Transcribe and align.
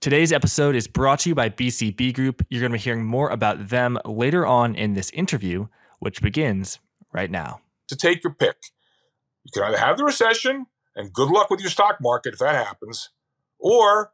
Today's 0.00 0.32
episode 0.32 0.76
is 0.76 0.86
brought 0.86 1.18
to 1.20 1.30
you 1.30 1.34
by 1.34 1.48
BCB 1.48 2.14
Group. 2.14 2.46
You're 2.48 2.60
going 2.60 2.70
to 2.70 2.78
be 2.78 2.82
hearing 2.82 3.04
more 3.04 3.30
about 3.30 3.68
them 3.68 3.98
later 4.04 4.46
on 4.46 4.76
in 4.76 4.94
this 4.94 5.10
interview, 5.10 5.66
which 5.98 6.22
begins 6.22 6.78
right 7.12 7.28
now. 7.28 7.62
To 7.88 7.96
take 7.96 8.22
your 8.22 8.32
pick, 8.32 8.56
you 9.42 9.50
can 9.52 9.64
either 9.64 9.78
have 9.78 9.96
the 9.96 10.04
recession 10.04 10.66
and 10.94 11.12
good 11.12 11.28
luck 11.30 11.50
with 11.50 11.58
your 11.58 11.70
stock 11.70 11.98
market 12.00 12.34
if 12.34 12.38
that 12.38 12.54
happens, 12.54 13.10
or 13.58 14.12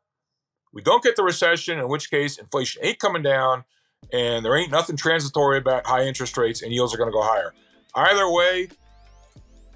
we 0.72 0.80
don't 0.80 1.02
get 1.02 1.16
the 1.16 1.22
recession, 1.22 1.78
in 1.78 1.86
which 1.86 2.10
case 2.10 2.38
inflation 2.38 2.82
ain't 2.82 2.98
coming 2.98 3.22
down 3.22 3.64
and 4.10 4.42
there 4.42 4.56
ain't 4.56 4.70
nothing 4.70 4.96
transitory 4.96 5.58
about 5.58 5.86
high 5.86 6.04
interest 6.04 6.38
rates 6.38 6.62
and 6.62 6.72
yields 6.72 6.94
are 6.94 6.98
going 6.98 7.10
to 7.10 7.14
go 7.14 7.22
higher. 7.22 7.52
Either 7.94 8.30
way, 8.30 8.68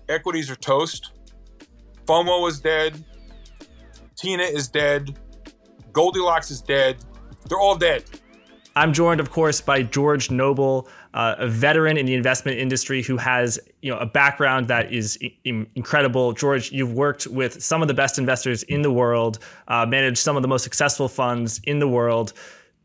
equities 0.08 0.50
are 0.50 0.56
toast. 0.56 1.12
FOMO 2.06 2.48
is 2.48 2.60
dead. 2.60 3.04
Tina 4.16 4.44
is 4.44 4.68
dead. 4.68 5.18
Goldilocks 5.98 6.52
is 6.52 6.60
dead. 6.60 6.96
They're 7.48 7.58
all 7.58 7.74
dead. 7.74 8.04
I'm 8.76 8.92
joined, 8.92 9.18
of 9.18 9.32
course, 9.32 9.60
by 9.60 9.82
George 9.82 10.30
Noble, 10.30 10.86
uh, 11.12 11.34
a 11.38 11.48
veteran 11.48 11.96
in 11.96 12.06
the 12.06 12.14
investment 12.14 12.56
industry 12.56 13.02
who 13.02 13.16
has 13.16 13.58
you 13.82 13.90
know 13.90 13.98
a 13.98 14.06
background 14.06 14.68
that 14.68 14.92
is 14.92 15.18
I- 15.20 15.66
incredible. 15.74 16.34
George, 16.34 16.70
you've 16.70 16.92
worked 16.92 17.26
with 17.26 17.60
some 17.60 17.82
of 17.82 17.88
the 17.88 17.94
best 17.94 18.16
investors 18.16 18.62
in 18.62 18.82
the 18.82 18.92
world, 18.92 19.40
uh, 19.66 19.86
managed 19.86 20.18
some 20.18 20.36
of 20.36 20.42
the 20.42 20.46
most 20.46 20.62
successful 20.62 21.08
funds 21.08 21.60
in 21.64 21.80
the 21.80 21.88
world. 21.88 22.32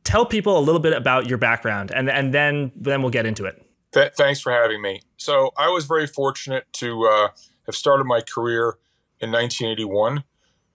Tell 0.03 0.25
people 0.25 0.57
a 0.57 0.63
little 0.67 0.81
bit 0.81 0.93
about 0.93 1.27
your 1.27 1.37
background, 1.37 1.91
and 1.91 2.09
and 2.09 2.33
then 2.33 2.71
then 2.75 3.03
we'll 3.03 3.11
get 3.11 3.27
into 3.27 3.45
it. 3.45 3.63
Th- 3.91 4.11
thanks 4.17 4.41
for 4.41 4.51
having 4.51 4.81
me. 4.81 5.03
So 5.17 5.51
I 5.55 5.69
was 5.69 5.85
very 5.85 6.07
fortunate 6.07 6.65
to 6.81 7.03
uh, 7.05 7.27
have 7.67 7.75
started 7.75 8.05
my 8.05 8.21
career 8.21 8.79
in 9.19 9.31
1981 9.31 10.23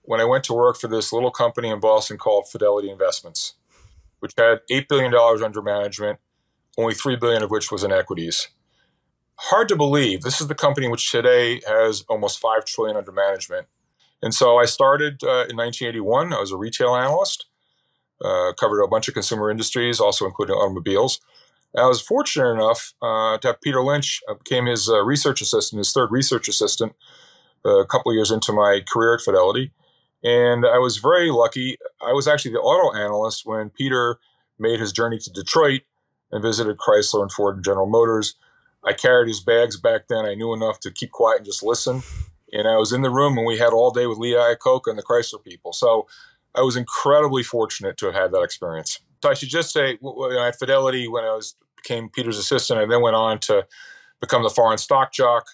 when 0.08 0.22
I 0.22 0.24
went 0.24 0.42
to 0.44 0.54
work 0.54 0.78
for 0.78 0.88
this 0.88 1.12
little 1.12 1.30
company 1.30 1.68
in 1.68 1.80
Boston 1.80 2.16
called 2.16 2.48
Fidelity 2.48 2.88
Investments, 2.88 3.52
which 4.20 4.32
had 4.38 4.60
$8 4.70 4.88
billion 4.88 5.14
under 5.14 5.60
management, 5.60 6.18
only 6.78 6.94
3 6.94 7.16
billion 7.16 7.42
of 7.42 7.50
which 7.50 7.70
was 7.70 7.84
in 7.84 7.92
equities. 7.92 8.48
Hard 9.36 9.68
to 9.68 9.76
believe. 9.76 10.22
This 10.22 10.40
is 10.40 10.48
the 10.48 10.54
company 10.54 10.88
which 10.88 11.10
today 11.10 11.60
has 11.68 12.06
almost 12.08 12.38
5 12.38 12.64
trillion 12.64 12.96
under 12.96 13.12
management. 13.12 13.66
And 14.22 14.32
so 14.32 14.56
I 14.56 14.64
started 14.64 15.22
uh, 15.22 15.44
in 15.50 15.58
1981. 15.58 16.32
I 16.32 16.40
was 16.40 16.52
a 16.52 16.56
retail 16.56 16.96
analyst, 16.96 17.44
uh, 18.24 18.54
covered 18.58 18.82
a 18.82 18.88
bunch 18.88 19.08
of 19.08 19.14
consumer 19.14 19.50
industries, 19.50 20.00
also 20.00 20.24
including 20.24 20.56
automobiles. 20.56 21.20
I 21.76 21.86
was 21.86 22.00
fortunate 22.00 22.48
enough 22.48 22.94
uh, 23.02 23.36
to 23.36 23.48
have 23.48 23.60
Peter 23.60 23.82
Lynch. 23.82 24.22
I 24.26 24.32
became 24.42 24.64
his 24.64 24.88
uh, 24.88 25.04
research 25.04 25.42
assistant, 25.42 25.80
his 25.80 25.92
third 25.92 26.10
research 26.10 26.48
assistant, 26.48 26.94
uh, 27.62 27.80
a 27.80 27.86
couple 27.86 28.14
years 28.14 28.30
into 28.30 28.54
my 28.54 28.80
career 28.90 29.12
at 29.12 29.20
Fidelity. 29.20 29.70
And 30.22 30.66
I 30.66 30.78
was 30.78 30.96
very 30.96 31.30
lucky. 31.30 31.78
I 32.04 32.12
was 32.12 32.26
actually 32.26 32.52
the 32.52 32.60
auto 32.60 32.96
analyst 32.96 33.42
when 33.44 33.70
Peter 33.70 34.18
made 34.58 34.80
his 34.80 34.92
journey 34.92 35.18
to 35.18 35.30
Detroit 35.30 35.82
and 36.32 36.42
visited 36.42 36.76
Chrysler 36.76 37.22
and 37.22 37.32
Ford 37.32 37.56
and 37.56 37.64
General 37.64 37.86
Motors. 37.86 38.34
I 38.84 38.92
carried 38.92 39.28
his 39.28 39.40
bags 39.40 39.78
back 39.78 40.08
then. 40.08 40.24
I 40.24 40.34
knew 40.34 40.52
enough 40.52 40.80
to 40.80 40.90
keep 40.90 41.10
quiet 41.10 41.38
and 41.38 41.46
just 41.46 41.62
listen. 41.62 42.02
And 42.52 42.66
I 42.66 42.76
was 42.76 42.92
in 42.92 43.02
the 43.02 43.10
room 43.10 43.36
and 43.36 43.46
we 43.46 43.58
had 43.58 43.72
all 43.72 43.90
day 43.90 44.06
with 44.06 44.18
Lee 44.18 44.32
Iacocca 44.32 44.88
and 44.88 44.98
the 44.98 45.02
Chrysler 45.02 45.42
people. 45.42 45.72
So 45.72 46.06
I 46.54 46.62
was 46.62 46.76
incredibly 46.76 47.42
fortunate 47.42 47.96
to 47.98 48.06
have 48.06 48.14
had 48.14 48.32
that 48.32 48.42
experience. 48.42 49.00
So 49.22 49.30
I 49.30 49.34
should 49.34 49.48
just 49.48 49.72
say, 49.72 49.98
at 50.40 50.58
Fidelity, 50.58 51.08
when 51.08 51.24
I 51.24 51.34
was 51.34 51.56
became 51.76 52.08
Peter's 52.08 52.38
assistant, 52.38 52.80
I 52.80 52.86
then 52.86 53.02
went 53.02 53.16
on 53.16 53.38
to 53.40 53.66
become 54.20 54.42
the 54.42 54.50
foreign 54.50 54.78
stock 54.78 55.12
jock. 55.12 55.46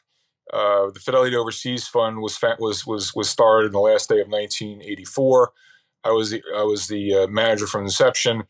Uh, 0.53 0.91
the 0.91 1.01
Fidelity 1.01 1.37
Overseas 1.37 1.89
Fund 1.89 2.21
was 2.21 2.39
was 2.59 2.87
was 2.87 3.15
was 3.15 3.31
started 3.31 3.67
in 3.67 3.73
the 3.73 3.81
last 3.81 4.09
day 4.09 4.21
of 4.21 4.29
1984. 4.29 5.53
I 6.05 6.11
was 6.11 6.31
the, 6.31 6.43
I 6.57 6.63
was 6.63 6.89
the 6.89 7.15
uh, 7.15 7.27
manager 7.29 7.67
from 7.67 7.85
inception. 7.85 8.45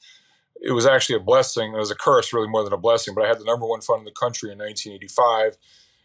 It 0.60 0.72
was 0.72 0.86
actually 0.86 1.16
a 1.16 1.20
blessing. 1.20 1.74
It 1.74 1.78
was 1.78 1.90
a 1.90 1.96
curse, 1.96 2.32
really 2.32 2.48
more 2.48 2.64
than 2.64 2.72
a 2.72 2.78
blessing. 2.78 3.14
But 3.14 3.24
I 3.24 3.28
had 3.28 3.38
the 3.38 3.44
number 3.44 3.66
one 3.66 3.80
fund 3.80 4.00
in 4.00 4.04
the 4.06 4.10
country 4.10 4.50
in 4.50 4.58
1985. 4.58 5.56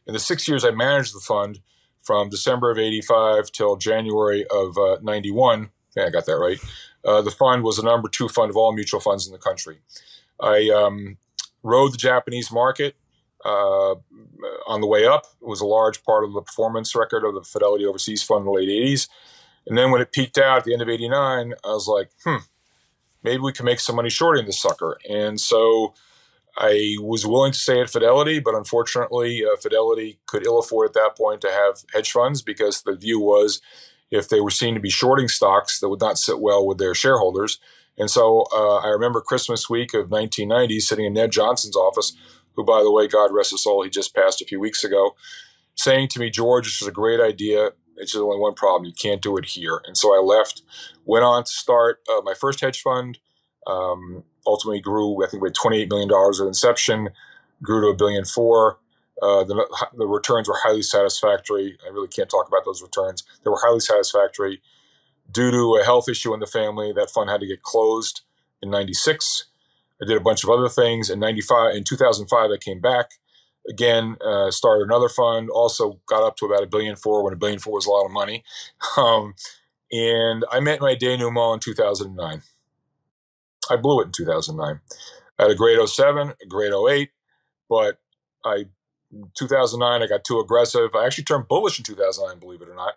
In 0.06 0.14
the 0.14 0.20
six 0.20 0.48
years 0.48 0.64
I 0.64 0.72
managed 0.72 1.16
the 1.16 1.20
fund, 1.20 1.60
from 2.02 2.30
December 2.30 2.72
of 2.72 2.78
85 2.78 3.52
till 3.52 3.76
January 3.76 4.46
of 4.50 4.78
uh, 4.78 4.98
91, 5.02 5.70
yeah, 5.96 6.06
I 6.06 6.10
got 6.10 6.26
that 6.26 6.38
right. 6.38 6.58
Uh, 7.06 7.22
the 7.22 7.32
fund 7.32 7.64
was 7.64 7.78
the 7.78 7.84
number 7.84 8.10
two 8.10 8.28
fund 8.28 8.50
of 8.50 8.58
all 8.58 8.74
mutual 8.74 9.00
funds 9.00 9.28
in 9.28 9.34
the 9.34 9.40
country. 9.40 9.80
I 10.40 10.70
um, 10.70 11.18
rode 11.64 11.94
the 11.94 11.98
Japanese 11.98 12.52
market 12.52 12.96
uh, 13.46 13.96
on 14.68 14.82
the 14.82 14.88
way 14.88 15.06
up. 15.06 15.26
It 15.42 15.48
was 15.48 15.62
a 15.62 15.66
large 15.66 16.04
part 16.04 16.24
of 16.24 16.34
the 16.34 16.42
performance 16.42 16.96
record 16.96 17.26
of 17.26 17.36
the 17.36 17.44
Fidelity 17.44 17.86
Overseas 17.86 18.24
Fund 18.24 18.42
in 18.42 18.46
the 18.46 18.52
late 18.52 18.70
80s. 18.70 19.08
And 19.68 19.78
then 19.78 19.92
when 19.92 20.02
it 20.02 20.12
peaked 20.12 20.38
out 20.38 20.60
at 20.60 20.64
the 20.64 20.74
end 20.74 20.82
of 20.82 20.90
89, 20.90 21.54
I 21.64 21.68
was 21.68 21.88
like, 21.88 22.10
hmm, 22.24 22.44
maybe 23.24 23.42
we 23.42 23.54
can 23.54 23.66
make 23.66 23.80
some 23.80 23.96
money 23.96 24.10
shorting 24.10 24.46
this 24.46 24.62
sucker. 24.62 24.98
And 25.10 25.40
so 25.40 25.94
I 26.58 26.96
was 27.00 27.26
willing 27.26 27.52
to 27.52 27.60
stay 27.60 27.80
at 27.80 27.90
Fidelity, 27.90 28.40
but 28.40 28.56
unfortunately, 28.56 29.46
uh, 29.46 29.56
Fidelity 29.58 30.20
could 30.26 30.46
ill 30.46 30.60
afford 30.60 30.90
at 30.90 30.94
that 30.94 31.16
point 31.18 31.42
to 31.42 31.50
have 31.50 31.84
hedge 31.94 32.12
funds 32.12 32.42
because 32.42 32.82
the 32.82 32.96
view 32.96 33.20
was 33.20 33.62
if 34.12 34.28
they 34.28 34.42
were 34.42 34.50
seen 34.50 34.74
to 34.74 34.80
be 34.80 34.90
shorting 34.90 35.28
stocks 35.28 35.80
that 35.80 35.90
would 35.90 36.02
not 36.02 36.18
sit 36.18 36.40
well 36.40 36.66
with 36.66 36.78
their 36.78 36.96
shareholders. 36.96 37.60
And 37.98 38.10
so 38.10 38.48
uh, 38.54 38.78
I 38.78 38.88
remember 38.88 39.22
Christmas 39.22 39.70
week 39.70 39.94
of 39.94 40.10
1990 40.10 40.80
sitting 40.80 41.06
in 41.06 41.14
Ned 41.14 41.32
Johnson's 41.32 41.76
office 41.76 42.14
who, 42.60 42.66
by 42.66 42.84
the 42.84 42.92
way, 42.92 43.08
God 43.08 43.32
rest 43.32 43.52
his 43.52 43.64
soul, 43.64 43.84
he 43.84 43.90
just 43.90 44.14
passed 44.14 44.42
a 44.42 44.46
few 44.46 44.60
weeks 44.60 44.84
ago, 44.84 45.16
saying 45.76 46.10
to 46.10 46.20
me, 46.20 46.30
George, 46.30 46.66
this 46.66 46.82
is 46.82 46.88
a 46.90 46.92
great 46.92 47.22
idea. 47.22 47.70
It's 47.96 48.12
just 48.12 48.22
only 48.22 48.38
one 48.38 48.54
problem. 48.54 48.86
You 48.86 48.94
can't 48.94 49.22
do 49.22 49.38
it 49.38 49.46
here. 49.46 49.82
And 49.86 49.96
so 49.98 50.14
I 50.14 50.20
left, 50.20 50.62
went 51.06 51.24
on 51.24 51.46
to 51.46 51.50
start 51.50 52.02
uh, 52.12 52.22
my 52.22 52.34
first 52.34 52.60
hedge 52.60 52.82
fund. 52.82 53.20
Um, 53.66 54.24
ultimately 54.46 54.82
grew, 54.82 55.24
I 55.24 55.30
think, 55.30 55.42
we 55.42 55.48
had 55.48 55.56
$28 55.56 55.90
million 55.90 56.10
at 56.12 56.48
inception, 56.48 57.10
grew 57.64 57.82
to 57.82 57.88
a 57.88 57.96
billion 57.96 58.26
four. 58.26 58.80
Uh, 59.22 59.46
the, 59.46 59.90
the 59.98 60.08
returns 60.08 60.50
were 60.50 60.60
highly 60.62 60.82
satisfactory. 60.82 61.78
I 61.86 61.90
really 61.92 62.08
can't 62.10 62.30
talk 62.30 62.50
about 62.50 62.66
those 62.66 62.82
returns. 62.82 63.24
They 63.44 63.50
were 63.50 63.60
highly 63.62 63.80
satisfactory. 63.80 64.62
Due 65.32 65.52
to 65.52 65.80
a 65.82 65.86
health 65.86 66.10
issue 66.10 66.34
in 66.34 66.42
the 66.42 66.48
family, 66.48 66.92
that 66.92 67.10
fund 67.10 67.30
had 67.30 67.40
to 67.40 67.48
get 67.48 67.62
closed 67.62 68.22
in 68.62 68.70
96. 68.70 69.46
I 70.02 70.06
did 70.06 70.18
a 70.18 70.22
bunch 70.22 70.44
of 70.44 70.50
other 70.50 70.70
things. 70.70 71.10
In 71.10 71.20
95, 71.20 71.76
in 71.76 71.84
2005, 71.84 72.52
I 72.52 72.58
came 72.58 72.80
back 72.80 73.12
again, 73.70 74.18
uh, 74.26 74.52
started 74.52 74.84
another 74.84 75.10
fund, 75.10 75.50
also 75.50 76.00
got 76.08 76.24
up 76.24 76.36
to 76.38 76.46
about 76.46 76.64
a 76.64 76.68
billion 76.68 76.96
four 76.96 77.24
when 77.24 77.34
a 77.34 77.38
billion 77.38 77.60
four 77.60 77.74
was 77.74 77.86
a 77.86 77.92
lot 77.92 78.06
of 78.06 78.12
money. 78.12 78.44
Um, 78.98 79.36
and 79.92 80.46
I 80.52 80.60
met 80.60 80.82
my 80.82 80.96
denouement 80.96 81.56
in 81.56 81.60
2009. 81.60 82.42
I 83.70 83.76
blew 83.76 84.02
it 84.02 84.06
in 84.06 84.12
2009. 84.12 84.80
I 85.38 85.42
had 85.42 85.52
a 85.52 85.56
great 85.56 85.88
07, 85.88 86.34
a 86.42 86.46
great 86.48 86.74
08, 86.74 87.10
but 87.70 88.00
I 88.46 88.66
2009 89.38 90.02
I 90.02 90.08
got 90.08 90.24
too 90.24 90.40
aggressive. 90.40 90.96
I 90.96 91.06
actually 91.06 91.24
turned 91.24 91.48
bullish 91.48 91.80
in 91.80 91.86
2009, 91.86 92.40
believe 92.40 92.62
it 92.62 92.70
or 92.70 92.76
not, 92.76 92.96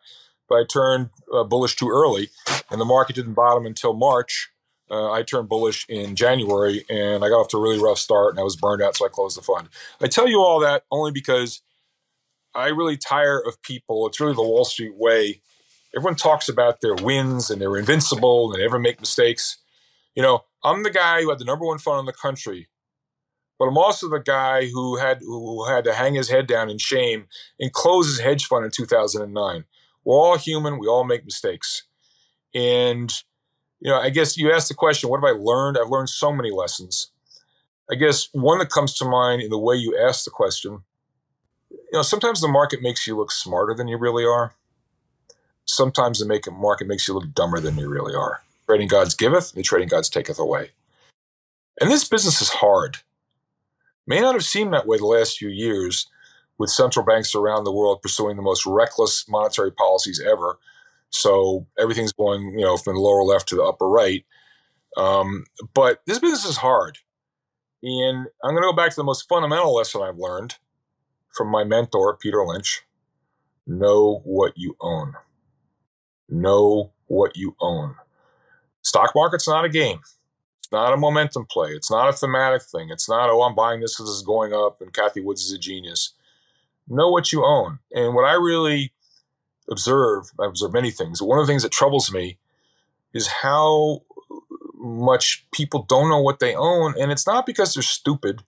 but 0.49 0.57
I 0.57 0.65
turned 0.65 1.11
uh, 1.33 1.45
bullish 1.45 1.77
too 1.77 1.91
early, 1.91 2.31
and 2.71 2.81
the 2.81 2.85
market 2.85 3.17
didn't 3.17 3.35
bottom 3.35 3.65
until 3.65 3.95
March 3.95 4.52
uh, 4.93 5.11
I 5.11 5.23
turned 5.23 5.49
bullish 5.49 5.87
in 5.89 6.15
January 6.15 6.85
and 6.91 7.25
I 7.25 7.31
got 7.31 7.41
off 7.41 7.49
to 7.49 7.57
a 7.57 7.61
really 7.61 7.79
rough 7.79 7.99
start 7.99 8.35
and 8.35 8.41
I 8.41 8.43
was 8.43 8.57
burned 8.57 8.83
out, 8.83 8.95
so 8.95 9.07
I 9.07 9.09
closed 9.09 9.39
the 9.39 9.43
fund. 9.43 9.71
I 10.03 10.07
tell 10.07 10.29
you 10.29 10.41
all 10.41 10.61
that 10.61 10.85
only 10.91 11.11
because 11.11 11.63
I 12.55 12.69
really 12.69 12.99
tire 12.99 13.39
of 13.39 13.63
people. 13.63 14.07
It's 14.07 14.21
really 14.21 14.35
the 14.35 14.43
Wall 14.43 14.67
Street 14.67 14.95
way. 14.95 15.41
Everyone 15.97 16.15
talks 16.15 16.49
about 16.49 16.83
their 16.83 16.95
wins 16.95 17.51
and 17.51 17.61
they're 17.61 17.77
invincible 17.79 18.53
and 18.53 18.59
they 18.59 18.65
never 18.65 18.79
make 18.79 19.01
mistakes. 19.01 19.57
You 20.15 20.23
know, 20.23 20.45
I'm 20.63 20.83
the 20.83 20.91
guy 20.91 21.23
who 21.23 21.31
had 21.31 21.39
the 21.39 21.47
number 21.47 21.65
one 21.65 21.79
fund 21.79 22.01
in 22.01 22.07
the 22.07 22.13
country, 22.13 22.69
but 23.59 23.69
I'm 23.69 23.79
also 23.79 24.11
the 24.11 24.19
guy 24.19 24.67
who 24.67 24.99
had 24.99 25.21
who 25.23 25.67
had 25.67 25.85
to 25.85 25.95
hang 25.95 26.15
his 26.15 26.29
head 26.29 26.47
down 26.47 26.69
in 26.69 26.77
shame 26.77 27.29
and 27.59 27.73
close 27.73 28.09
his 28.09 28.21
hedge 28.21 28.45
fund 28.45 28.67
in 28.67 28.71
2009. 28.71 29.65
We're 30.05 30.17
all 30.17 30.37
human. 30.37 30.79
We 30.79 30.87
all 30.87 31.05
make 31.05 31.25
mistakes, 31.25 31.85
and 32.55 33.11
you 33.83 33.91
know, 33.91 33.99
I 33.99 34.11
guess 34.11 34.37
you 34.39 34.53
asked 34.53 34.69
the 34.69 34.75
question, 34.75 35.11
what 35.11 35.19
have 35.19 35.25
I 35.25 35.37
learned? 35.37 35.77
I've 35.77 35.91
learned 35.91 36.09
so 36.09 36.33
many 36.33 36.53
lessons. 36.53 37.11
I 37.91 37.97
guess 37.97 38.29
one 38.31 38.61
that 38.61 38.71
comes 38.71 38.95
to 38.95 39.05
mind 39.05 39.43
in 39.43 39.51
the 39.51 39.59
way 39.59 39.75
you 39.75 39.99
asked 39.99 40.25
the 40.25 40.31
question, 40.31 40.85
you 41.69 41.79
know, 41.93 42.03
sometimes 42.03 42.41
the 42.41 42.47
market 42.47 42.81
makes 42.81 43.09
you 43.09 43.17
look 43.17 43.33
smarter 43.33 43.75
than 43.75 43.89
you 43.89 43.97
really 43.97 44.25
are. 44.25 44.55
Sometimes 45.65 46.21
the 46.21 46.27
make 46.27 46.51
market 46.51 46.87
makes 46.87 47.09
you 47.09 47.15
look 47.15 47.35
dumber 47.35 47.59
than 47.59 47.77
you 47.77 47.89
really 47.89 48.15
are. 48.15 48.45
Trading 48.67 48.87
Gods 48.87 49.15
giveth, 49.15 49.53
and 49.57 49.65
trading 49.65 49.89
Gods 49.89 50.09
taketh 50.09 50.39
away. 50.39 50.71
And 51.81 51.91
this 51.91 52.09
business 52.09 52.41
is 52.41 52.51
hard. 52.51 52.99
May 54.07 54.21
not 54.21 54.35
have 54.35 54.45
seemed 54.45 54.73
that 54.75 54.87
way 54.87 54.99
the 54.99 55.07
last 55.07 55.39
few 55.39 55.49
years 55.49 56.07
with 56.57 56.71
central 56.71 57.05
banks 57.05 57.35
around 57.35 57.65
the 57.65 57.73
world 57.73 58.01
pursuing 58.01 58.37
the 58.37 58.43
most 58.43 58.65
reckless 58.65 59.29
monetary 59.29 59.73
policies 59.73 60.21
ever 60.21 60.59
so 61.13 61.67
everything's 61.79 62.13
going, 62.13 62.59
you 62.59 62.65
know, 62.65 62.77
from 62.77 62.95
the 62.95 63.01
lower 63.01 63.23
left 63.23 63.49
to 63.49 63.57
the 63.57 63.63
upper 63.63 63.89
right. 63.89 64.25
Um, 64.97 65.45
but 65.75 66.01
this 66.07 66.19
business 66.19 66.45
is 66.45 66.57
hard. 66.57 66.99
And 67.83 68.29
I'm 68.43 68.53
going 68.53 68.63
to 68.63 68.69
go 68.69 68.73
back 68.73 68.91
to 68.91 68.97
the 68.97 69.05
most 69.05 69.29
fundamental 69.29 69.75
lesson 69.75 70.03
I've 70.03 70.19
learned 70.19 70.57
from 71.31 71.49
my 71.49 71.65
mentor, 71.65 72.17
Peter 72.17 72.45
Lynch 72.45 72.83
know 73.67 74.21
what 74.25 74.53
you 74.57 74.77
own. 74.81 75.15
Know 76.29 76.93
what 77.07 77.37
you 77.37 77.57
own. 77.61 77.97
Stock 78.83 79.13
market's 79.15 79.49
not 79.49 79.65
a 79.65 79.69
game. 79.69 80.01
It's 80.59 80.73
not 80.73 80.93
a 80.93 80.97
momentum 80.97 81.47
play. 81.47 81.71
It's 81.71 81.91
not 81.91 82.09
a 82.09 82.13
thematic 82.13 82.63
thing. 82.63 82.91
It's 82.91 83.09
not, 83.09 83.31
oh, 83.31 83.43
I'm 83.43 83.55
buying 83.55 83.81
this 83.81 83.97
because 83.97 84.11
it's 84.13 84.27
going 84.27 84.53
up 84.53 84.81
and 84.81 84.93
Cathie 84.93 85.21
Woods 85.21 85.45
is 85.45 85.53
a 85.53 85.59
genius. 85.59 86.15
Know 86.89 87.11
what 87.11 87.33
you 87.33 87.45
own. 87.45 87.79
And 87.93 88.15
what 88.15 88.25
I 88.25 88.35
really 88.35 88.93
observe, 89.73 90.31
I 90.39 90.47
observe 90.47 90.73
many 90.73 90.91
things. 90.91 91.21
One 91.21 91.39
of 91.39 91.47
the 91.47 91.51
things 91.51 91.63
that 91.63 91.73
troubles 91.73 92.13
me 92.13 92.39
is 93.13 93.27
how 93.27 94.03
much 94.77 95.47
people 95.53 95.85
don't 95.89 96.09
know 96.09 96.21
what 96.21 96.41
they 96.41 96.55
own. 96.55 96.95
And 96.99 97.13
it's 97.13 97.27
not 97.27 97.47
because 97.47 97.75
they're 97.75 97.83
stupid. 97.83 98.43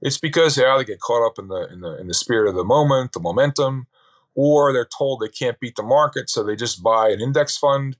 It's 0.00 0.18
because 0.18 0.54
they 0.54 0.64
either 0.64 0.84
get 0.84 1.00
caught 1.00 1.26
up 1.26 1.38
in 1.38 1.48
the 1.48 1.68
in 1.72 1.80
the 1.80 1.98
in 2.00 2.08
the 2.08 2.14
spirit 2.14 2.48
of 2.48 2.56
the 2.56 2.64
moment, 2.64 3.12
the 3.12 3.20
momentum, 3.20 3.86
or 4.34 4.72
they're 4.72 4.84
told 4.84 5.20
they 5.20 5.28
can't 5.28 5.60
beat 5.60 5.76
the 5.76 5.82
market, 5.82 6.28
so 6.28 6.42
they 6.42 6.56
just 6.56 6.82
buy 6.82 7.10
an 7.10 7.20
index 7.20 7.56
fund, 7.56 7.96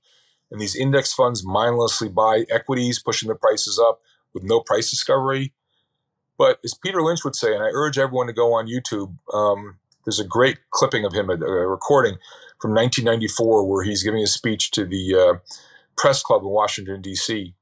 and 0.51 0.59
these 0.59 0.75
index 0.75 1.13
funds 1.13 1.45
mindlessly 1.45 2.09
buy 2.09 2.45
equities, 2.49 3.01
pushing 3.01 3.29
the 3.29 3.35
prices 3.35 3.79
up 3.79 4.01
with 4.33 4.43
no 4.43 4.59
price 4.59 4.89
discovery. 4.89 5.53
But 6.37 6.59
as 6.63 6.73
Peter 6.73 7.01
Lynch 7.01 7.23
would 7.23 7.35
say, 7.35 7.53
and 7.53 7.63
I 7.63 7.69
urge 7.71 7.97
everyone 7.97 8.27
to 8.27 8.33
go 8.33 8.53
on 8.53 8.67
YouTube, 8.67 9.15
um, 9.33 9.77
there's 10.03 10.19
a 10.19 10.25
great 10.25 10.57
clipping 10.71 11.05
of 11.05 11.13
him, 11.13 11.29
a, 11.29 11.33
a, 11.33 11.67
recording 11.67 12.17
from 12.63 12.71
1994, 12.71 13.67
where 13.69 13.83
he's 13.83 14.03
giving 14.03 14.23
a 14.23 14.27
speech 14.27 14.71
to 14.71 14.85
the 14.85 15.13
uh, 15.13 15.33
press 15.97 16.23
club 16.23 16.43
in 16.43 16.47
Washington, 16.47 17.01
D.C. 17.01 17.53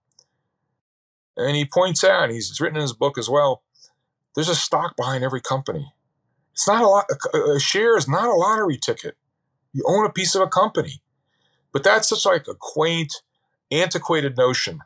And 1.36 1.56
he 1.56 1.66
points 1.66 2.04
out, 2.04 2.26
and 2.26 2.32
he's 2.32 2.62
written 2.62 2.76
in 2.76 2.84
his 2.84 2.94
book 2.94 3.18
as 3.18 3.28
well, 3.28 3.64
there's 4.36 4.48
a 4.48 4.54
stock 4.54 4.96
behind 4.96 5.24
every 5.24 5.42
company. 5.42 5.92
It's 6.52 6.68
not 6.68 6.84
a 6.84 6.88
lot. 6.88 7.06
A 7.34 7.60
share 7.60 7.98
is 7.98 8.08
not 8.08 8.30
a 8.30 8.34
lottery 8.34 8.78
ticket. 8.78 9.16
You 9.74 9.84
own 9.88 10.06
a 10.06 10.12
piece 10.12 10.36
of 10.36 10.44
a 10.44 10.48
company, 10.48 11.02
but 11.74 11.84
that's 11.84 12.10
such 12.10 12.28
like 12.28 12.48
a 12.48 12.54
quaint, 12.54 13.24
antiquated 13.72 14.38
notion. 14.38 14.82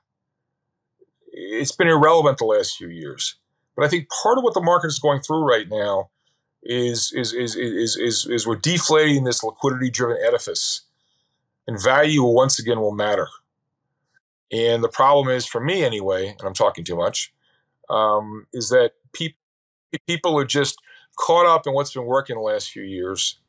It's 1.34 1.76
been 1.76 1.90
irrelevant 1.90 2.38
the 2.38 2.46
last 2.46 2.78
few 2.78 2.88
years. 2.88 3.36
But 3.76 3.84
I 3.84 3.90
think 3.90 4.08
part 4.24 4.38
of 4.38 4.46
what 4.46 4.54
the 4.54 4.62
market 4.62 4.88
is 4.88 4.98
going 5.00 5.20
through 5.20 5.44
right 5.44 5.68
now 5.70 6.12
is 6.66 7.12
is 7.14 7.32
is 7.34 7.56
is 7.56 7.96
is, 7.96 8.26
is 8.26 8.48
we're 8.48 8.56
deflating 8.56 9.24
this 9.24 9.44
liquidity-driven 9.44 10.18
edifice, 10.26 10.82
and 11.68 11.82
value 11.82 12.24
once 12.24 12.60
again 12.60 12.80
will 12.80 12.92
matter. 12.92 13.28
And 14.52 14.84
the 14.84 14.90
problem 14.90 15.30
is, 15.30 15.46
for 15.46 15.62
me 15.62 15.84
anyway, 15.84 16.30
and 16.30 16.42
I'm 16.44 16.54
talking 16.54 16.84
too 16.84 16.96
much, 16.96 17.34
um, 17.90 18.48
is 18.52 18.70
that 18.70 18.94
people 19.14 19.40
people 20.08 20.38
are 20.40 20.46
just 20.46 20.80
caught 21.18 21.46
up 21.46 21.68
in 21.68 21.74
what's 21.74 21.94
been 21.94 22.06
working 22.06 22.36
the 22.36 22.42
last 22.42 22.72
few 22.72 22.84
years, 22.84 23.40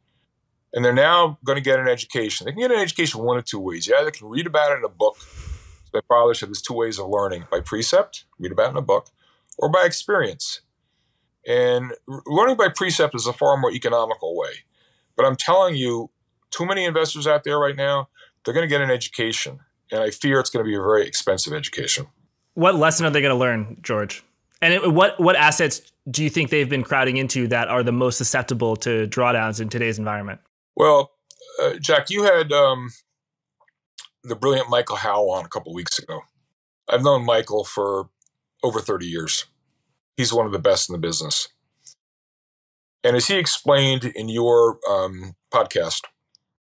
and 0.72 0.84
they're 0.84 0.92
now 0.92 1.38
going 1.44 1.56
to 1.56 1.62
get 1.62 1.80
an 1.80 1.88
education. 1.88 2.44
They 2.44 2.52
can 2.52 2.60
get 2.60 2.70
an 2.70 2.78
education 2.78 3.22
one 3.22 3.38
of 3.38 3.44
two 3.44 3.60
ways. 3.60 3.88
Yeah, 3.88 4.04
they 4.04 4.10
can 4.10 4.28
read 4.28 4.46
about 4.46 4.72
it 4.72 4.78
in 4.78 4.84
a 4.84 4.88
book. 4.88 5.16
My 5.94 6.00
father 6.08 6.34
said 6.34 6.50
there's 6.50 6.60
two 6.60 6.74
ways 6.74 6.98
of 6.98 7.08
learning: 7.08 7.46
by 7.50 7.60
precept, 7.60 8.24
read 8.38 8.52
about 8.52 8.68
it 8.68 8.70
in 8.72 8.76
a 8.76 8.82
book, 8.82 9.08
or 9.56 9.70
by 9.70 9.84
experience. 9.84 10.60
And 11.46 11.92
learning 12.26 12.56
by 12.56 12.68
precept 12.68 13.14
is 13.14 13.26
a 13.26 13.32
far 13.32 13.56
more 13.56 13.70
economical 13.70 14.36
way. 14.36 14.64
But 15.16 15.26
I'm 15.26 15.36
telling 15.36 15.76
you, 15.76 16.10
too 16.50 16.66
many 16.66 16.84
investors 16.84 17.26
out 17.26 17.44
there 17.44 17.58
right 17.58 17.76
now, 17.76 18.08
they're 18.44 18.54
going 18.54 18.68
to 18.68 18.68
get 18.68 18.80
an 18.80 18.90
education. 18.90 19.60
And 19.90 20.02
I 20.02 20.10
fear 20.10 20.40
it's 20.40 20.50
going 20.50 20.64
to 20.64 20.68
be 20.68 20.74
a 20.74 20.80
very 20.80 21.06
expensive 21.06 21.52
education. 21.52 22.06
What 22.54 22.74
lesson 22.74 23.06
are 23.06 23.10
they 23.10 23.20
going 23.20 23.34
to 23.34 23.38
learn, 23.38 23.78
George? 23.82 24.24
And 24.62 24.72
it, 24.72 24.92
what 24.92 25.20
what 25.20 25.36
assets 25.36 25.92
do 26.10 26.24
you 26.24 26.30
think 26.30 26.50
they've 26.50 26.68
been 26.68 26.82
crowding 26.82 27.18
into 27.18 27.46
that 27.48 27.68
are 27.68 27.82
the 27.82 27.92
most 27.92 28.16
susceptible 28.16 28.74
to 28.76 29.06
drawdowns 29.06 29.60
in 29.60 29.68
today's 29.68 29.98
environment? 29.98 30.40
Well, 30.74 31.12
uh, 31.62 31.74
Jack, 31.78 32.10
you 32.10 32.24
had 32.24 32.52
um, 32.52 32.90
the 34.24 34.34
brilliant 34.34 34.70
Michael 34.70 34.96
Howell 34.96 35.30
on 35.30 35.44
a 35.44 35.48
couple 35.48 35.74
weeks 35.74 35.98
ago. 35.98 36.22
I've 36.88 37.02
known 37.02 37.24
Michael 37.24 37.64
for 37.64 38.08
over 38.62 38.80
30 38.80 39.06
years. 39.06 39.46
He's 40.16 40.32
one 40.32 40.46
of 40.46 40.52
the 40.52 40.58
best 40.58 40.88
in 40.88 40.92
the 40.92 40.98
business. 40.98 41.48
And 43.04 43.16
as 43.16 43.28
he 43.28 43.36
explained 43.36 44.04
in 44.04 44.28
your 44.28 44.78
um, 44.88 45.34
podcast, 45.52 46.02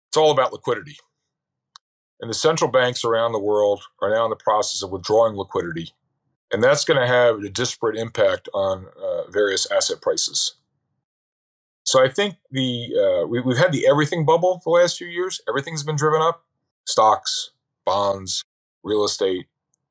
it's 0.09 0.17
all 0.17 0.31
about 0.31 0.53
liquidity. 0.53 0.97
And 2.21 2.29
the 2.29 2.35
central 2.35 2.71
banks 2.71 3.05
around 3.05 3.33
the 3.33 3.39
world 3.39 3.83
are 4.03 4.11
now 4.11 4.25
in 4.25 4.31
the 4.31 4.37
process 4.37 4.83
of 4.83 4.91
withdrawing 4.91 5.37
liquidity. 5.37 5.93
And 6.53 6.63
that's 6.63 6.85
going 6.85 7.01
to 7.01 7.07
have 7.07 7.39
a 7.39 7.49
disparate 7.49 7.97
impact 7.97 8.49
on 8.53 8.87
uh, 9.03 9.31
various 9.31 9.71
asset 9.71 10.03
prices. 10.03 10.57
So 11.85 12.05
I 12.05 12.09
think 12.09 12.37
the 12.51 12.93
uh, 12.95 13.27
we, 13.27 13.41
we've 13.41 13.57
had 13.57 13.73
the 13.73 13.87
everything 13.87 14.25
bubble 14.25 14.61
the 14.63 14.71
last 14.71 14.99
few 14.99 15.07
years. 15.07 15.41
Everything's 15.49 15.83
been 15.83 15.97
driven 15.97 16.21
up: 16.21 16.45
stocks, 16.87 17.51
bonds, 17.85 18.45
real 18.85 19.05
estate, 19.05 19.47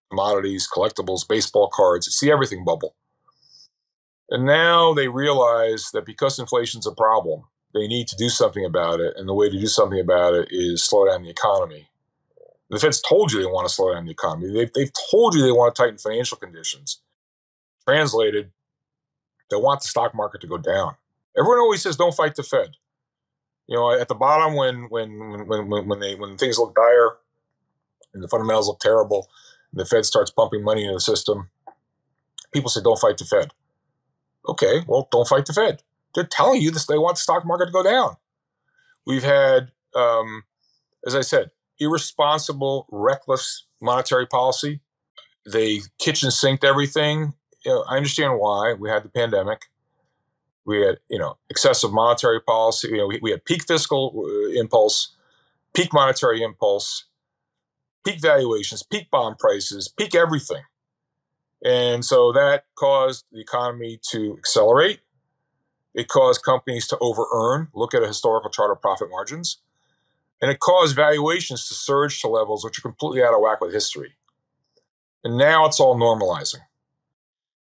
commodities, 0.10 0.68
collectibles, 0.74 1.28
baseball 1.28 1.70
cards. 1.74 2.08
It's 2.08 2.20
the 2.20 2.32
everything 2.32 2.64
bubble. 2.64 2.96
And 4.30 4.46
now 4.46 4.94
they 4.94 5.08
realize 5.08 5.90
that 5.94 6.06
because 6.06 6.38
inflation's 6.38 6.86
a 6.86 6.92
problem, 6.92 7.44
they 7.74 7.88
need 7.88 8.08
to 8.10 8.16
do 8.16 8.30
something 8.30 8.66
about 8.66 9.00
it. 9.00 9.14
And 9.18 9.28
the 9.28 9.34
way 9.34 9.50
to 9.50 9.60
do 9.60 9.68
something 9.68 10.00
about 10.00 10.34
it 10.34 10.50
is 10.52 10.84
slow 10.84 11.08
down 11.08 11.24
the 11.24 11.30
economy. 11.30 11.90
The 12.70 12.80
Fed's 12.80 13.02
told 13.02 13.32
you 13.32 13.40
they 13.40 13.46
want 13.48 13.68
to 13.68 13.74
slow 13.74 13.94
down 13.94 14.06
the 14.06 14.12
economy. 14.12 14.54
They've, 14.54 14.72
they've 14.72 14.92
told 15.10 15.34
you 15.34 15.42
they 15.42 15.52
want 15.52 15.74
to 15.76 15.82
tighten 15.82 15.98
financial 15.98 16.38
conditions. 16.38 17.02
Translated, 17.88 18.52
they 19.50 19.58
want 19.58 19.82
the 19.82 19.88
stock 19.88 20.14
market 20.14 20.42
to 20.42 20.48
go 20.48 20.60
down. 20.60 20.96
Everyone 21.36 21.60
always 21.60 21.82
says, 21.82 21.96
"Don't 21.96 22.14
fight 22.14 22.36
the 22.36 22.44
Fed." 22.44 22.76
You 23.68 23.78
know, 23.78 23.92
at 23.92 24.08
the 24.08 24.16
bottom, 24.16 24.56
when 24.56 24.84
when 24.90 25.48
when 25.48 25.70
when, 25.70 25.88
when 25.88 26.00
they 26.00 26.14
when 26.14 26.38
things 26.38 26.60
look 26.60 26.76
dire 26.76 27.18
and 28.14 28.24
the 28.24 28.28
fundamentals 28.28 28.68
look 28.68 28.80
terrible, 28.80 29.28
and 29.72 29.80
the 29.80 29.86
Fed 29.86 30.06
starts 30.06 30.30
pumping 30.30 30.64
money 30.64 30.84
into 30.84 30.96
the 30.96 31.00
system, 31.00 31.50
people 32.54 32.70
say, 32.70 32.82
"Don't 32.84 33.00
fight 33.00 33.18
the 33.18 33.26
Fed." 33.26 33.52
Okay, 34.48 34.82
well, 34.88 35.08
don't 35.12 35.28
fight 35.28 35.46
the 35.46 35.54
Fed. 35.54 35.84
They're 36.16 36.26
telling 36.26 36.62
you 36.62 36.72
this; 36.72 36.86
they 36.86 36.98
want 36.98 37.16
the 37.18 37.22
stock 37.22 37.46
market 37.46 37.68
to 37.68 37.72
go 37.72 37.84
down. 37.84 38.16
We've 39.06 39.24
had, 39.24 39.72
um, 39.96 40.44
as 41.06 41.16
I 41.16 41.22
said, 41.22 41.52
irresponsible, 41.80 42.88
reckless 42.92 43.66
monetary 43.82 44.28
policy. 44.28 44.82
They 45.52 45.82
kitchen 45.98 46.32
sinked 46.32 46.64
everything. 46.64 47.34
You 47.66 47.72
know, 47.72 47.86
I 47.90 47.98
understand 47.98 48.40
why. 48.40 48.74
We 48.74 48.90
had 48.90 49.04
the 49.04 49.10
pandemic. 49.10 49.66
We 50.66 50.82
had, 50.82 50.98
you 51.10 51.18
know, 51.18 51.38
excessive 51.50 51.92
monetary 51.92 52.42
policy. 52.42 52.90
You 52.90 52.98
know, 52.98 53.08
we, 53.08 53.20
we 53.22 53.32
had 53.32 53.46
peak 53.46 53.66
fiscal 53.66 54.14
uh, 54.16 54.60
impulse, 54.60 55.16
peak 55.74 55.92
monetary 55.94 56.44
impulse, 56.44 57.06
peak 58.06 58.22
valuations, 58.22 58.84
peak 58.84 59.10
bond 59.10 59.40
prices, 59.40 59.88
peak 59.88 60.14
everything. 60.14 60.64
And 61.64 62.06
so 62.06 62.32
that 62.32 62.66
caused 62.76 63.26
the 63.32 63.42
economy 63.42 64.00
to 64.12 64.36
accelerate. 64.38 65.02
It 65.94 66.08
caused 66.08 66.44
companies 66.44 66.88
to 66.88 66.98
over 67.00 67.26
earn. 67.34 67.68
Look 67.74 67.94
at 67.94 68.04
a 68.04 68.08
historical 68.08 68.50
chart 68.50 68.72
of 68.72 68.82
profit 68.82 69.10
margins. 69.10 69.58
And 70.42 70.50
it 70.50 70.60
caused 70.60 70.96
valuations 70.96 71.68
to 71.68 71.74
surge 71.74 72.22
to 72.22 72.30
levels 72.30 72.64
which 72.64 72.80
are 72.80 72.82
completely 72.82 73.22
out 73.22 73.34
of 73.34 73.42
whack 73.42 73.60
with 73.60 73.74
history. 73.74 74.14
And 75.24 75.38
now 75.38 75.66
it's 75.66 75.80
all 75.80 75.98
normalizing. 75.98 76.62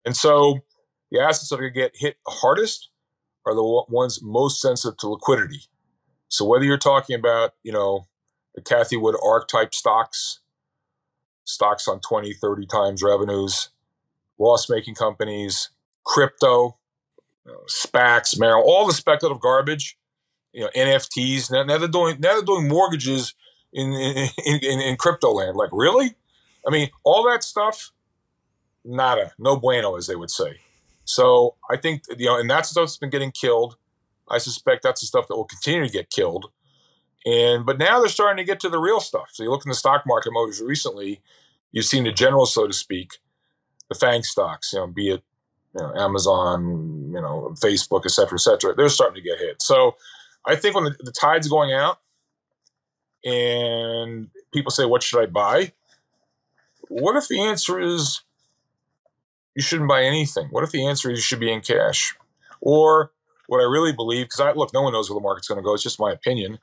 And 0.05 0.15
so 0.15 0.59
the 1.11 1.19
assets 1.19 1.49
that 1.49 1.55
are 1.55 1.61
going 1.61 1.73
to 1.73 1.79
get 1.79 1.95
hit 1.95 2.17
hardest 2.27 2.89
are 3.45 3.55
the 3.55 3.85
ones 3.89 4.21
most 4.21 4.61
sensitive 4.61 4.97
to 4.97 5.09
liquidity. 5.09 5.61
So 6.27 6.45
whether 6.45 6.63
you're 6.63 6.77
talking 6.77 7.15
about, 7.15 7.55
you 7.63 7.71
know, 7.71 8.07
the 8.53 8.61
Cathie 8.61 8.97
Wood 8.97 9.15
archetype 9.23 9.73
stocks, 9.73 10.39
stocks 11.43 11.87
on 11.87 11.99
20, 12.01 12.33
30 12.33 12.67
times 12.67 13.01
revenues, 13.01 13.69
loss 14.39 14.69
making 14.69 14.95
companies, 14.95 15.69
crypto, 16.03 16.77
you 17.45 17.51
know, 17.51 17.59
SPACs, 17.67 18.39
Merrill, 18.39 18.63
all 18.63 18.87
the 18.87 18.93
speculative 18.93 19.41
garbage, 19.41 19.97
you 20.53 20.61
know, 20.61 20.69
NFTs. 20.75 21.51
Now, 21.51 21.63
now 21.63 21.77
they're 21.77 21.87
doing 21.87 22.17
now 22.19 22.33
they're 22.33 22.41
doing 22.41 22.67
mortgages 22.67 23.33
in 23.71 23.93
in, 23.93 24.29
in 24.45 24.79
in 24.79 24.95
crypto 24.97 25.31
land. 25.31 25.55
Like 25.55 25.69
really? 25.71 26.15
I 26.67 26.71
mean, 26.71 26.89
all 27.03 27.23
that 27.29 27.43
stuff, 27.43 27.91
nada, 28.83 29.31
no 29.37 29.57
bueno, 29.57 29.95
as 29.95 30.07
they 30.07 30.15
would 30.15 30.31
say. 30.31 30.59
So 31.05 31.55
I 31.69 31.77
think 31.77 32.03
you 32.17 32.27
know, 32.27 32.39
and 32.39 32.49
that's 32.49 32.69
the 32.69 32.73
stuff 32.73 32.85
that's 32.85 32.97
been 32.97 33.09
getting 33.09 33.31
killed. 33.31 33.77
I 34.29 34.37
suspect 34.37 34.83
that's 34.83 35.01
the 35.01 35.07
stuff 35.07 35.27
that 35.27 35.35
will 35.35 35.45
continue 35.45 35.85
to 35.85 35.91
get 35.91 36.09
killed. 36.09 36.51
And 37.25 37.65
but 37.65 37.77
now 37.77 37.99
they're 37.99 38.09
starting 38.09 38.37
to 38.37 38.43
get 38.43 38.59
to 38.61 38.69
the 38.69 38.79
real 38.79 38.99
stuff. 38.99 39.29
So 39.33 39.43
you 39.43 39.49
look 39.49 39.65
in 39.65 39.69
the 39.69 39.75
stock 39.75 40.03
market 40.05 40.31
most 40.31 40.61
recently, 40.61 41.21
you've 41.71 41.85
seen 41.85 42.03
the 42.03 42.11
general, 42.11 42.45
so 42.45 42.67
to 42.67 42.73
speak, 42.73 43.17
the 43.89 43.95
FANG 43.95 44.23
stocks, 44.23 44.73
you 44.73 44.79
know, 44.79 44.87
be 44.87 45.11
it 45.11 45.23
you 45.75 45.81
know, 45.81 45.93
Amazon, 45.95 47.11
you 47.13 47.21
know, 47.21 47.55
Facebook, 47.61 48.01
et 48.05 48.11
cetera, 48.11 48.37
et 48.37 48.41
cetera, 48.41 48.73
they're 48.75 48.89
starting 48.89 49.21
to 49.21 49.29
get 49.29 49.37
hit. 49.37 49.61
So 49.61 49.95
I 50.45 50.55
think 50.55 50.75
when 50.75 50.85
the, 50.85 50.95
the 50.99 51.11
tide's 51.11 51.47
going 51.47 51.73
out 51.73 51.99
and 53.23 54.29
people 54.51 54.71
say, 54.71 54.85
what 54.85 55.03
should 55.03 55.21
I 55.21 55.25
buy? 55.27 55.73
What 56.87 57.15
if 57.15 57.27
the 57.27 57.41
answer 57.41 57.79
is 57.79 58.21
you 59.55 59.61
shouldn't 59.61 59.89
buy 59.89 60.03
anything? 60.03 60.47
What 60.49 60.63
if 60.63 60.71
the 60.71 60.85
answer 60.87 61.11
is 61.11 61.19
you 61.19 61.23
should 61.23 61.39
be 61.39 61.51
in 61.51 61.61
cash? 61.61 62.15
Or 62.61 63.11
what 63.47 63.59
I 63.59 63.65
really 63.65 63.93
believe, 63.93 64.25
because 64.25 64.39
I 64.39 64.51
look, 64.53 64.73
no 64.73 64.81
one 64.81 64.93
knows 64.93 65.09
where 65.09 65.19
the 65.19 65.23
market's 65.23 65.47
going 65.47 65.59
to 65.59 65.63
go. 65.63 65.75
It's 65.75 65.83
just 65.83 65.99
my 65.99 66.11
opinion. 66.11 66.57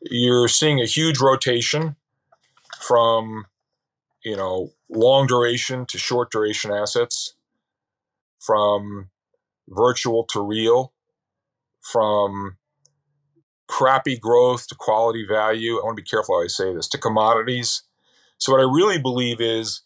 You're 0.00 0.48
seeing 0.48 0.80
a 0.80 0.86
huge 0.86 1.20
rotation 1.20 1.96
from 2.80 3.46
you 4.24 4.36
know, 4.36 4.72
long 4.94 5.26
duration 5.26 5.86
to 5.86 5.98
short 5.98 6.30
duration 6.30 6.70
assets, 6.70 7.34
from 8.38 9.10
virtual 9.68 10.24
to 10.24 10.40
real, 10.40 10.92
from 11.80 12.56
crappy 13.68 14.18
growth 14.18 14.66
to 14.68 14.74
quality 14.74 15.24
value. 15.26 15.78
I 15.78 15.84
want 15.84 15.96
to 15.96 16.02
be 16.02 16.08
careful 16.08 16.36
how 16.36 16.44
I 16.44 16.48
say 16.48 16.74
this 16.74 16.88
to 16.88 16.98
commodities. 16.98 17.82
So, 18.38 18.52
what 18.52 18.60
I 18.60 18.64
really 18.64 18.98
believe 18.98 19.40
is 19.40 19.82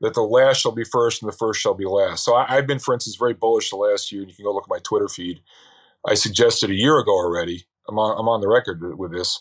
that 0.00 0.14
the 0.14 0.22
last 0.22 0.60
shall 0.60 0.72
be 0.72 0.84
first 0.84 1.22
and 1.22 1.30
the 1.30 1.36
first 1.36 1.60
shall 1.60 1.74
be 1.74 1.84
last. 1.84 2.24
So, 2.24 2.34
I, 2.34 2.56
have 2.56 2.66
been, 2.66 2.78
for 2.78 2.94
instance, 2.94 3.16
very 3.16 3.34
bullish 3.34 3.70
the 3.70 3.76
last 3.76 4.10
year. 4.10 4.22
And 4.22 4.30
you 4.30 4.36
can 4.36 4.44
go 4.44 4.52
look 4.52 4.64
at 4.64 4.70
my 4.70 4.80
Twitter 4.82 5.08
feed. 5.08 5.40
I 6.06 6.14
suggested 6.14 6.70
a 6.70 6.74
year 6.74 6.98
ago 6.98 7.12
already. 7.12 7.66
I'm 7.88 7.98
on, 7.98 8.18
I'm 8.18 8.28
on 8.28 8.40
the 8.40 8.48
record 8.48 8.80
with 8.98 9.12
this. 9.12 9.40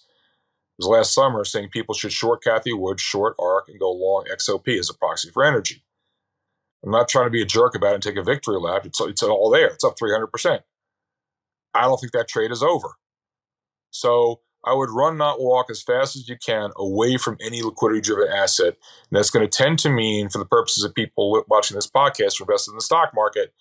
Was 0.80 0.88
last 0.88 1.14
summer 1.14 1.46
saying 1.46 1.70
people 1.70 1.94
should 1.94 2.12
short 2.12 2.44
Cathie 2.44 2.74
Wood, 2.74 3.00
short 3.00 3.36
ARK, 3.40 3.70
and 3.70 3.80
go 3.80 3.92
long 3.92 4.26
XOP 4.34 4.80
as 4.80 4.90
a 4.90 4.94
proxy 4.94 5.30
for 5.30 5.44
energy. 5.44 5.84
I'm 6.84 6.92
not 6.92 7.08
trying 7.08 7.28
to 7.28 7.32
be 7.32 7.42
a 7.42 7.46
jerk 7.46 7.76
about 7.76 7.92
it 7.92 7.94
and 7.96 8.04
take 8.04 8.18
a 8.18 8.24
victory 8.24 8.60
lap. 8.60 8.86
It's, 8.86 9.00
it's 9.00 9.24
all 9.24 9.50
there. 9.50 9.68
It's 9.68 9.84
up 9.84 9.98
300%. 9.98 10.62
I 11.74 11.82
don't 11.82 12.00
think 12.00 12.12
that 12.14 12.28
trade 12.28 12.52
is 12.52 12.64
over. 12.64 12.90
So 13.92 14.42
I 14.66 14.74
would 14.74 14.90
run, 14.90 15.18
not 15.18 15.42
walk 15.42 15.70
as 15.70 15.82
fast 15.82 16.16
as 16.16 16.28
you 16.28 16.38
can 16.38 16.72
away 16.78 17.18
from 17.18 17.38
any 17.42 17.62
liquidity 17.62 18.02
driven 18.02 18.34
asset. 18.34 18.76
And 19.10 19.18
that's 19.18 19.30
going 19.30 19.48
to 19.48 19.58
tend 19.58 19.80
to 19.80 19.90
mean, 19.90 20.30
for 20.30 20.40
the 20.40 20.46
purposes 20.46 20.84
of 20.84 20.94
people 20.94 21.44
watching 21.48 21.76
this 21.76 21.90
podcast 21.90 22.40
or 22.40 22.44
invested 22.44 22.72
in 22.72 22.76
the 22.76 22.82
stock 22.82 23.12
market, 23.14 23.54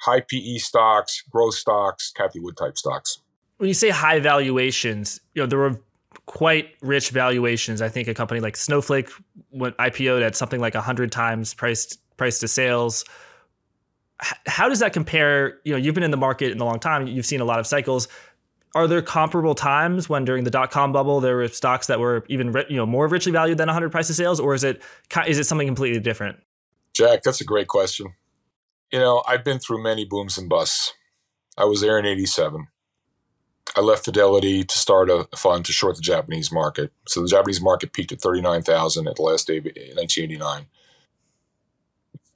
high 0.00 0.20
PE 0.20 0.58
stocks, 0.58 1.22
growth 1.30 1.54
stocks, 1.54 2.12
Cathie 2.16 2.40
Wood 2.40 2.56
type 2.56 2.76
stocks. 2.76 3.18
When 3.58 3.68
you 3.68 3.74
say 3.74 3.90
high 3.90 4.18
valuations, 4.18 5.20
you 5.34 5.42
know, 5.42 5.46
there 5.46 5.58
were 5.58 5.80
quite 6.26 6.70
rich 6.80 7.10
valuations. 7.10 7.82
I 7.82 7.88
think 7.88 8.08
a 8.08 8.14
company 8.14 8.40
like 8.40 8.56
Snowflake 8.56 9.10
went 9.50 9.76
IPO'd 9.76 10.22
at 10.22 10.36
something 10.36 10.60
like 10.60 10.74
100 10.74 11.10
times 11.12 11.54
price 11.54 11.96
price 12.16 12.38
to 12.40 12.48
sales. 12.48 13.04
How 14.46 14.68
does 14.68 14.78
that 14.78 14.92
compare? 14.92 15.58
You 15.64 15.72
know, 15.72 15.78
you've 15.78 15.94
been 15.94 16.04
in 16.04 16.12
the 16.12 16.16
market 16.16 16.52
in 16.52 16.60
a 16.60 16.64
long 16.64 16.78
time. 16.78 17.06
You've 17.06 17.26
seen 17.26 17.40
a 17.40 17.44
lot 17.44 17.58
of 17.58 17.66
cycles 17.66 18.08
are 18.74 18.86
there 18.86 19.02
comparable 19.02 19.54
times 19.54 20.08
when 20.08 20.24
during 20.24 20.44
the 20.44 20.50
dot 20.50 20.70
com 20.70 20.92
bubble 20.92 21.20
there 21.20 21.36
were 21.36 21.48
stocks 21.48 21.86
that 21.88 22.00
were 22.00 22.24
even 22.28 22.54
you 22.68 22.76
know 22.76 22.86
more 22.86 23.06
richly 23.06 23.32
valued 23.32 23.58
than 23.58 23.66
100 23.66 23.90
price 23.90 24.06
to 24.06 24.14
sales, 24.14 24.40
or 24.40 24.54
is 24.54 24.64
it 24.64 24.82
is 25.26 25.38
it 25.38 25.44
something 25.44 25.66
completely 25.66 26.00
different? 26.00 26.38
Jack, 26.94 27.22
that's 27.22 27.40
a 27.40 27.44
great 27.44 27.68
question. 27.68 28.14
You 28.90 28.98
know, 28.98 29.22
I've 29.26 29.44
been 29.44 29.58
through 29.58 29.82
many 29.82 30.04
booms 30.04 30.36
and 30.36 30.48
busts. 30.48 30.92
I 31.56 31.64
was 31.64 31.80
there 31.80 31.98
in 31.98 32.06
'87. 32.06 32.68
I 33.76 33.80
left 33.80 34.04
Fidelity 34.04 34.64
to 34.64 34.78
start 34.78 35.08
a 35.08 35.26
fund 35.34 35.64
to 35.64 35.72
short 35.72 35.96
the 35.96 36.02
Japanese 36.02 36.52
market. 36.52 36.92
So 37.08 37.22
the 37.22 37.28
Japanese 37.28 37.60
market 37.60 37.92
peaked 37.92 38.12
at 38.12 38.20
39,000 38.20 39.08
at 39.08 39.16
the 39.16 39.22
last 39.22 39.46
day 39.46 39.58
of 39.58 39.64
1989. 39.64 40.66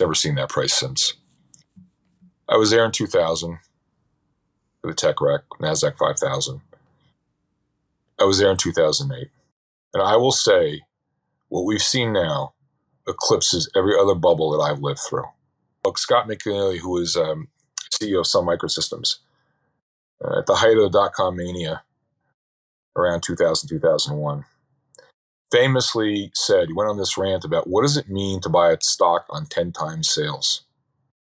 Never 0.01 0.15
seen 0.15 0.35
that 0.37 0.49
price 0.49 0.73
since. 0.73 1.15
I 2.49 2.57
was 2.57 2.71
there 2.71 2.85
in 2.85 2.93
2000 2.93 3.59
the 4.87 4.95
tech 4.95 5.21
wreck, 5.21 5.43
NASDAQ 5.61 5.99
5000. 5.99 6.61
I 8.21 8.25
was 8.25 8.39
there 8.39 8.51
in 8.51 8.57
2008. 8.57 9.29
And 9.93 10.03
I 10.03 10.17
will 10.17 10.33
say, 10.33 10.83
what 11.49 11.65
we've 11.65 11.83
seen 11.83 12.13
now 12.13 12.55
eclipses 13.09 13.71
every 13.77 13.99
other 13.99 14.15
bubble 14.15 14.51
that 14.53 14.63
I've 14.63 14.81
lived 14.81 15.01
through. 15.09 15.25
Look, 15.85 15.99
Scott 15.99 16.29
McNealy, 16.29 16.79
who 16.79 16.91
was 16.91 17.17
um, 17.17 17.49
CEO 17.93 18.21
of 18.21 18.27
Sun 18.27 18.45
Microsystems, 18.45 19.17
uh, 20.25 20.39
at 20.39 20.47
the 20.47 20.57
height 20.57 20.77
of 20.77 20.85
the 20.85 20.91
dot 20.91 21.13
com 21.13 21.37
mania 21.37 21.83
around 22.97 23.23
2000, 23.23 23.69
2001, 23.69 24.45
famously 25.51 26.31
said, 26.35 26.69
he 26.69 26.73
went 26.73 26.89
on 26.91 26.97
this 26.97 27.19
rant 27.19 27.45
about 27.45 27.69
what 27.69 27.83
does 27.83 27.97
it 27.97 28.09
mean 28.09 28.41
to 28.41 28.49
buy 28.49 28.73
a 28.73 28.79
stock 28.81 29.27
on 29.31 29.47
10 29.47 29.73
times 29.73 30.11
sales 30.11 30.63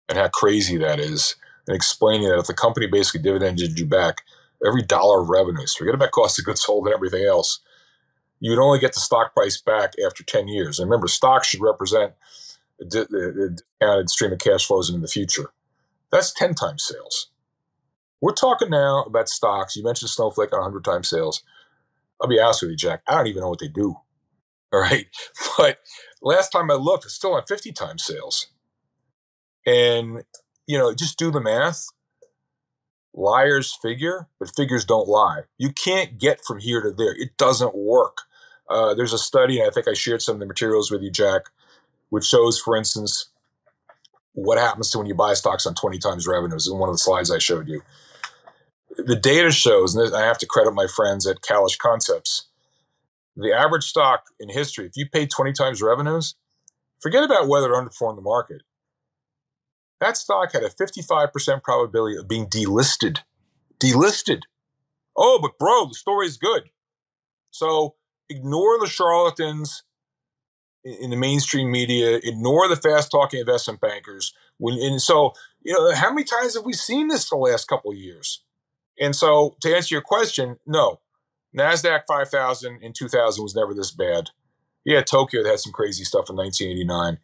and 0.09 0.17
how 0.17 0.29
crazy 0.29 0.77
that 0.77 1.01
is 1.01 1.37
and 1.67 1.75
explaining 1.75 2.29
that 2.29 2.39
if 2.39 2.47
the 2.47 2.55
company 2.55 2.87
basically 2.87 3.23
dividended 3.23 3.79
you 3.79 3.87
back 3.87 4.23
every 4.65 4.83
dollar 4.83 5.23
of 5.23 5.29
revenues, 5.29 5.75
forget 5.75 5.95
about 5.95 6.11
cost 6.11 6.39
of 6.39 6.45
goods 6.45 6.63
sold 6.63 6.87
and 6.87 6.95
everything 6.95 7.25
else, 7.25 7.61
you 8.41 8.51
would 8.51 8.63
only 8.63 8.79
get 8.79 8.93
the 8.95 9.01
stock 9.01 9.35
price 9.35 9.61
back 9.61 9.93
after 10.05 10.23
10 10.23 10.49
years. 10.49 10.79
And 10.79 10.89
remember, 10.91 11.09
stocks 11.09 11.49
should 11.49 11.63
represent 11.63 12.13
a, 12.81 12.85
discounted 12.85 14.11
stream 14.11 14.33
of 14.33 14.39
cash 14.39 14.67
flows 14.67 14.91
in 14.91 15.01
the 15.01 15.09
future. 15.09 15.51
That's 16.11 16.33
10 16.33 16.55
times 16.55 16.85
sales. 16.85 17.29
We're 18.25 18.33
talking 18.33 18.71
now 18.71 19.03
about 19.03 19.29
stocks. 19.29 19.77
You 19.77 19.85
mentioned 19.85 20.09
Snowflake 20.09 20.51
on 20.55 20.61
100 20.61 20.83
times 20.83 21.11
sales. 21.11 21.43
I'll 22.19 22.27
be 22.27 22.41
honest 22.41 22.63
with 22.63 22.71
you, 22.71 22.77
Jack. 22.79 23.03
I 23.07 23.17
don't 23.17 23.27
even 23.27 23.43
know 23.43 23.51
what 23.51 23.59
they 23.59 23.69
do. 23.69 23.97
All 24.73 24.81
right. 24.81 25.07
But 25.59 25.81
last 26.23 26.49
time 26.49 26.71
I 26.71 26.75
looked, 26.75 27.05
it's 27.05 27.13
still 27.13 27.35
on 27.35 27.45
50 27.45 27.73
times 27.73 28.03
sales. 28.03 28.47
And 29.67 30.25
you 30.67 30.79
know, 30.79 30.95
just 30.95 31.19
do 31.19 31.31
the 31.31 31.41
math. 31.41 31.85
Liars 33.13 33.77
figure, 33.83 34.27
but 34.39 34.57
figures 34.57 34.87
don't 34.87 35.07
lie. 35.07 35.43
You 35.59 35.71
can't 35.71 36.19
get 36.19 36.41
from 36.47 36.61
here 36.61 36.81
to 36.81 36.93
there. 36.93 37.15
It 37.15 37.37
doesn't 37.37 37.77
work. 37.77 38.23
Uh, 38.71 38.95
there's 38.95 39.13
a 39.13 39.19
study, 39.19 39.61
and 39.61 39.69
I 39.69 39.71
think 39.71 39.87
I 39.87 39.93
shared 39.93 40.23
some 40.23 40.37
of 40.37 40.41
the 40.41 40.47
materials 40.47 40.91
with 40.91 41.03
you, 41.03 41.11
Jack, 41.11 41.43
which 42.09 42.25
shows, 42.25 42.59
for 42.59 42.75
instance, 42.75 43.27
what 44.33 44.59
happens 44.59 44.91
to 44.91 44.99
when 44.99 45.07
you 45.07 45.15
buy 45.15 45.35
stocks 45.35 45.67
on 45.67 45.75
20 45.75 45.99
times 45.99 46.27
revenues 46.27 46.67
in 46.67 46.79
one 46.79 46.89
of 46.89 46.95
the 46.95 46.99
slides 46.99 47.31
I 47.31 47.39
showed 47.39 47.69
you. 47.69 47.83
The 48.97 49.17
data 49.17 49.51
shows, 49.51 49.95
and 49.95 50.15
I 50.15 50.23
have 50.23 50.39
to 50.39 50.47
credit 50.47 50.73
my 50.73 50.87
friends 50.87 51.27
at 51.27 51.41
Kailash 51.41 51.79
Concepts, 51.79 52.47
the 53.37 53.53
average 53.53 53.85
stock 53.85 54.27
in 54.39 54.49
history, 54.49 54.87
if 54.87 54.97
you 54.97 55.09
pay 55.09 55.27
20 55.27 55.53
times 55.53 55.83
revenues, 55.83 56.37
forget 57.01 57.25
about 57.25 57.49
whether 57.49 57.73
it 57.73 57.77
underperformed 57.77 58.17
the 58.17 58.23
market 58.23 58.63
that 60.05 60.17
stock 60.19 60.53
had 60.53 60.63
a 60.63 60.69
55% 60.69 61.63
probability 61.63 62.17
of 62.19 62.29
being 62.29 62.47
delisted. 62.47 63.21
Delisted. 63.81 64.43
Oh, 65.17 65.39
but 65.41 65.59
bro, 65.59 65.87
the 65.87 65.95
story's 65.95 66.37
good. 66.37 66.65
So 67.51 67.95
ignore 68.29 68.79
the 68.79 68.87
charlatans 68.87 69.83
in 70.85 71.09
the 71.09 71.17
mainstream 71.17 71.71
media, 71.71 72.21
ignore 72.23 72.69
the 72.69 72.77
fast 72.77 73.11
talking 73.11 73.41
investment 73.41 73.81
bankers. 73.81 74.35
When 74.59 74.79
and 74.79 75.01
so, 75.01 75.33
you 75.63 75.73
know, 75.73 75.95
how 75.95 76.11
many 76.11 76.25
times 76.25 76.55
have 76.55 76.67
we 76.67 76.75
seen 76.75 77.09
this 77.09 77.31
the 77.31 77.37
last 77.37 77.67
couple 77.67 77.91
of 77.91 77.97
years? 77.97 78.44
And 79.01 79.15
so 79.15 79.57
to 79.61 79.75
answer 79.75 79.95
your 79.95 80.03
question, 80.03 80.59
no. 80.67 81.01
NASDAQ 81.57 82.03
5000 82.09 82.83
in 82.83 82.93
2000 82.93 83.43
was 83.43 83.55
never 83.55 83.75
this 83.75 83.91
bad. 83.91 84.31
Yeah, 84.85 85.03
Tokyo 85.03 85.45
had 85.45 85.61
some 85.61 85.73
crazy 85.73 86.05
stuff 86.05 86.29
in 86.29 86.37
1989. 86.37 87.19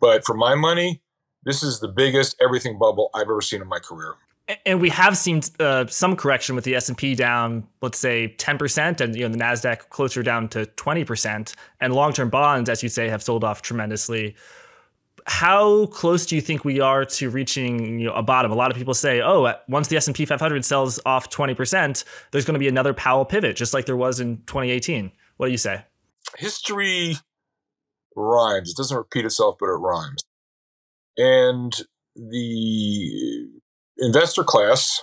But 0.00 0.24
for 0.24 0.34
my 0.34 0.54
money, 0.54 1.02
this 1.44 1.62
is 1.62 1.80
the 1.80 1.88
biggest 1.88 2.36
everything 2.40 2.78
bubble 2.78 3.10
I've 3.14 3.22
ever 3.22 3.40
seen 3.40 3.60
in 3.60 3.68
my 3.68 3.78
career. 3.78 4.14
And 4.66 4.80
we 4.80 4.90
have 4.90 5.16
seen 5.16 5.40
uh, 5.60 5.86
some 5.86 6.16
correction 6.16 6.56
with 6.56 6.64
the 6.64 6.74
S 6.74 6.88
and 6.88 6.98
P 6.98 7.14
down, 7.14 7.66
let's 7.80 7.98
say 7.98 8.28
ten 8.38 8.58
percent, 8.58 9.00
and 9.00 9.14
you 9.14 9.22
know 9.22 9.28
the 9.28 9.38
Nasdaq 9.38 9.88
closer 9.88 10.22
down 10.22 10.48
to 10.48 10.66
twenty 10.66 11.04
percent, 11.04 11.54
and 11.80 11.94
long-term 11.94 12.28
bonds, 12.28 12.68
as 12.68 12.82
you 12.82 12.88
say, 12.88 13.08
have 13.08 13.22
sold 13.22 13.44
off 13.44 13.62
tremendously. 13.62 14.34
How 15.26 15.86
close 15.86 16.26
do 16.26 16.34
you 16.34 16.40
think 16.40 16.64
we 16.64 16.80
are 16.80 17.04
to 17.04 17.30
reaching 17.30 18.00
you 18.00 18.06
know, 18.06 18.14
a 18.14 18.22
bottom? 18.22 18.50
A 18.50 18.54
lot 18.54 18.70
of 18.70 18.76
people 18.76 18.94
say, 18.94 19.20
"Oh, 19.20 19.52
once 19.68 19.88
the 19.88 19.96
S 19.96 20.06
and 20.06 20.16
P 20.16 20.24
500 20.24 20.64
sells 20.64 20.98
off 21.06 21.30
twenty 21.30 21.54
percent, 21.54 22.04
there's 22.30 22.44
going 22.44 22.54
to 22.54 22.60
be 22.60 22.68
another 22.68 22.92
Powell 22.92 23.24
pivot, 23.24 23.56
just 23.56 23.74
like 23.74 23.86
there 23.86 23.96
was 23.96 24.20
in 24.20 24.38
2018." 24.46 25.12
What 25.36 25.46
do 25.46 25.52
you 25.52 25.58
say? 25.58 25.84
History 26.38 27.16
rhymes. 28.16 28.70
It 28.70 28.76
doesn't 28.76 28.96
repeat 28.96 29.24
itself, 29.24 29.56
but 29.58 29.66
it 29.66 29.78
rhymes. 29.78 30.24
And 31.16 31.72
the 32.16 33.48
investor 33.98 34.44
class 34.44 35.00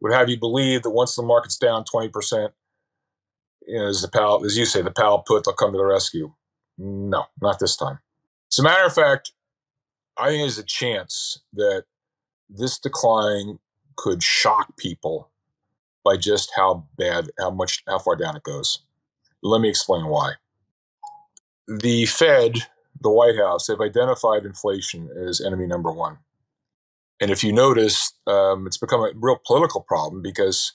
would 0.00 0.12
have 0.12 0.28
you 0.28 0.38
believe 0.38 0.82
that 0.82 0.90
once 0.90 1.16
the 1.16 1.22
market's 1.22 1.56
down 1.56 1.84
20%, 1.84 2.50
you 3.66 3.78
know, 3.78 3.88
as 3.88 4.02
the 4.02 4.08
Powell, 4.08 4.44
as 4.44 4.56
you 4.56 4.64
say, 4.64 4.82
the 4.82 4.90
Powell 4.90 5.24
put, 5.26 5.44
they'll 5.44 5.54
come 5.54 5.72
to 5.72 5.78
the 5.78 5.84
rescue. 5.84 6.32
No, 6.78 7.24
not 7.40 7.58
this 7.58 7.76
time. 7.76 7.98
As 8.52 8.58
a 8.58 8.62
matter 8.62 8.86
of 8.86 8.94
fact, 8.94 9.32
I 10.16 10.28
think 10.28 10.42
there's 10.42 10.58
a 10.58 10.64
chance 10.64 11.42
that 11.52 11.84
this 12.48 12.78
decline 12.78 13.58
could 13.96 14.22
shock 14.22 14.76
people 14.76 15.30
by 16.04 16.16
just 16.16 16.52
how 16.56 16.86
bad, 16.96 17.30
how 17.38 17.50
much, 17.50 17.82
how 17.86 17.98
far 17.98 18.16
down 18.16 18.36
it 18.36 18.42
goes. 18.42 18.80
Let 19.42 19.60
me 19.60 19.68
explain 19.68 20.06
why. 20.06 20.34
The 21.66 22.06
Fed 22.06 22.66
the 23.00 23.10
White 23.10 23.36
House, 23.36 23.66
they've 23.66 23.80
identified 23.80 24.44
inflation 24.44 25.10
as 25.16 25.40
enemy 25.40 25.66
number 25.66 25.92
one. 25.92 26.18
And 27.20 27.30
if 27.30 27.42
you 27.42 27.52
notice, 27.52 28.12
um, 28.26 28.66
it's 28.66 28.76
become 28.76 29.00
a 29.00 29.12
real 29.14 29.40
political 29.46 29.80
problem 29.80 30.22
because 30.22 30.72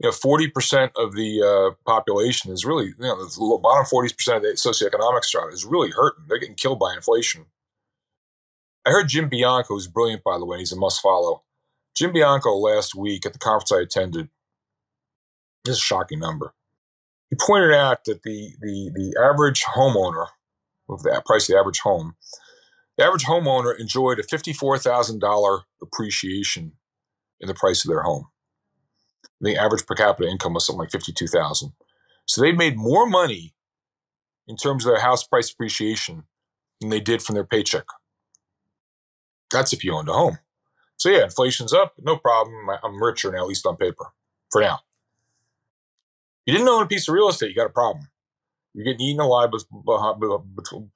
you 0.00 0.08
know, 0.08 0.12
40% 0.12 0.92
of 0.96 1.14
the 1.14 1.42
uh, 1.42 1.74
population 1.84 2.50
is 2.50 2.64
really, 2.64 2.86
you 2.86 2.94
know, 3.00 3.22
the 3.22 3.58
bottom 3.62 3.84
40% 3.84 4.36
of 4.36 4.42
the 4.42 4.48
socioeconomic 4.48 5.24
strata 5.24 5.52
is 5.52 5.66
really 5.66 5.90
hurting. 5.90 6.24
They're 6.26 6.38
getting 6.38 6.54
killed 6.54 6.78
by 6.78 6.94
inflation. 6.94 7.46
I 8.86 8.90
heard 8.90 9.08
Jim 9.08 9.28
Bianco, 9.28 9.74
who's 9.74 9.88
brilliant, 9.88 10.24
by 10.24 10.38
the 10.38 10.46
way, 10.46 10.58
he's 10.58 10.72
a 10.72 10.76
must 10.76 11.02
follow. 11.02 11.42
Jim 11.94 12.14
Bianco 12.14 12.56
last 12.56 12.94
week 12.94 13.26
at 13.26 13.34
the 13.34 13.38
conference 13.38 13.72
I 13.72 13.82
attended, 13.82 14.30
this 15.66 15.74
is 15.74 15.80
a 15.80 15.82
shocking 15.82 16.18
number. 16.18 16.54
He 17.28 17.36
pointed 17.36 17.74
out 17.74 18.04
that 18.06 18.22
the, 18.22 18.54
the, 18.58 18.90
the 18.94 19.14
average 19.22 19.64
homeowner 19.64 20.28
of 20.88 21.02
the 21.02 21.22
price 21.26 21.46
of 21.46 21.52
the 21.52 21.58
average 21.60 21.80
home, 21.80 22.14
the 22.96 23.04
average 23.04 23.24
homeowner 23.24 23.78
enjoyed 23.78 24.18
a 24.18 24.22
$54,000 24.22 25.60
appreciation 25.82 26.72
in 27.38 27.48
the 27.48 27.54
price 27.54 27.84
of 27.84 27.90
their 27.90 28.02
home. 28.02 28.28
The 29.40 29.56
average 29.56 29.86
per 29.86 29.94
capita 29.94 30.28
income 30.28 30.54
was 30.54 30.66
something 30.66 30.80
like 30.80 30.90
52,000. 30.90 31.72
So 32.26 32.40
they 32.40 32.52
made 32.52 32.76
more 32.76 33.06
money 33.06 33.54
in 34.46 34.56
terms 34.56 34.84
of 34.84 34.92
their 34.92 35.00
house 35.00 35.24
price 35.24 35.50
appreciation 35.50 36.24
than 36.80 36.90
they 36.90 37.00
did 37.00 37.22
from 37.22 37.34
their 37.34 37.44
paycheck. 37.44 37.84
That's 39.50 39.72
if 39.72 39.82
you 39.82 39.94
owned 39.94 40.08
a 40.08 40.12
home. 40.12 40.38
So 40.96 41.08
yeah, 41.08 41.24
inflation's 41.24 41.72
up, 41.72 41.94
no 41.98 42.16
problem. 42.16 42.68
I'm 42.84 43.02
richer 43.02 43.32
now, 43.32 43.38
at 43.38 43.48
least 43.48 43.66
on 43.66 43.76
paper, 43.76 44.06
for 44.50 44.60
now. 44.60 44.80
You 46.44 46.52
didn't 46.52 46.68
own 46.68 46.82
a 46.82 46.86
piece 46.86 47.08
of 47.08 47.14
real 47.14 47.28
estate, 47.28 47.48
you 47.48 47.54
got 47.54 47.66
a 47.66 47.70
problem. 47.70 48.08
You're 48.74 48.84
getting 48.84 49.00
eaten 49.00 49.20
alive 49.20 49.50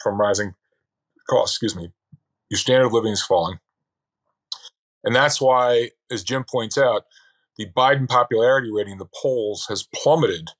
from 0.02 0.20
rising 0.20 0.54
costs. 1.28 1.56
Excuse 1.56 1.74
me. 1.74 1.90
Your 2.50 2.58
standard 2.58 2.86
of 2.86 2.92
living 2.92 3.12
is 3.12 3.22
falling, 3.22 3.58
and 5.02 5.16
that's 5.16 5.40
why, 5.40 5.90
as 6.10 6.22
Jim 6.22 6.44
points 6.44 6.76
out, 6.76 7.04
the 7.56 7.66
Biden 7.76 8.08
popularity 8.08 8.70
rating 8.72 8.92
in 8.92 8.98
the 8.98 9.08
polls 9.22 9.66
has 9.68 9.86
plummeted 9.94 10.50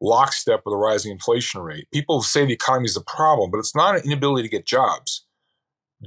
lockstep 0.00 0.62
with 0.64 0.72
a 0.72 0.76
rising 0.76 1.12
inflation 1.12 1.60
rate. 1.60 1.88
People 1.92 2.22
say 2.22 2.44
the 2.44 2.52
economy 2.52 2.86
is 2.86 2.96
a 2.96 3.02
problem, 3.02 3.50
but 3.50 3.58
it's 3.58 3.74
not 3.74 3.96
an 3.96 4.02
inability 4.04 4.42
to 4.42 4.48
get 4.48 4.66
jobs. 4.66 5.26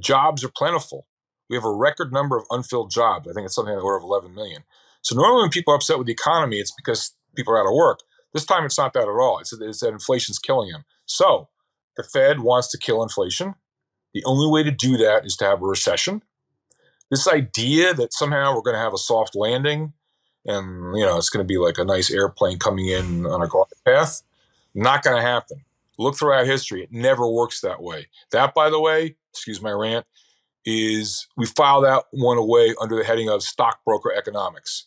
Jobs 0.00 0.42
are 0.44 0.50
plentiful. 0.54 1.06
We 1.50 1.56
have 1.56 1.64
a 1.64 1.72
record 1.72 2.12
number 2.12 2.36
of 2.36 2.44
unfilled 2.50 2.90
jobs. 2.90 3.28
I 3.28 3.32
think 3.32 3.44
it's 3.44 3.54
something 3.54 3.72
in 3.72 3.78
the 3.78 3.84
order 3.84 3.98
of 3.98 4.04
11 4.04 4.34
million. 4.34 4.64
So 5.02 5.14
normally 5.14 5.42
when 5.42 5.50
people 5.50 5.72
are 5.72 5.76
upset 5.76 5.98
with 5.98 6.06
the 6.06 6.12
economy, 6.12 6.58
it's 6.58 6.72
because 6.72 7.14
people 7.36 7.52
are 7.52 7.60
out 7.60 7.68
of 7.68 7.74
work. 7.74 8.00
This 8.32 8.46
time 8.46 8.64
it's 8.64 8.78
not 8.78 8.94
that 8.94 9.02
at 9.02 9.08
all. 9.08 9.38
It's, 9.38 9.52
it's 9.52 9.80
that 9.80 9.92
inflation's 9.92 10.38
killing 10.38 10.70
them. 10.70 10.84
So 11.04 11.48
the 11.96 12.02
Fed 12.02 12.40
wants 12.40 12.70
to 12.70 12.78
kill 12.78 13.02
inflation. 13.02 13.54
The 14.14 14.24
only 14.24 14.50
way 14.50 14.62
to 14.62 14.70
do 14.70 14.96
that 14.98 15.26
is 15.26 15.36
to 15.36 15.44
have 15.44 15.62
a 15.62 15.66
recession. 15.66 16.22
This 17.10 17.28
idea 17.28 17.92
that 17.92 18.14
somehow 18.14 18.54
we're 18.54 18.62
going 18.62 18.76
to 18.76 18.80
have 18.80 18.94
a 18.94 18.98
soft 18.98 19.34
landing 19.34 19.92
and 20.44 20.96
you 20.96 21.04
know 21.04 21.16
it's 21.16 21.28
going 21.28 21.44
to 21.44 21.48
be 21.48 21.58
like 21.58 21.78
a 21.78 21.84
nice 21.84 22.10
airplane 22.10 22.58
coming 22.58 22.86
in 22.86 23.26
on 23.26 23.42
a 23.42 23.48
glide 23.48 23.66
path, 23.84 24.22
not 24.74 25.02
going 25.02 25.16
to 25.16 25.22
happen. 25.22 25.64
Look 25.98 26.16
throughout 26.16 26.46
history; 26.46 26.82
it 26.82 26.92
never 26.92 27.28
works 27.28 27.60
that 27.60 27.82
way. 27.82 28.06
That, 28.30 28.54
by 28.54 28.70
the 28.70 28.80
way, 28.80 29.16
excuse 29.30 29.60
my 29.60 29.70
rant, 29.70 30.06
is 30.64 31.28
we 31.36 31.46
file 31.46 31.80
that 31.82 32.04
one 32.10 32.38
away 32.38 32.74
under 32.80 32.96
the 32.96 33.04
heading 33.04 33.28
of 33.28 33.42
stockbroker 33.42 34.12
economics. 34.12 34.86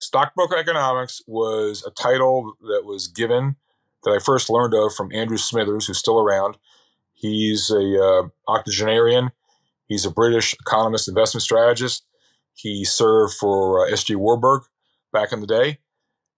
Stockbroker 0.00 0.56
economics 0.56 1.22
was 1.26 1.84
a 1.84 1.90
title 1.90 2.54
that 2.62 2.84
was 2.84 3.08
given 3.08 3.56
that 4.04 4.12
I 4.12 4.18
first 4.20 4.48
learned 4.48 4.74
of 4.74 4.94
from 4.94 5.12
Andrew 5.12 5.36
Smithers, 5.36 5.86
who's 5.86 5.98
still 5.98 6.20
around. 6.20 6.56
He's 7.14 7.70
a 7.70 8.00
uh, 8.00 8.28
octogenarian. 8.46 9.32
He's 9.86 10.04
a 10.04 10.10
British 10.10 10.54
economist, 10.54 11.08
investment 11.08 11.42
strategist. 11.42 12.04
He 12.54 12.84
served 12.84 13.34
for 13.34 13.86
uh, 13.86 13.90
S.G. 13.90 14.14
Warburg 14.14 14.62
back 15.12 15.32
in 15.32 15.40
the 15.40 15.46
day, 15.46 15.78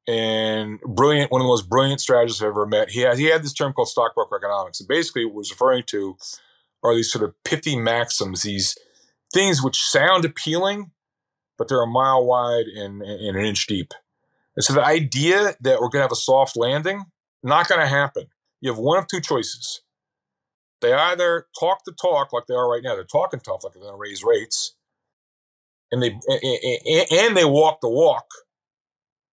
and 0.06 0.80
brilliant. 0.80 1.30
One 1.30 1.40
of 1.40 1.44
the 1.44 1.50
most 1.50 1.68
brilliant 1.68 2.00
strategists 2.00 2.42
I've 2.42 2.48
ever 2.48 2.66
met. 2.66 2.90
He 2.90 3.00
had 3.00 3.18
he 3.18 3.26
had 3.26 3.42
this 3.42 3.54
term 3.54 3.72
called 3.72 3.88
stockbroker 3.88 4.36
economics, 4.36 4.80
and 4.80 4.88
basically 4.88 5.24
what 5.24 5.34
was 5.34 5.50
referring 5.50 5.84
to 5.88 6.16
are 6.82 6.94
these 6.94 7.12
sort 7.12 7.24
of 7.24 7.34
pithy 7.44 7.76
maxims, 7.76 8.42
these 8.42 8.76
things 9.32 9.62
which 9.62 9.80
sound 9.80 10.24
appealing, 10.24 10.90
but 11.58 11.68
they're 11.68 11.82
a 11.82 11.86
mile 11.86 12.24
wide 12.24 12.66
and, 12.66 13.02
and 13.02 13.36
an 13.36 13.44
inch 13.44 13.66
deep. 13.66 13.92
And 14.56 14.64
so 14.64 14.72
the 14.72 14.84
idea 14.84 15.54
that 15.60 15.80
we're 15.80 15.88
going 15.88 16.00
to 16.00 16.02
have 16.02 16.12
a 16.12 16.16
soft 16.16 16.56
landing, 16.56 17.04
not 17.42 17.68
going 17.68 17.80
to 17.80 17.86
happen. 17.86 18.26
You 18.60 18.70
have 18.70 18.78
one 18.78 18.98
of 18.98 19.06
two 19.06 19.20
choices. 19.20 19.82
They 20.80 20.92
either 20.92 21.46
talk 21.58 21.84
the 21.84 21.92
talk 21.92 22.32
like 22.32 22.46
they 22.46 22.54
are 22.54 22.70
right 22.70 22.82
now, 22.82 22.94
they're 22.94 23.04
talking 23.04 23.40
tough 23.40 23.64
like 23.64 23.74
they're 23.74 23.82
going 23.82 23.94
to 23.94 23.98
raise 23.98 24.24
rates, 24.24 24.74
and 25.92 26.02
they 26.02 26.08
and 26.08 27.36
they 27.36 27.44
walk 27.44 27.80
the 27.80 27.88
walk. 27.88 28.26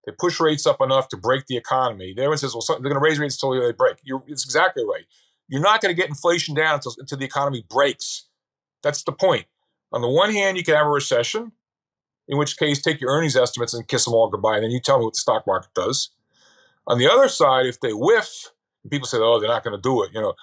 They 0.07 0.13
push 0.17 0.39
rates 0.39 0.65
up 0.65 0.79
enough 0.79 1.09
to 1.09 1.17
break 1.17 1.47
the 1.47 1.57
economy. 1.57 2.11
Everyone 2.17 2.37
says, 2.37 2.55
"Well, 2.55 2.63
they're 2.67 2.79
going 2.79 2.93
to 2.93 2.99
raise 2.99 3.19
rates 3.19 3.35
until 3.35 3.61
they 3.61 3.73
break." 3.73 3.97
You're, 4.03 4.23
it's 4.25 4.45
exactly 4.45 4.85
right. 4.85 5.03
You're 5.49 5.61
not 5.61 5.81
going 5.81 5.93
to 5.93 6.01
get 6.01 6.07
inflation 6.07 6.55
down 6.55 6.75
until, 6.75 6.95
until 6.97 7.17
the 7.17 7.25
economy 7.25 7.65
breaks. 7.69 8.27
That's 8.81 9.03
the 9.03 9.11
point. 9.11 9.47
On 9.91 10.01
the 10.01 10.07
one 10.07 10.31
hand, 10.31 10.57
you 10.57 10.63
can 10.63 10.75
have 10.75 10.87
a 10.87 10.89
recession, 10.89 11.51
in 12.25 12.37
which 12.37 12.55
case, 12.55 12.81
take 12.81 13.01
your 13.01 13.11
earnings 13.11 13.35
estimates 13.35 13.73
and 13.73 13.85
kiss 13.85 14.05
them 14.05 14.13
all 14.13 14.29
goodbye, 14.29 14.55
and 14.55 14.63
then 14.63 14.71
you 14.71 14.79
tell 14.79 14.97
me 14.97 15.03
what 15.03 15.13
the 15.13 15.19
stock 15.19 15.45
market 15.45 15.73
does. 15.75 16.11
On 16.87 16.97
the 16.97 17.11
other 17.11 17.27
side, 17.27 17.65
if 17.65 17.81
they 17.81 17.91
whiff, 17.91 18.51
people 18.89 19.09
say, 19.09 19.17
"Oh, 19.19 19.41
they're 19.41 19.49
not 19.49 19.65
going 19.65 19.75
to 19.75 19.81
do 19.81 20.03
it," 20.03 20.11
you 20.13 20.21
know, 20.21 20.35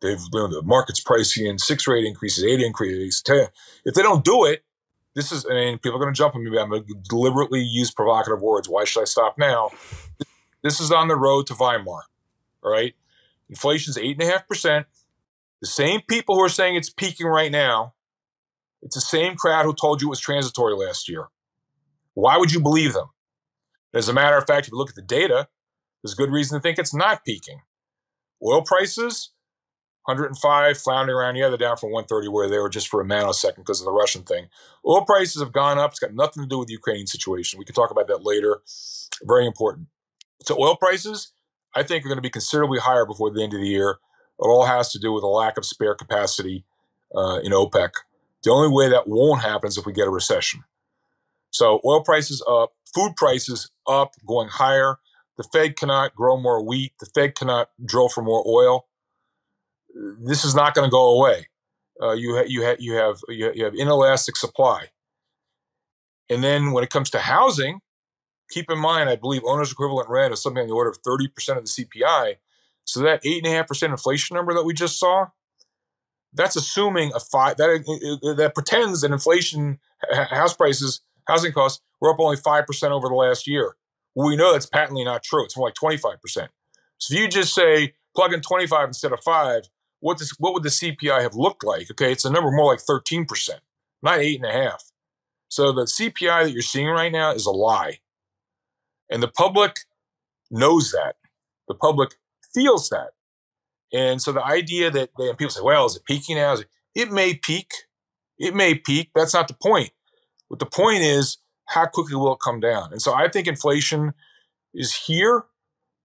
they've 0.00 0.18
you 0.18 0.40
know, 0.40 0.48
the 0.48 0.62
market's 0.62 0.98
pricing 0.98 1.46
in 1.46 1.60
six 1.60 1.86
rate 1.86 2.04
increases, 2.04 2.42
eight 2.42 2.60
increases, 2.60 3.22
ten. 3.22 3.46
If 3.84 3.94
they 3.94 4.02
don't 4.02 4.24
do 4.24 4.46
it, 4.46 4.64
this 5.14 5.32
is, 5.32 5.46
I 5.48 5.54
mean, 5.54 5.78
people 5.78 5.96
are 5.96 6.00
going 6.00 6.12
to 6.12 6.16
jump 6.16 6.34
on 6.34 6.44
me. 6.44 6.58
I'm 6.58 6.70
going 6.70 6.84
to 6.84 6.94
deliberately 7.08 7.60
use 7.60 7.90
provocative 7.90 8.40
words. 8.40 8.68
Why 8.68 8.84
should 8.84 9.02
I 9.02 9.04
stop 9.04 9.36
now? 9.38 9.70
This 10.62 10.80
is 10.80 10.90
on 10.90 11.08
the 11.08 11.16
road 11.16 11.46
to 11.48 11.54
Weimar. 11.54 12.02
All 12.62 12.72
right. 12.72 12.94
Inflation's 13.48 13.98
eight 13.98 14.20
and 14.20 14.28
a 14.28 14.32
half 14.32 14.48
percent. 14.48 14.86
The 15.60 15.66
same 15.66 16.00
people 16.08 16.36
who 16.36 16.42
are 16.42 16.48
saying 16.48 16.76
it's 16.76 16.90
peaking 16.90 17.26
right 17.26 17.52
now, 17.52 17.94
it's 18.80 18.94
the 18.94 19.00
same 19.00 19.36
crowd 19.36 19.64
who 19.64 19.74
told 19.74 20.00
you 20.00 20.08
it 20.08 20.10
was 20.10 20.20
transitory 20.20 20.74
last 20.74 21.08
year. 21.08 21.28
Why 22.14 22.36
would 22.36 22.52
you 22.52 22.60
believe 22.60 22.94
them? 22.94 23.08
As 23.94 24.08
a 24.08 24.12
matter 24.12 24.36
of 24.36 24.46
fact, 24.46 24.66
if 24.66 24.72
you 24.72 24.78
look 24.78 24.90
at 24.90 24.96
the 24.96 25.02
data, 25.02 25.48
there's 26.02 26.14
good 26.14 26.30
reason 26.30 26.58
to 26.58 26.62
think 26.62 26.78
it's 26.78 26.94
not 26.94 27.24
peaking. 27.24 27.60
Oil 28.44 28.62
prices, 28.62 29.30
105, 30.04 30.78
floundering 30.78 31.16
around. 31.16 31.36
Yeah, 31.36 31.48
they're 31.48 31.58
down 31.58 31.76
from 31.76 31.92
130 31.92 32.28
where 32.28 32.48
they 32.48 32.58
were 32.58 32.68
just 32.68 32.88
for 32.88 33.00
a 33.00 33.04
nanosecond 33.04 33.56
because 33.56 33.80
of 33.80 33.84
the 33.84 33.92
Russian 33.92 34.22
thing. 34.22 34.48
Oil 34.86 35.04
prices 35.04 35.40
have 35.40 35.52
gone 35.52 35.78
up. 35.78 35.92
It's 35.92 36.00
got 36.00 36.14
nothing 36.14 36.42
to 36.42 36.48
do 36.48 36.58
with 36.58 36.68
the 36.68 36.74
Ukrainian 36.74 37.06
situation. 37.06 37.58
We 37.58 37.64
can 37.64 37.74
talk 37.74 37.90
about 37.90 38.08
that 38.08 38.24
later. 38.24 38.62
Very 39.22 39.46
important. 39.46 39.88
So 40.42 40.56
oil 40.58 40.76
prices, 40.76 41.32
I 41.74 41.82
think, 41.82 42.04
are 42.04 42.08
going 42.08 42.18
to 42.18 42.22
be 42.22 42.30
considerably 42.30 42.80
higher 42.80 43.06
before 43.06 43.30
the 43.30 43.42
end 43.42 43.54
of 43.54 43.60
the 43.60 43.68
year. 43.68 43.90
It 44.40 44.46
all 44.46 44.66
has 44.66 44.90
to 44.92 44.98
do 44.98 45.12
with 45.12 45.22
a 45.22 45.28
lack 45.28 45.56
of 45.56 45.64
spare 45.64 45.94
capacity 45.94 46.64
uh, 47.14 47.38
in 47.44 47.52
OPEC. 47.52 47.90
The 48.42 48.50
only 48.50 48.74
way 48.74 48.88
that 48.88 49.06
won't 49.06 49.42
happen 49.42 49.68
is 49.68 49.78
if 49.78 49.86
we 49.86 49.92
get 49.92 50.08
a 50.08 50.10
recession. 50.10 50.64
So 51.50 51.80
oil 51.84 52.02
prices 52.02 52.42
up, 52.48 52.72
food 52.92 53.14
prices 53.16 53.70
up, 53.86 54.14
going 54.26 54.48
higher. 54.48 54.96
The 55.36 55.44
Fed 55.44 55.76
cannot 55.76 56.14
grow 56.14 56.36
more 56.36 56.64
wheat. 56.64 56.92
The 56.98 57.06
Fed 57.06 57.34
cannot 57.34 57.70
drill 57.84 58.08
for 58.08 58.22
more 58.22 58.42
oil. 58.46 58.86
This 59.94 60.44
is 60.44 60.54
not 60.54 60.74
going 60.74 60.86
to 60.86 60.90
go 60.90 61.16
away. 61.16 61.48
Uh, 62.00 62.12
you 62.12 62.36
ha- 62.36 62.46
you 62.46 62.64
ha- 62.64 62.76
you 62.78 62.94
have 62.94 63.18
you 63.28 63.64
have 63.64 63.74
inelastic 63.74 64.36
supply. 64.36 64.88
And 66.28 66.42
then 66.42 66.72
when 66.72 66.82
it 66.82 66.90
comes 66.90 67.10
to 67.10 67.18
housing, 67.18 67.80
keep 68.50 68.70
in 68.70 68.78
mind, 68.78 69.10
I 69.10 69.16
believe 69.16 69.42
owner's 69.44 69.72
equivalent 69.72 70.08
rent 70.08 70.32
is 70.32 70.42
something 70.42 70.62
on 70.62 70.68
the 70.68 70.74
order 70.74 70.90
of 70.90 71.02
30% 71.02 71.28
of 71.58 71.64
the 71.64 71.84
CPI. 71.84 72.36
So 72.84 73.00
that 73.00 73.22
8.5% 73.22 73.90
inflation 73.90 74.36
number 74.36 74.54
that 74.54 74.64
we 74.64 74.74
just 74.74 74.98
saw, 74.98 75.26
that's 76.32 76.56
assuming 76.56 77.12
a 77.14 77.20
five, 77.20 77.56
that, 77.58 77.68
uh, 77.68 78.28
uh, 78.28 78.30
uh, 78.30 78.34
that 78.34 78.54
pretends 78.54 79.02
that 79.02 79.12
inflation, 79.12 79.78
house 80.10 80.54
prices, 80.54 81.02
housing 81.28 81.52
costs 81.52 81.82
were 82.00 82.10
up 82.10 82.18
only 82.18 82.36
5% 82.36 82.90
over 82.90 83.08
the 83.08 83.14
last 83.14 83.46
year. 83.46 83.76
Well, 84.14 84.28
we 84.28 84.36
know 84.36 84.52
that's 84.52 84.66
patently 84.66 85.04
not 85.04 85.22
true. 85.22 85.44
It's 85.44 85.56
more 85.56 85.68
like 85.68 85.74
25%. 85.74 86.48
So 86.98 87.14
if 87.14 87.20
you 87.20 87.28
just 87.28 87.54
say 87.54 87.94
plug 88.14 88.32
in 88.32 88.40
25 88.40 88.88
instead 88.88 89.12
of 89.12 89.20
five, 89.20 89.62
what, 90.02 90.18
does, 90.18 90.34
what 90.38 90.52
would 90.52 90.64
the 90.64 90.68
CPI 90.68 91.22
have 91.22 91.36
looked 91.36 91.64
like? 91.64 91.90
Okay, 91.90 92.10
it's 92.12 92.24
a 92.24 92.30
number 92.30 92.50
more 92.50 92.72
like 92.72 92.80
13%, 92.80 93.26
not 94.02 94.18
eight 94.18 94.36
and 94.42 94.50
a 94.50 94.52
half. 94.52 94.82
So 95.48 95.70
the 95.70 95.84
CPI 95.84 96.44
that 96.44 96.52
you're 96.52 96.62
seeing 96.62 96.88
right 96.88 97.12
now 97.12 97.30
is 97.30 97.46
a 97.46 97.50
lie. 97.50 97.98
And 99.08 99.22
the 99.22 99.28
public 99.28 99.76
knows 100.50 100.90
that. 100.90 101.14
The 101.68 101.74
public 101.74 102.16
feels 102.52 102.88
that. 102.88 103.10
And 103.92 104.20
so 104.20 104.32
the 104.32 104.44
idea 104.44 104.90
that 104.90 105.10
and 105.18 105.38
people 105.38 105.50
say, 105.50 105.62
well, 105.62 105.86
is 105.86 105.96
it 105.96 106.04
peaking 106.04 106.36
now? 106.36 106.54
It, 106.54 106.66
it 106.94 107.12
may 107.12 107.34
peak. 107.34 107.70
It 108.38 108.54
may 108.54 108.74
peak. 108.74 109.10
That's 109.14 109.34
not 109.34 109.46
the 109.46 109.54
point. 109.54 109.90
But 110.50 110.58
the 110.58 110.66
point 110.66 111.02
is, 111.02 111.38
how 111.66 111.86
quickly 111.86 112.16
will 112.16 112.34
it 112.34 112.40
come 112.42 112.58
down? 112.58 112.92
And 112.92 113.00
so 113.00 113.14
I 113.14 113.28
think 113.28 113.46
inflation 113.46 114.14
is 114.74 114.94
here. 114.94 115.44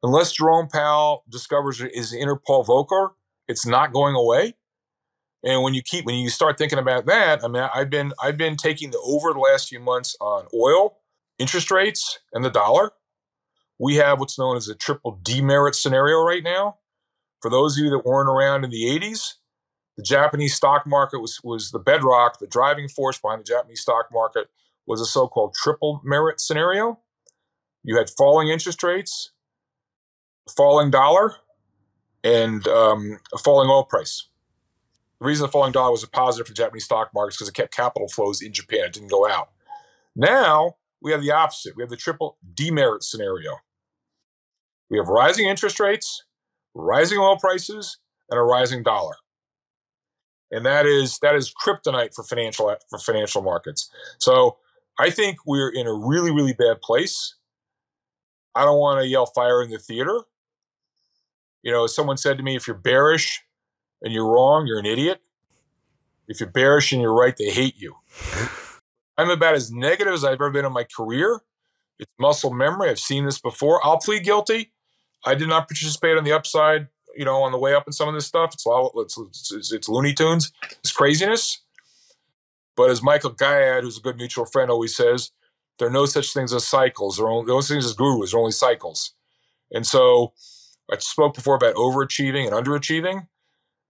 Unless 0.04 0.34
Jerome 0.34 0.68
Powell 0.68 1.24
discovers 1.30 1.82
is 1.82 2.14
inner 2.14 2.36
Paul 2.36 2.64
Volcker, 2.64 3.12
it's 3.48 3.66
not 3.66 3.94
going 3.94 4.16
away. 4.16 4.56
And 5.44 5.64
when 5.64 5.74
you 5.74 5.82
keep 5.82 6.06
when 6.06 6.16
you 6.16 6.30
start 6.30 6.58
thinking 6.58 6.80
about 6.80 7.06
that, 7.06 7.44
I 7.44 7.48
mean, 7.48 7.68
I've 7.74 7.90
been 7.90 8.14
I've 8.22 8.38
been 8.38 8.58
taking 8.58 8.92
the 8.92 9.00
over 9.00 9.34
the 9.34 9.40
last 9.40 9.70
few 9.70 9.80
months 9.80 10.16
on 10.20 10.48
oil, 10.54 10.98
interest 11.38 11.72
rates, 11.72 12.20
and 12.34 12.44
the 12.44 12.50
dollar. 12.50 12.92
We 13.80 13.96
have 13.96 14.20
what's 14.20 14.40
known 14.40 14.58
as 14.58 14.68
a 14.68 14.76
triple 14.76 15.20
demerit 15.22 15.76
scenario 15.76 16.22
right 16.22 16.44
now. 16.44 16.78
For 17.42 17.52
those 17.52 17.78
of 17.78 17.84
you 17.84 17.92
that 17.92 18.06
weren't 18.06 18.30
around 18.30 18.64
in 18.64 18.72
the 18.72 18.86
80s, 18.86 19.36
the 19.98 20.04
Japanese 20.04 20.56
stock 20.56 20.88
market 20.88 21.20
was, 21.20 21.40
was 21.44 21.72
the 21.72 21.80
bedrock, 21.80 22.40
the 22.40 22.48
driving 22.48 22.88
force 22.88 23.20
behind 23.20 23.42
the 23.42 23.46
Japanese 23.46 23.82
stock 23.82 24.08
market 24.12 24.48
was 24.88 25.02
a 25.02 25.06
so 25.06 25.28
called 25.28 25.54
triple 25.54 26.02
merit 26.04 26.40
scenario. 26.40 27.00
You 27.84 27.98
had 27.98 28.10
falling 28.10 28.48
interest 28.48 28.84
rates, 28.84 29.32
falling 30.56 30.92
dollar, 30.92 31.36
and 32.24 32.68
um, 32.68 33.20
a 33.34 33.38
falling 33.38 33.70
oil 33.70 33.84
price. 33.84 34.28
The 35.20 35.26
reason 35.26 35.46
the 35.46 35.52
falling 35.52 35.72
dollar 35.72 35.92
was 35.92 36.04
a 36.04 36.08
positive 36.08 36.48
for 36.48 36.54
Japanese 36.54 36.86
stock 36.86 37.10
markets 37.14 37.38
because 37.38 37.50
it 37.50 37.56
kept 37.56 37.76
capital 37.76 38.08
flows 38.08 38.42
in 38.42 38.54
Japan. 38.54 38.86
It 38.86 38.94
didn't 38.94 39.10
go 39.10 39.28
out. 39.28 39.50
Now 40.16 40.76
we 41.02 41.12
have 41.12 41.22
the 41.22 41.32
opposite. 41.32 41.76
We 41.76 41.84
have 41.84 41.90
the 41.90 41.98
triple 41.98 42.38
demerit 42.54 43.04
scenario. 43.04 43.58
We 44.90 44.98
have 44.98 45.08
rising 45.08 45.48
interest 45.48 45.80
rates, 45.80 46.24
rising 46.74 47.18
oil 47.18 47.38
prices, 47.38 47.98
and 48.30 48.40
a 48.40 48.44
rising 48.44 48.84
dollar. 48.84 49.16
And 50.52 50.66
that 50.66 50.86
is 50.86 51.20
that 51.22 51.36
is 51.36 51.54
kryptonite 51.54 52.14
for 52.14 52.24
financial 52.24 52.74
for 52.90 53.00
financial 53.00 53.42
markets. 53.42 53.90
So 54.20 54.58
I 55.00 55.10
think 55.10 55.38
we're 55.46 55.70
in 55.70 55.88
a 55.88 55.94
really, 55.94 56.32
really 56.32 56.54
bad 56.54 56.82
place. 56.82 57.36
I 58.56 58.64
don't 58.64 58.80
want 58.80 59.02
to 59.02 59.08
yell 59.08 59.26
fire 59.26 59.62
in 59.62 59.70
the 59.70 59.78
theater. 59.78 60.22
You 61.64 61.72
know, 61.72 61.88
someone 61.88 62.18
said 62.18 62.38
to 62.38 62.44
me, 62.44 62.56
if 62.56 62.68
you're 62.68 62.78
bearish 62.78 63.42
and 64.02 64.14
you're 64.14 64.30
wrong, 64.30 64.68
you're 64.68 64.80
an 64.80 64.86
idiot. 64.86 65.22
If 66.28 66.40
you're 66.40 66.50
bearish 66.50 66.92
and 66.92 67.02
you're 67.02 67.14
right, 67.14 67.36
they 67.38 67.50
hate 67.50 67.78
you. 67.78 67.96
I'm 69.18 69.30
about 69.30 69.56
as 69.56 69.72
negative 69.72 70.14
as 70.14 70.24
I've 70.24 70.34
ever 70.34 70.52
been 70.52 70.66
in 70.66 70.74
my 70.74 70.86
career. 70.86 71.42
It's 72.00 72.12
muscle 72.20 72.54
memory. 72.54 72.90
I've 72.90 73.00
seen 73.00 73.26
this 73.26 73.40
before. 73.40 73.84
I'll 73.86 73.98
plead 73.98 74.24
guilty. 74.24 74.72
I 75.26 75.36
did 75.36 75.48
not 75.48 75.68
participate 75.68 76.18
on 76.18 76.24
the 76.24 76.32
upside, 76.32 76.88
you 77.16 77.26
know, 77.26 77.42
on 77.42 77.52
the 77.52 77.58
way 77.58 77.74
up 77.74 77.88
in 77.88 77.94
some 77.94 78.08
of 78.08 78.14
this 78.14 78.28
stuff. 78.28 78.54
It's 78.54 78.66
all 78.66 78.92
it's, 78.98 79.18
it's, 79.52 79.72
it's 79.72 79.90
Looney 79.90 80.14
Tunes. 80.14 80.52
It's 80.80 80.92
craziness. 80.92 81.64
But 82.76 82.92
as 82.92 83.02
Michael 83.02 83.32
Gayed, 83.32 83.84
who's 83.84 83.98
a 83.98 84.02
good 84.02 84.18
mutual 84.18 84.46
friend, 84.46 84.70
always 84.70 84.96
says, 84.96 85.32
there 85.80 85.88
are 85.88 85.92
no 85.92 86.06
such 86.06 86.34
things 86.34 86.54
as 86.54 86.68
cycles. 86.68 87.18
There 87.18 87.26
are 87.26 87.30
only, 87.30 87.52
no 87.52 87.62
such 87.62 87.76
things 87.76 87.86
as 87.86 87.94
gurus. 87.94 88.32
There 88.32 88.38
are 88.38 88.42
only 88.42 88.52
cycles. 88.52 89.14
And 89.72 89.86
so 89.86 90.34
I 90.92 90.98
spoke 91.00 91.36
before 91.36 91.56
about 91.56 91.76
overachieving 91.76 92.48
and 92.48 92.54
underachieving. 92.54 93.28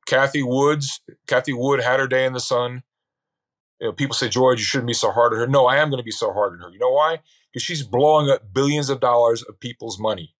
Cathie 0.08 0.44
Woods, 0.44 1.02
Cathie 1.28 1.54
Wood 1.54 1.82
had 1.82 2.00
her 2.00 2.08
day 2.08 2.26
in 2.26 2.34
the 2.34 2.40
sun. 2.40 2.84
You 3.80 3.88
know, 3.88 3.94
people 3.94 4.16
say, 4.16 4.30
George, 4.30 4.60
you 4.60 4.66
shouldn't 4.66 4.88
be 4.88 4.94
so 4.94 5.12
hard 5.12 5.34
on 5.34 5.40
her. 5.40 5.48
No, 5.48 5.68
I 5.68 5.78
am 5.78 5.90
going 5.90 6.00
to 6.00 6.04
be 6.04 6.12
so 6.12 6.34
hard 6.34 6.54
on 6.54 6.60
her. 6.60 6.70
You 6.72 6.80
know 6.80 6.92
why? 6.92 7.20
Because 7.52 7.64
she's 7.64 7.84
blowing 7.84 8.30
up 8.30 8.54
billions 8.54 8.90
of 8.90 9.00
dollars 9.00 9.44
of 9.44 9.60
people's 9.60 10.00
money. 10.00 10.34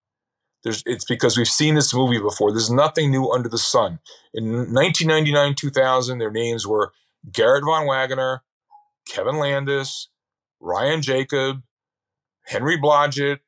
There's, 0.64 0.82
it's 0.86 1.04
because 1.04 1.36
we've 1.36 1.46
seen 1.46 1.76
this 1.76 1.94
movie 1.94 2.18
before. 2.18 2.50
There's 2.50 2.70
nothing 2.70 3.10
new 3.10 3.30
under 3.30 3.48
the 3.48 3.58
sun. 3.58 4.00
In 4.34 4.74
1999, 4.74 5.54
2000, 5.54 6.18
their 6.18 6.32
names 6.32 6.66
were 6.66 6.92
Garrett 7.30 7.64
Van 7.64 7.86
Wagoner, 7.86 8.42
Kevin 9.08 9.38
Landis, 9.38 10.08
Ryan 10.60 11.00
Jacob, 11.02 11.62
Henry 12.46 12.76
Blodget, 12.76 13.38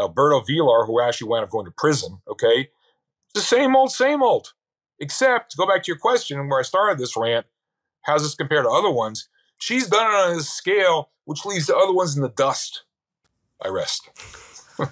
Alberto 0.00 0.40
Vilar, 0.40 0.86
who 0.86 1.00
actually 1.00 1.28
wound 1.28 1.44
up 1.44 1.50
going 1.50 1.66
to 1.66 1.70
prison. 1.70 2.20
Okay. 2.28 2.68
It's 3.34 3.34
the 3.34 3.40
same 3.40 3.76
old, 3.76 3.92
same 3.92 4.22
old. 4.22 4.52
Except, 5.00 5.52
to 5.52 5.56
go 5.56 5.66
back 5.66 5.82
to 5.84 5.88
your 5.88 5.98
question 5.98 6.48
where 6.48 6.60
I 6.60 6.62
started 6.62 6.98
this 6.98 7.16
rant, 7.16 7.46
how's 8.02 8.22
this 8.22 8.34
compared 8.34 8.64
to 8.64 8.70
other 8.70 8.90
ones? 8.90 9.28
She's 9.58 9.86
done 9.86 10.06
it 10.06 10.14
on 10.14 10.38
a 10.38 10.42
scale 10.42 11.10
which 11.24 11.44
leaves 11.44 11.66
the 11.66 11.76
other 11.76 11.92
ones 11.92 12.16
in 12.16 12.22
the 12.22 12.30
dust. 12.30 12.84
I 13.62 13.68
rest. 13.68 14.08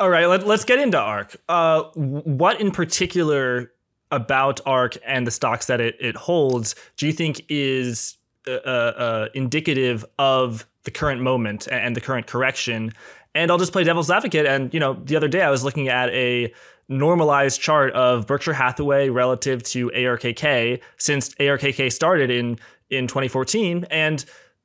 All 0.00 0.10
right, 0.10 0.26
let, 0.26 0.42
us 0.42 0.64
get 0.64 0.78
into 0.78 0.98
ARK. 0.98 1.36
Uh, 1.48 1.82
what 1.94 2.60
in 2.60 2.70
particular 2.70 3.72
about 4.10 4.60
ARK 4.66 4.96
and 5.06 5.26
the 5.26 5.30
stocks 5.30 5.66
that 5.66 5.80
it, 5.80 5.96
it 6.00 6.16
holds 6.16 6.74
do 6.96 7.06
you 7.06 7.12
think 7.12 7.44
is 7.48 8.16
uh, 8.48 8.52
uh, 8.52 9.28
indicative 9.34 10.04
of 10.18 10.66
the 10.84 10.90
current 10.90 11.20
moment 11.20 11.68
and 11.70 11.94
the 11.94 12.00
current 12.00 12.26
correction? 12.26 12.92
And 13.34 13.50
I'll 13.50 13.58
just 13.58 13.72
play 13.72 13.84
devil's 13.84 14.10
advocate. 14.10 14.46
And 14.46 14.72
you 14.74 14.80
know, 14.80 14.94
the 14.94 15.16
other 15.16 15.28
day 15.28 15.42
I 15.42 15.50
was 15.50 15.64
looking 15.64 15.88
at 15.88 16.10
a 16.10 16.52
normalized 16.88 17.60
chart 17.60 17.92
of 17.92 18.26
Berkshire 18.26 18.52
Hathaway 18.52 19.08
relative 19.08 19.62
to 19.64 19.90
ARKK 19.90 20.80
since 20.96 21.30
ARKK 21.36 21.92
started 21.92 22.30
in 22.30 22.58
in 22.90 23.06
2014, 23.06 23.86
and 23.90 24.24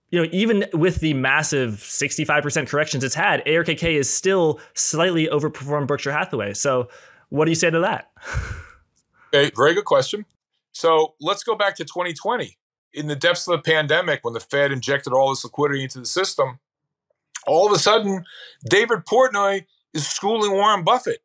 you 0.10 0.22
know, 0.22 0.30
even 0.32 0.66
with 0.74 0.98
the 0.98 1.14
massive 1.14 1.74
65% 1.74 2.68
corrections 2.68 3.04
it's 3.04 3.16
had, 3.16 3.44
ARKK 3.46 3.98
is 3.98 4.12
still 4.12 4.60
slightly 4.74 5.28
overperformed 5.28 5.88
Berkshire 5.88 6.12
Hathaway. 6.12 6.54
So, 6.54 6.90
what 7.30 7.46
do 7.46 7.52
you 7.52 7.56
say 7.56 7.70
to 7.70 7.80
that? 7.80 8.12
Okay, 9.34 9.52
very 9.54 9.74
good 9.74 9.84
question. 9.84 10.26
So, 10.72 11.16
let's 11.20 11.44
go 11.44 11.56
back 11.56 11.76
to 11.76 11.84
2020. 11.84 12.58
In 12.94 13.08
the 13.08 13.18
depths 13.18 13.46
of 13.50 13.58
the 13.58 13.62
pandemic, 13.70 14.24
when 14.24 14.34
the 14.34 14.40
Fed 14.40 14.72
injected 14.72 15.12
all 15.12 15.32
this 15.32 15.44
liquidity 15.44 15.84
into 15.84 16.00
the 16.00 16.06
system, 16.06 16.60
all 17.48 17.68
of 17.68 17.74
a 17.74 17.80
sudden, 17.80 18.26
David 18.70 19.00
Portnoy 19.00 19.66
is 19.94 20.08
schooling 20.08 20.52
Warren 20.52 20.84
Buffett. 20.84 21.22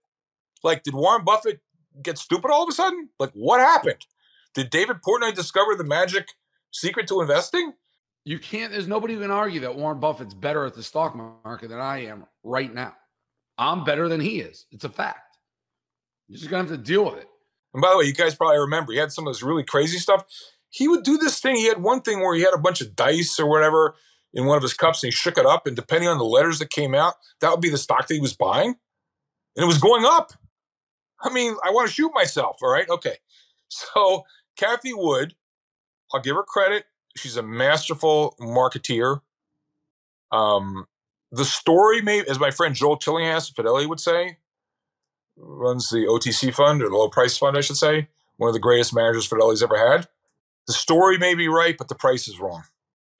Like, 0.62 0.82
did 0.82 0.94
Warren 0.94 1.24
Buffett 1.24 1.60
get 2.02 2.18
stupid 2.18 2.50
all 2.50 2.62
of 2.62 2.68
a 2.68 2.72
sudden? 2.72 3.08
Like, 3.18 3.32
what 3.32 3.60
happened? 3.60 4.06
Did 4.54 4.70
David 4.70 4.98
Portnoy 5.06 5.34
discover 5.34 5.74
the 5.74 5.84
magic 5.84 6.28
secret 6.70 7.08
to 7.08 7.20
investing? 7.20 7.74
You 8.24 8.38
can't, 8.38 8.72
there's 8.72 8.88
nobody 8.88 9.14
who 9.14 9.20
can 9.20 9.30
argue 9.30 9.60
that 9.60 9.76
Warren 9.76 10.00
Buffett's 10.00 10.34
better 10.34 10.66
at 10.66 10.74
the 10.74 10.82
stock 10.82 11.16
market 11.16 11.68
than 11.68 11.80
I 11.80 12.04
am 12.04 12.26
right 12.44 12.72
now. 12.72 12.94
I'm 13.56 13.84
better 13.84 14.08
than 14.08 14.20
he 14.20 14.40
is. 14.40 14.66
It's 14.70 14.84
a 14.84 14.88
fact. 14.88 15.36
You're 16.28 16.38
just 16.38 16.50
going 16.50 16.64
to 16.64 16.70
have 16.70 16.78
to 16.78 16.84
deal 16.84 17.04
with 17.04 17.18
it. 17.18 17.28
And 17.72 17.80
by 17.80 17.90
the 17.90 17.98
way, 17.98 18.04
you 18.04 18.14
guys 18.14 18.34
probably 18.34 18.58
remember 18.58 18.92
he 18.92 18.98
had 18.98 19.12
some 19.12 19.26
of 19.26 19.32
this 19.32 19.42
really 19.42 19.64
crazy 19.64 19.98
stuff. 19.98 20.24
He 20.68 20.86
would 20.86 21.02
do 21.02 21.16
this 21.18 21.40
thing. 21.40 21.56
He 21.56 21.68
had 21.68 21.82
one 21.82 22.02
thing 22.02 22.20
where 22.20 22.34
he 22.34 22.42
had 22.42 22.54
a 22.54 22.58
bunch 22.58 22.80
of 22.80 22.94
dice 22.94 23.38
or 23.40 23.46
whatever 23.46 23.96
in 24.32 24.46
one 24.46 24.56
of 24.56 24.62
his 24.62 24.74
cups 24.74 25.02
and 25.02 25.12
he 25.12 25.16
shook 25.16 25.38
it 25.38 25.46
up. 25.46 25.66
And 25.66 25.76
depending 25.76 26.08
on 26.08 26.18
the 26.18 26.24
letters 26.24 26.58
that 26.58 26.70
came 26.70 26.94
out, 26.94 27.14
that 27.40 27.50
would 27.50 27.60
be 27.60 27.70
the 27.70 27.78
stock 27.78 28.06
that 28.06 28.14
he 28.14 28.20
was 28.20 28.34
buying. 28.34 28.76
And 29.56 29.64
it 29.64 29.66
was 29.66 29.78
going 29.78 30.04
up. 30.04 30.32
I 31.20 31.32
mean, 31.32 31.54
I 31.64 31.70
want 31.70 31.88
to 31.88 31.94
shoot 31.94 32.12
myself. 32.14 32.58
All 32.62 32.70
right. 32.70 32.88
Okay. 32.88 33.16
So 33.72 34.24
Cathie 34.56 34.92
Wood, 34.92 35.36
I'll 36.12 36.20
give 36.20 36.34
her 36.34 36.42
credit 36.42 36.86
she's 37.16 37.36
a 37.36 37.42
masterful 37.42 38.36
marketeer. 38.40 39.20
Um, 40.32 40.86
the 41.32 41.44
story, 41.44 42.02
may, 42.02 42.24
as 42.24 42.38
my 42.38 42.50
friend 42.50 42.74
Joel 42.74 42.96
Tillinghast, 42.96 43.54
Fidelity 43.54 43.86
would 43.86 44.00
say, 44.00 44.38
runs 45.36 45.90
the 45.90 46.06
OTC 46.06 46.54
fund 46.54 46.82
or 46.82 46.88
the 46.88 46.96
low 46.96 47.08
price 47.08 47.36
fund, 47.36 47.56
I 47.56 47.60
should 47.60 47.76
say, 47.76 48.08
one 48.36 48.48
of 48.48 48.54
the 48.54 48.60
greatest 48.60 48.94
managers 48.94 49.26
Fidelity's 49.26 49.62
ever 49.62 49.76
had. 49.76 50.08
The 50.66 50.72
story 50.72 51.18
may 51.18 51.34
be 51.34 51.48
right, 51.48 51.76
but 51.76 51.88
the 51.88 51.94
price 51.94 52.28
is 52.28 52.38
wrong. 52.38 52.64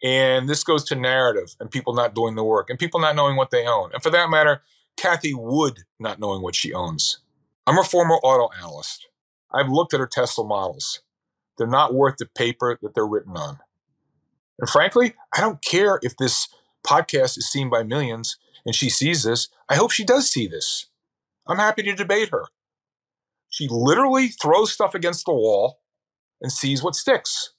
And 0.02 0.48
this 0.48 0.64
goes 0.64 0.84
to 0.84 0.94
narrative 0.94 1.54
and 1.60 1.70
people 1.70 1.92
not 1.92 2.14
doing 2.14 2.34
the 2.34 2.44
work 2.44 2.70
and 2.70 2.78
people 2.78 3.00
not 3.00 3.16
knowing 3.16 3.36
what 3.36 3.50
they 3.50 3.66
own. 3.66 3.90
And 3.92 4.02
for 4.02 4.10
that 4.10 4.30
matter, 4.30 4.62
Cathie 4.96 5.34
Wood 5.34 5.80
not 5.98 6.18
knowing 6.18 6.42
what 6.42 6.54
she 6.54 6.72
owns. 6.72 7.18
I'm 7.66 7.78
a 7.78 7.84
former 7.84 8.16
auto 8.16 8.48
analyst. 8.58 9.08
I've 9.52 9.68
looked 9.68 9.92
at 9.92 10.00
her 10.00 10.06
Tesla 10.06 10.44
models. 10.44 11.02
They're 11.58 11.66
not 11.66 11.94
worth 11.94 12.16
the 12.18 12.26
paper 12.26 12.78
that 12.80 12.94
they're 12.94 13.06
written 13.06 13.36
on. 13.36 13.58
And 14.58 14.68
frankly, 14.68 15.14
I 15.36 15.40
don't 15.40 15.62
care 15.62 15.98
if 16.02 16.16
this 16.16 16.48
podcast 16.86 17.36
is 17.36 17.50
seen 17.50 17.68
by 17.68 17.82
millions 17.82 18.38
and 18.64 18.74
she 18.74 18.88
sees 18.88 19.22
this. 19.22 19.48
I 19.68 19.76
hope 19.76 19.90
she 19.90 20.04
does 20.04 20.28
see 20.28 20.46
this. 20.46 20.86
I'm 21.46 21.58
happy 21.58 21.82
to 21.82 21.94
debate 21.94 22.30
her. 22.30 22.46
She 23.48 23.66
literally 23.68 24.28
throws 24.28 24.72
stuff 24.72 24.94
against 24.94 25.26
the 25.26 25.32
wall 25.32 25.80
and 26.40 26.52
sees 26.52 26.82
what 26.82 26.94
sticks. 26.94 27.52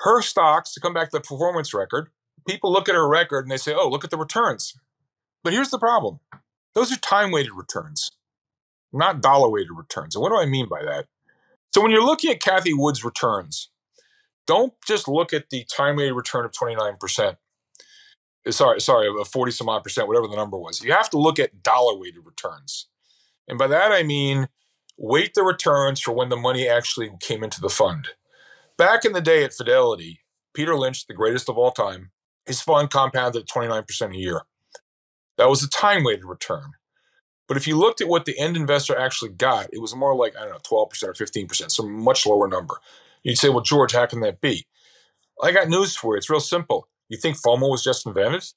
Her 0.00 0.22
stocks, 0.22 0.72
to 0.74 0.80
come 0.80 0.94
back 0.94 1.10
to 1.10 1.16
the 1.16 1.20
performance 1.20 1.74
record, 1.74 2.10
people 2.46 2.72
look 2.72 2.88
at 2.88 2.94
her 2.94 3.08
record 3.08 3.44
and 3.44 3.50
they 3.50 3.56
say, 3.56 3.74
oh, 3.76 3.88
look 3.88 4.04
at 4.04 4.10
the 4.10 4.16
returns. 4.16 4.74
But 5.42 5.52
here's 5.52 5.70
the 5.70 5.78
problem 5.78 6.20
those 6.74 6.92
are 6.92 6.96
time 6.96 7.30
weighted 7.30 7.52
returns, 7.54 8.12
not 8.92 9.20
dollar 9.20 9.48
weighted 9.48 9.76
returns. 9.76 10.14
And 10.14 10.22
what 10.22 10.30
do 10.30 10.38
I 10.38 10.46
mean 10.46 10.68
by 10.68 10.82
that? 10.84 11.06
So 11.74 11.82
when 11.82 11.90
you're 11.90 12.04
looking 12.04 12.30
at 12.30 12.40
Cathie 12.40 12.74
Wood's 12.74 13.04
returns, 13.04 13.70
don't 14.46 14.72
just 14.86 15.08
look 15.08 15.32
at 15.32 15.50
the 15.50 15.64
time 15.64 15.96
weighted 15.96 16.14
return 16.14 16.44
of 16.44 16.52
29%. 16.52 17.36
Uh, 18.46 18.50
sorry, 18.50 18.80
sorry, 18.80 19.08
of 19.08 19.28
40 19.28 19.52
some 19.52 19.68
odd 19.68 19.82
percent, 19.82 20.08
whatever 20.08 20.26
the 20.26 20.36
number 20.36 20.56
was. 20.56 20.82
You 20.82 20.92
have 20.92 21.10
to 21.10 21.18
look 21.18 21.38
at 21.38 21.62
dollar 21.62 21.96
weighted 21.96 22.24
returns. 22.24 22.86
And 23.48 23.58
by 23.58 23.66
that 23.66 23.92
I 23.92 24.02
mean 24.02 24.48
weight 24.96 25.34
the 25.34 25.42
returns 25.42 26.00
for 26.00 26.12
when 26.12 26.28
the 26.28 26.36
money 26.36 26.68
actually 26.68 27.10
came 27.20 27.44
into 27.44 27.60
the 27.60 27.68
fund. 27.68 28.08
Back 28.78 29.04
in 29.04 29.12
the 29.12 29.20
day 29.20 29.42
at 29.42 29.52
Fidelity, 29.52 30.20
Peter 30.54 30.76
Lynch, 30.76 31.08
the 31.08 31.12
greatest 31.12 31.48
of 31.48 31.58
all 31.58 31.72
time, 31.72 32.12
his 32.46 32.60
fund 32.60 32.90
compounded 32.90 33.42
at 33.42 33.48
29% 33.48 34.14
a 34.14 34.16
year. 34.16 34.42
That 35.36 35.48
was 35.48 35.64
a 35.64 35.68
time 35.68 36.04
weighted 36.04 36.24
return. 36.24 36.74
But 37.48 37.56
if 37.56 37.66
you 37.66 37.76
looked 37.76 38.00
at 38.00 38.06
what 38.08 38.24
the 38.24 38.38
end 38.38 38.56
investor 38.56 38.96
actually 38.96 39.32
got, 39.32 39.68
it 39.72 39.80
was 39.80 39.96
more 39.96 40.14
like, 40.14 40.36
I 40.36 40.42
don't 40.42 40.50
know, 40.50 40.58
12% 40.58 41.02
or 41.02 41.12
15%, 41.12 41.70
some 41.72 42.04
much 42.04 42.24
lower 42.24 42.46
number. 42.46 42.76
You'd 43.24 43.38
say, 43.38 43.48
well, 43.48 43.62
George, 43.62 43.94
how 43.94 44.06
can 44.06 44.20
that 44.20 44.40
be? 44.40 44.66
I 45.42 45.50
got 45.50 45.68
news 45.68 45.96
for 45.96 46.14
you. 46.14 46.18
It's 46.18 46.30
real 46.30 46.38
simple. 46.38 46.88
You 47.08 47.18
think 47.18 47.36
FOMO 47.36 47.70
was 47.70 47.82
just 47.82 48.06
invented? 48.06 48.44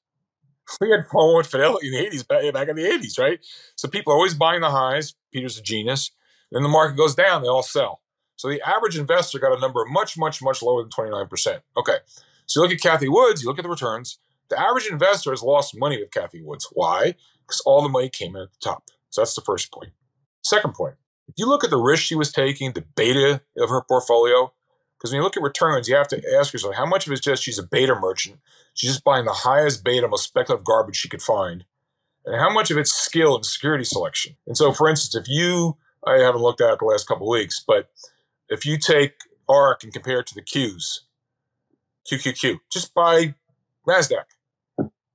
We 0.80 0.90
had 0.90 1.08
FOMO 1.12 1.40
at 1.40 1.46
Fidelity 1.46 1.88
in 1.88 1.92
the 1.92 2.16
80s, 2.16 2.52
back 2.52 2.68
in 2.68 2.76
the 2.76 2.84
80s, 2.84 3.18
right? 3.18 3.40
So 3.74 3.88
people 3.88 4.12
are 4.12 4.16
always 4.16 4.34
buying 4.34 4.60
the 4.60 4.70
highs. 4.70 5.14
Peter's 5.32 5.58
a 5.58 5.62
genius. 5.62 6.12
Then 6.52 6.62
the 6.62 6.68
market 6.68 6.96
goes 6.96 7.16
down, 7.16 7.42
they 7.42 7.48
all 7.48 7.64
sell. 7.64 8.01
So 8.42 8.48
the 8.48 8.60
average 8.68 8.98
investor 8.98 9.38
got 9.38 9.56
a 9.56 9.60
number 9.60 9.84
much, 9.84 10.18
much, 10.18 10.42
much 10.42 10.62
lower 10.62 10.82
than 10.82 10.90
29%. 10.90 11.60
Okay. 11.76 11.98
So 12.46 12.58
you 12.58 12.68
look 12.68 12.74
at 12.74 12.80
Cathie 12.82 13.08
Woods, 13.08 13.40
you 13.40 13.48
look 13.48 13.60
at 13.60 13.62
the 13.62 13.68
returns. 13.68 14.18
The 14.50 14.58
average 14.58 14.88
investor 14.88 15.30
has 15.30 15.44
lost 15.44 15.78
money 15.78 15.96
with 15.96 16.10
Cathie 16.10 16.42
Woods. 16.42 16.66
Why? 16.72 17.14
Because 17.46 17.62
all 17.64 17.82
the 17.82 17.88
money 17.88 18.08
came 18.08 18.34
in 18.34 18.42
at 18.42 18.50
the 18.50 18.58
top. 18.60 18.82
So 19.10 19.20
that's 19.20 19.36
the 19.36 19.42
first 19.42 19.72
point. 19.72 19.92
Second 20.42 20.74
point 20.74 20.96
if 21.28 21.36
you 21.36 21.46
look 21.46 21.62
at 21.62 21.70
the 21.70 21.76
risk 21.76 22.02
she 22.02 22.16
was 22.16 22.32
taking, 22.32 22.72
the 22.72 22.84
beta 22.96 23.42
of 23.58 23.70
her 23.70 23.80
portfolio, 23.80 24.52
Because 24.98 25.12
when 25.12 25.18
you 25.18 25.22
look 25.22 25.36
at 25.36 25.42
returns, 25.44 25.88
you 25.88 25.94
have 25.94 26.08
to 26.08 26.20
ask 26.36 26.52
yourself 26.52 26.74
how 26.74 26.84
much 26.84 27.06
of 27.06 27.12
it's 27.12 27.20
just 27.20 27.44
she's 27.44 27.60
a 27.60 27.62
beta 27.62 27.94
merchant. 27.94 28.40
She's 28.74 28.90
just 28.90 29.04
buying 29.04 29.24
the 29.24 29.32
highest 29.32 29.84
beta, 29.84 30.08
most 30.08 30.24
speculative 30.24 30.64
garbage 30.64 30.96
she 30.96 31.08
could 31.08 31.22
find. 31.22 31.64
And 32.26 32.40
how 32.40 32.50
much 32.50 32.72
of 32.72 32.76
it's 32.76 32.90
skill 32.90 33.36
and 33.36 33.46
security 33.46 33.84
selection. 33.84 34.34
And 34.48 34.56
so, 34.56 34.72
for 34.72 34.88
instance, 34.88 35.14
if 35.14 35.32
you, 35.32 35.76
I 36.04 36.14
haven't 36.14 36.42
looked 36.42 36.60
at 36.60 36.72
it 36.72 36.80
the 36.80 36.86
last 36.86 37.06
couple 37.06 37.28
of 37.28 37.38
weeks, 37.38 37.62
but 37.64 37.88
if 38.48 38.66
you 38.66 38.78
take 38.78 39.14
ARK 39.48 39.82
and 39.82 39.92
compare 39.92 40.20
it 40.20 40.26
to 40.28 40.34
the 40.34 40.42
Qs, 40.42 41.00
QQQ, 42.10 42.58
just 42.70 42.94
by 42.94 43.34
NASDAQ, 43.88 44.24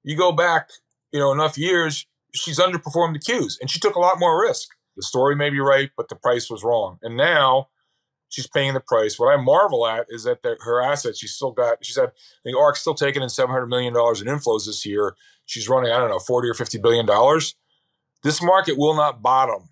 you 0.03 0.17
go 0.17 0.31
back, 0.31 0.69
you 1.11 1.19
know, 1.19 1.31
enough 1.31 1.57
years, 1.57 2.05
she's 2.33 2.59
underperformed 2.59 3.13
the 3.13 3.19
Qs 3.19 3.59
and 3.59 3.69
she 3.69 3.79
took 3.79 3.95
a 3.95 3.99
lot 3.99 4.19
more 4.19 4.41
risk. 4.41 4.69
The 4.95 5.03
story 5.03 5.35
may 5.35 5.49
be 5.49 5.59
right, 5.59 5.91
but 5.95 6.09
the 6.09 6.15
price 6.15 6.49
was 6.49 6.63
wrong. 6.63 6.97
And 7.03 7.15
now 7.15 7.67
she's 8.29 8.47
paying 8.47 8.73
the 8.73 8.79
price. 8.79 9.19
What 9.19 9.31
I 9.31 9.41
marvel 9.41 9.85
at 9.85 10.07
is 10.09 10.23
that 10.23 10.41
the, 10.41 10.57
her 10.61 10.81
assets, 10.81 11.19
she's 11.19 11.33
still 11.33 11.51
got, 11.51 11.85
she 11.85 11.93
said, 11.93 12.11
the 12.43 12.57
ARK's 12.57 12.79
still 12.79 12.95
taking 12.95 13.21
in 13.21 13.29
$700 13.29 13.67
million 13.67 13.93
in 13.93 14.37
inflows 14.37 14.65
this 14.65 14.85
year. 14.85 15.15
She's 15.45 15.69
running, 15.69 15.91
I 15.91 15.99
don't 15.99 16.09
know, 16.09 16.19
40 16.19 16.49
or 16.49 16.53
$50 16.53 16.81
billion. 16.81 17.05
This 18.23 18.41
market 18.41 18.77
will 18.77 18.95
not 18.95 19.21
bottom. 19.21 19.69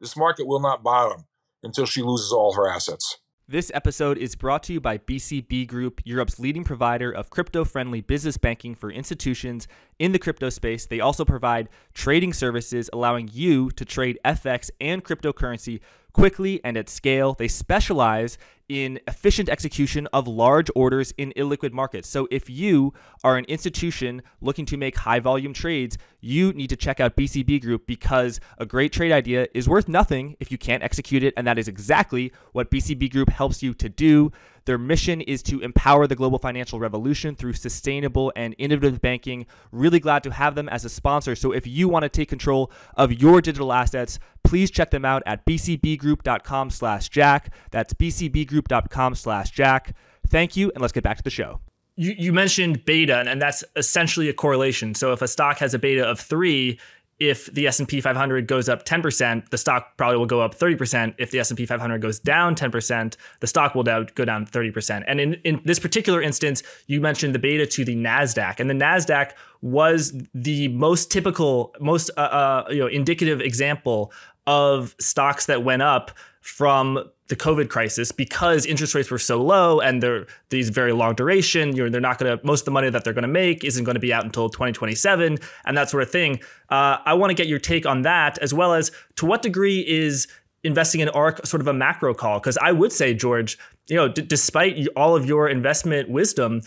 This 0.00 0.16
market 0.16 0.46
will 0.46 0.60
not 0.60 0.82
bottom 0.82 1.26
until 1.62 1.86
she 1.86 2.02
loses 2.02 2.32
all 2.32 2.54
her 2.54 2.68
assets. 2.68 3.18
This 3.50 3.70
episode 3.72 4.18
is 4.18 4.36
brought 4.36 4.62
to 4.64 4.74
you 4.74 4.80
by 4.80 4.98
BCB 4.98 5.68
Group, 5.68 6.02
Europe's 6.04 6.38
leading 6.38 6.64
provider 6.64 7.10
of 7.10 7.30
crypto 7.30 7.64
friendly 7.64 8.02
business 8.02 8.36
banking 8.36 8.74
for 8.74 8.90
institutions 8.90 9.66
in 9.98 10.12
the 10.12 10.18
crypto 10.18 10.50
space. 10.50 10.84
They 10.84 11.00
also 11.00 11.24
provide 11.24 11.70
trading 11.94 12.34
services 12.34 12.90
allowing 12.92 13.30
you 13.32 13.70
to 13.70 13.86
trade 13.86 14.18
FX 14.22 14.68
and 14.82 15.02
cryptocurrency 15.02 15.80
quickly 16.12 16.60
and 16.62 16.76
at 16.76 16.90
scale. 16.90 17.32
They 17.32 17.48
specialize 17.48 18.36
in 18.68 19.00
efficient 19.06 19.48
execution 19.48 20.06
of 20.12 20.28
large 20.28 20.70
orders 20.74 21.12
in 21.16 21.32
illiquid 21.36 21.72
markets. 21.72 22.08
So 22.08 22.28
if 22.30 22.50
you 22.50 22.92
are 23.24 23.36
an 23.36 23.44
institution 23.46 24.22
looking 24.40 24.66
to 24.66 24.76
make 24.76 24.96
high 24.96 25.20
volume 25.20 25.54
trades, 25.54 25.96
you 26.20 26.52
need 26.52 26.68
to 26.68 26.76
check 26.76 27.00
out 27.00 27.16
BCB 27.16 27.62
Group 27.62 27.86
because 27.86 28.40
a 28.58 28.66
great 28.66 28.92
trade 28.92 29.12
idea 29.12 29.46
is 29.54 29.68
worth 29.68 29.88
nothing 29.88 30.36
if 30.40 30.52
you 30.52 30.58
can't 30.58 30.82
execute 30.82 31.22
it. 31.22 31.34
And 31.36 31.46
that 31.46 31.58
is 31.58 31.68
exactly 31.68 32.32
what 32.52 32.70
BCB 32.70 33.10
Group 33.10 33.30
helps 33.30 33.62
you 33.62 33.72
to 33.74 33.88
do. 33.88 34.32
Their 34.68 34.76
mission 34.76 35.22
is 35.22 35.42
to 35.44 35.60
empower 35.60 36.06
the 36.06 36.14
global 36.14 36.38
financial 36.38 36.78
revolution 36.78 37.34
through 37.34 37.54
sustainable 37.54 38.34
and 38.36 38.54
innovative 38.58 39.00
banking. 39.00 39.46
Really 39.72 39.98
glad 39.98 40.22
to 40.24 40.30
have 40.30 40.56
them 40.56 40.68
as 40.68 40.84
a 40.84 40.90
sponsor. 40.90 41.34
So 41.34 41.52
if 41.52 41.66
you 41.66 41.88
want 41.88 42.02
to 42.02 42.10
take 42.10 42.28
control 42.28 42.70
of 42.94 43.10
your 43.14 43.40
digital 43.40 43.72
assets, 43.72 44.18
please 44.44 44.70
check 44.70 44.90
them 44.90 45.06
out 45.06 45.22
at 45.24 45.46
bcbgroup.com 45.46 46.68
slash 46.68 47.08
jack. 47.08 47.54
That's 47.70 47.94
bcbgroup.com 47.94 49.14
slash 49.14 49.52
jack. 49.52 49.96
Thank 50.26 50.54
you, 50.54 50.70
and 50.74 50.82
let's 50.82 50.92
get 50.92 51.02
back 51.02 51.16
to 51.16 51.22
the 51.22 51.30
show. 51.30 51.60
You, 51.96 52.14
you 52.18 52.34
mentioned 52.34 52.84
beta, 52.84 53.24
and 53.26 53.40
that's 53.40 53.64
essentially 53.74 54.28
a 54.28 54.34
correlation. 54.34 54.94
So 54.94 55.14
if 55.14 55.22
a 55.22 55.28
stock 55.28 55.56
has 55.60 55.72
a 55.72 55.78
beta 55.78 56.04
of 56.04 56.20
three, 56.20 56.78
if 57.20 57.46
the 57.46 57.66
S&P 57.66 58.00
500 58.00 58.46
goes 58.46 58.68
up 58.68 58.84
10%, 58.84 59.50
the 59.50 59.58
stock 59.58 59.96
probably 59.96 60.18
will 60.18 60.26
go 60.26 60.40
up 60.40 60.54
30%. 60.54 61.14
If 61.18 61.32
the 61.32 61.40
S&P 61.40 61.66
500 61.66 62.00
goes 62.00 62.20
down 62.20 62.54
10%, 62.54 63.16
the 63.40 63.46
stock 63.46 63.74
will 63.74 63.82
go 63.82 64.24
down 64.24 64.46
30%. 64.46 65.04
And 65.06 65.20
in, 65.20 65.34
in 65.44 65.60
this 65.64 65.80
particular 65.80 66.22
instance, 66.22 66.62
you 66.86 67.00
mentioned 67.00 67.34
the 67.34 67.40
beta 67.40 67.66
to 67.66 67.84
the 67.84 67.96
Nasdaq, 67.96 68.60
and 68.60 68.70
the 68.70 68.74
Nasdaq 68.74 69.32
was 69.62 70.12
the 70.32 70.68
most 70.68 71.10
typical, 71.10 71.74
most 71.80 72.10
uh, 72.16 72.20
uh, 72.20 72.64
you 72.70 72.78
know 72.78 72.86
indicative 72.86 73.40
example 73.40 74.12
of 74.46 74.94
stocks 75.00 75.46
that 75.46 75.64
went 75.64 75.82
up 75.82 76.12
from 76.40 77.10
the 77.28 77.36
COVID 77.36 77.68
crisis 77.68 78.10
because 78.10 78.64
interest 78.66 78.94
rates 78.94 79.10
were 79.10 79.18
so 79.18 79.42
low 79.42 79.80
and 79.80 80.02
they're 80.02 80.26
these 80.48 80.70
very 80.70 80.92
long 80.92 81.14
duration. 81.14 81.76
You 81.76 81.84
know, 81.84 81.90
they're 81.90 82.00
not 82.00 82.18
going 82.18 82.36
to 82.36 82.44
most 82.44 82.62
of 82.62 82.64
the 82.64 82.70
money 82.70 82.90
that 82.90 83.04
they're 83.04 83.12
going 83.12 83.22
to 83.22 83.28
make 83.28 83.64
isn't 83.64 83.84
going 83.84 83.94
to 83.94 84.00
be 84.00 84.12
out 84.12 84.24
until 84.24 84.48
2027 84.48 85.38
and 85.66 85.76
that 85.76 85.90
sort 85.90 86.02
of 86.02 86.10
thing. 86.10 86.40
Uh, 86.70 86.98
I 87.04 87.14
want 87.14 87.30
to 87.30 87.34
get 87.34 87.46
your 87.46 87.58
take 87.58 87.86
on 87.86 88.02
that 88.02 88.38
as 88.38 88.54
well 88.54 88.74
as 88.74 88.90
to 89.16 89.26
what 89.26 89.42
degree 89.42 89.80
is 89.86 90.26
investing 90.64 91.00
in 91.00 91.08
ARK 91.10 91.46
sort 91.46 91.60
of 91.60 91.66
a 91.66 91.72
macro 91.72 92.14
call 92.14 92.40
because 92.40 92.58
I 92.58 92.72
would 92.72 92.92
say 92.92 93.14
George, 93.14 93.58
you 93.88 93.96
know, 93.96 94.08
d- 94.08 94.22
despite 94.22 94.88
all 94.96 95.14
of 95.14 95.26
your 95.26 95.48
investment 95.48 96.08
wisdom, 96.08 96.62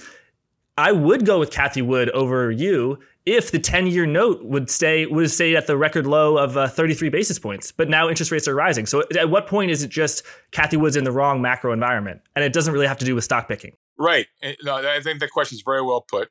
I 0.78 0.91
would 0.91 1.26
go 1.26 1.39
with 1.39 1.52
Cathie 1.52 1.82
Wood 1.82 2.10
over 2.12 2.52
you 2.52 3.00
if 3.25 3.51
the 3.51 3.60
10-year 3.60 4.05
note 4.05 4.43
would 4.43 4.69
stay 4.69 5.05
would 5.05 5.29
stay 5.29 5.55
at 5.55 5.67
the 5.67 5.77
record 5.77 6.07
low 6.07 6.38
of 6.38 6.57
uh, 6.57 6.67
33 6.67 7.10
basis 7.10 7.38
points. 7.38 7.71
But 7.71 7.89
now 7.89 8.10
interest 8.10 8.31
rates 8.31 8.47
are 8.47 8.55
rising. 8.55 8.86
So 8.86 9.03
at 9.17 9.29
what 9.29 9.47
point 9.47 9.71
is 9.71 9.84
it 9.84 9.89
just 9.89 10.23
Cathie 10.51 10.77
Wood's 10.77 10.95
in 10.95 11.03
the 11.03 11.12
wrong 11.12 11.41
macro 11.41 11.71
environment, 11.71 12.21
and 12.36 12.43
it 12.43 12.53
doesn't 12.53 12.73
really 12.73 12.88
have 12.88 12.97
to 12.99 13.05
do 13.05 13.15
with 13.15 13.23
stock 13.23 13.47
picking? 13.47 13.73
Right. 13.97 14.27
No, 14.63 14.75
I 14.75 14.99
think 15.01 15.19
the 15.19 15.27
question 15.27 15.55
is 15.57 15.62
very 15.62 15.84
well 15.84 16.01
put. 16.01 16.29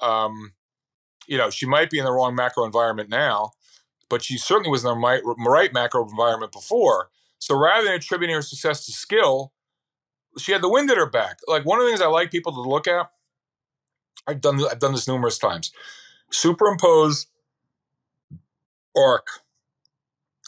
Um, 0.00 0.52
you 1.26 1.38
know, 1.38 1.50
she 1.50 1.66
might 1.66 1.90
be 1.90 1.98
in 1.98 2.04
the 2.04 2.12
wrong 2.12 2.34
macro 2.34 2.64
environment 2.64 3.08
now, 3.08 3.52
but 4.08 4.22
she 4.22 4.38
certainly 4.38 4.70
was 4.70 4.84
in 4.84 4.90
the 4.90 4.96
right, 4.96 5.22
right 5.46 5.72
macro 5.72 6.08
environment 6.08 6.52
before. 6.52 7.10
So 7.38 7.56
rather 7.56 7.84
than 7.84 7.94
attributing 7.94 8.36
her 8.36 8.42
success 8.42 8.86
to 8.86 8.92
skill, 8.92 9.52
she 10.38 10.52
had 10.52 10.62
the 10.62 10.68
wind 10.68 10.90
at 10.90 10.96
her 10.96 11.10
back. 11.10 11.38
Like 11.48 11.64
one 11.64 11.78
of 11.78 11.84
the 11.84 11.90
things 11.90 12.00
I 12.00 12.06
like 12.06 12.30
people 12.30 12.52
to 12.52 12.60
look 12.60 12.86
at 12.86 13.10
I've 14.26 14.40
done 14.40 14.60
I've 14.70 14.78
done 14.78 14.92
this 14.92 15.08
numerous 15.08 15.38
times. 15.38 15.72
Superimpose 16.32 17.26
ARK, 18.96 19.26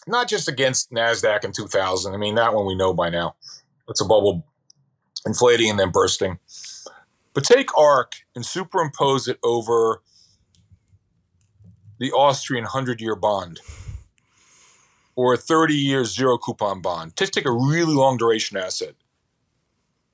not 0.06 0.28
just 0.28 0.48
against 0.48 0.90
Nasdaq 0.90 1.44
in 1.44 1.52
2000. 1.52 2.14
I 2.14 2.16
mean 2.16 2.34
that 2.36 2.54
one 2.54 2.66
we 2.66 2.74
know 2.74 2.94
by 2.94 3.10
now. 3.10 3.36
It's 3.88 4.00
a 4.00 4.04
bubble 4.04 4.46
inflating 5.26 5.70
and 5.70 5.78
then 5.78 5.90
bursting. 5.90 6.38
But 7.34 7.44
take 7.44 7.76
ARK 7.76 8.14
and 8.34 8.44
superimpose 8.44 9.28
it 9.28 9.38
over 9.42 10.02
the 11.98 12.12
Austrian 12.12 12.64
100 12.64 13.00
year 13.00 13.16
bond 13.16 13.60
or 15.16 15.34
a 15.34 15.36
30 15.36 15.74
year 15.74 16.04
zero 16.04 16.38
coupon 16.38 16.80
bond. 16.80 17.16
Just 17.16 17.32
take 17.32 17.46
a 17.46 17.52
really 17.52 17.94
long 17.94 18.16
duration 18.16 18.56
asset. 18.56 18.94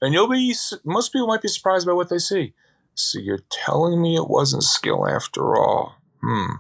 And 0.03 0.15
you'll 0.15 0.29
be, 0.29 0.55
most 0.85 1.13
people 1.13 1.27
might 1.29 1.43
be 1.43 1.49
surprised 1.49 1.87
by 1.87 1.93
what 1.93 2.09
they 2.09 2.19
see. 2.19 2.55
So 2.95 3.19
you're 3.19 3.45
telling 3.51 4.01
me 4.01 4.17
it 4.17 4.29
wasn't 4.29 4.63
skill 4.63 5.07
after 5.09 5.57
all. 5.57 5.97
Hmm. 6.23 6.57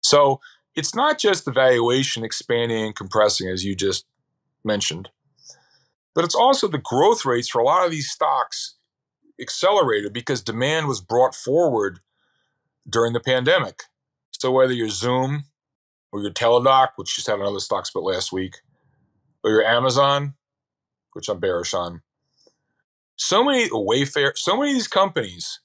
So 0.00 0.40
it's 0.74 0.94
not 0.94 1.18
just 1.18 1.44
the 1.44 1.52
valuation 1.52 2.24
expanding 2.24 2.84
and 2.84 2.96
compressing, 2.96 3.48
as 3.48 3.64
you 3.64 3.74
just 3.74 4.06
mentioned, 4.64 5.10
but 6.14 6.24
it's 6.24 6.34
also 6.34 6.68
the 6.68 6.78
growth 6.78 7.24
rates 7.24 7.48
for 7.48 7.60
a 7.60 7.64
lot 7.64 7.84
of 7.84 7.90
these 7.90 8.10
stocks 8.10 8.76
accelerated 9.40 10.12
because 10.12 10.42
demand 10.42 10.86
was 10.86 11.00
brought 11.00 11.34
forward 11.34 12.00
during 12.88 13.12
the 13.12 13.20
pandemic. 13.20 13.84
So 14.32 14.50
whether 14.50 14.72
you're 14.72 14.88
Zoom 14.88 15.44
or 16.10 16.20
your 16.20 16.30
Teladoc, 16.30 16.90
which 16.96 17.14
just 17.14 17.26
had 17.26 17.38
another 17.38 17.60
stock 17.60 17.86
split 17.86 18.04
last 18.04 18.32
week, 18.32 18.56
or 19.42 19.50
your 19.50 19.64
Amazon, 19.64 20.34
which 21.12 21.28
I'm 21.28 21.40
bearish 21.40 21.74
on, 21.74 22.02
so 23.22 23.44
many 23.44 23.68
Wayfair, 23.68 24.32
so 24.36 24.56
many 24.56 24.72
of 24.72 24.76
these 24.76 24.88
companies 24.88 25.60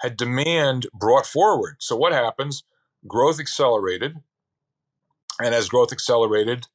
had 0.00 0.16
demand 0.16 0.86
brought 0.94 1.26
forward. 1.26 1.76
So 1.78 1.94
what 1.94 2.12
happens? 2.12 2.64
Growth 3.06 3.38
accelerated, 3.38 4.16
and 5.38 5.54
as 5.54 5.68
growth 5.68 5.92
accelerated, 5.92 6.66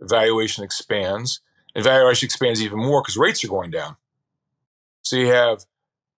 valuation 0.00 0.64
expands, 0.64 1.40
and 1.74 1.82
valuation 1.82 2.26
expands 2.26 2.62
even 2.62 2.78
more 2.78 3.02
because 3.02 3.16
rates 3.16 3.42
are 3.42 3.48
going 3.48 3.70
down. 3.70 3.96
So 5.02 5.16
you 5.16 5.28
have 5.28 5.64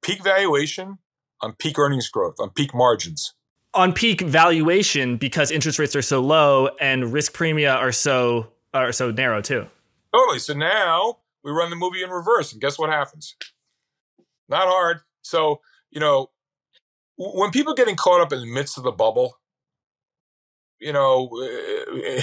peak 0.03 0.23
valuation 0.23 0.99
on 1.41 1.53
peak 1.55 1.79
earnings 1.79 2.09
growth, 2.09 2.35
on 2.41 2.51
peak 2.51 2.75
margins. 2.75 3.35
On 3.73 3.93
peak 3.93 4.21
valuation 4.21 5.17
because 5.17 5.53
interest 5.53 5.79
rates 5.79 5.95
are 5.95 6.03
so 6.03 6.21
low 6.21 6.71
and 6.81 7.13
risk 7.13 7.33
premia 7.33 7.77
are 7.77 7.93
so 7.93 8.49
are 8.75 8.93
so 8.93 9.13
narrow 9.13 9.41
too. 9.41 9.67
Totally. 10.13 10.41
So 10.41 10.55
now 10.55 11.19
we 11.43 11.51
run 11.51 11.71
the 11.71 11.77
movie 11.77 12.03
in 12.03 12.11
reverse, 12.11 12.53
and 12.53 12.61
guess 12.61 12.79
what 12.79 12.91
happens? 12.91 13.37
Not 14.49 14.69
hard. 14.69 15.01
So, 15.23 15.61
you 15.91 16.01
know, 16.01 16.31
when 17.17 17.51
people 17.51 17.75
getting 17.75 17.97
caught 17.97 18.21
up 18.21 18.33
in 18.33 18.41
the 18.41 18.47
midst 18.47 18.79
of 18.79 18.85
the 18.85 18.93
bubble, 18.93 19.39
you 20.81 20.93
know, 20.93 21.31
uh, 21.35 22.23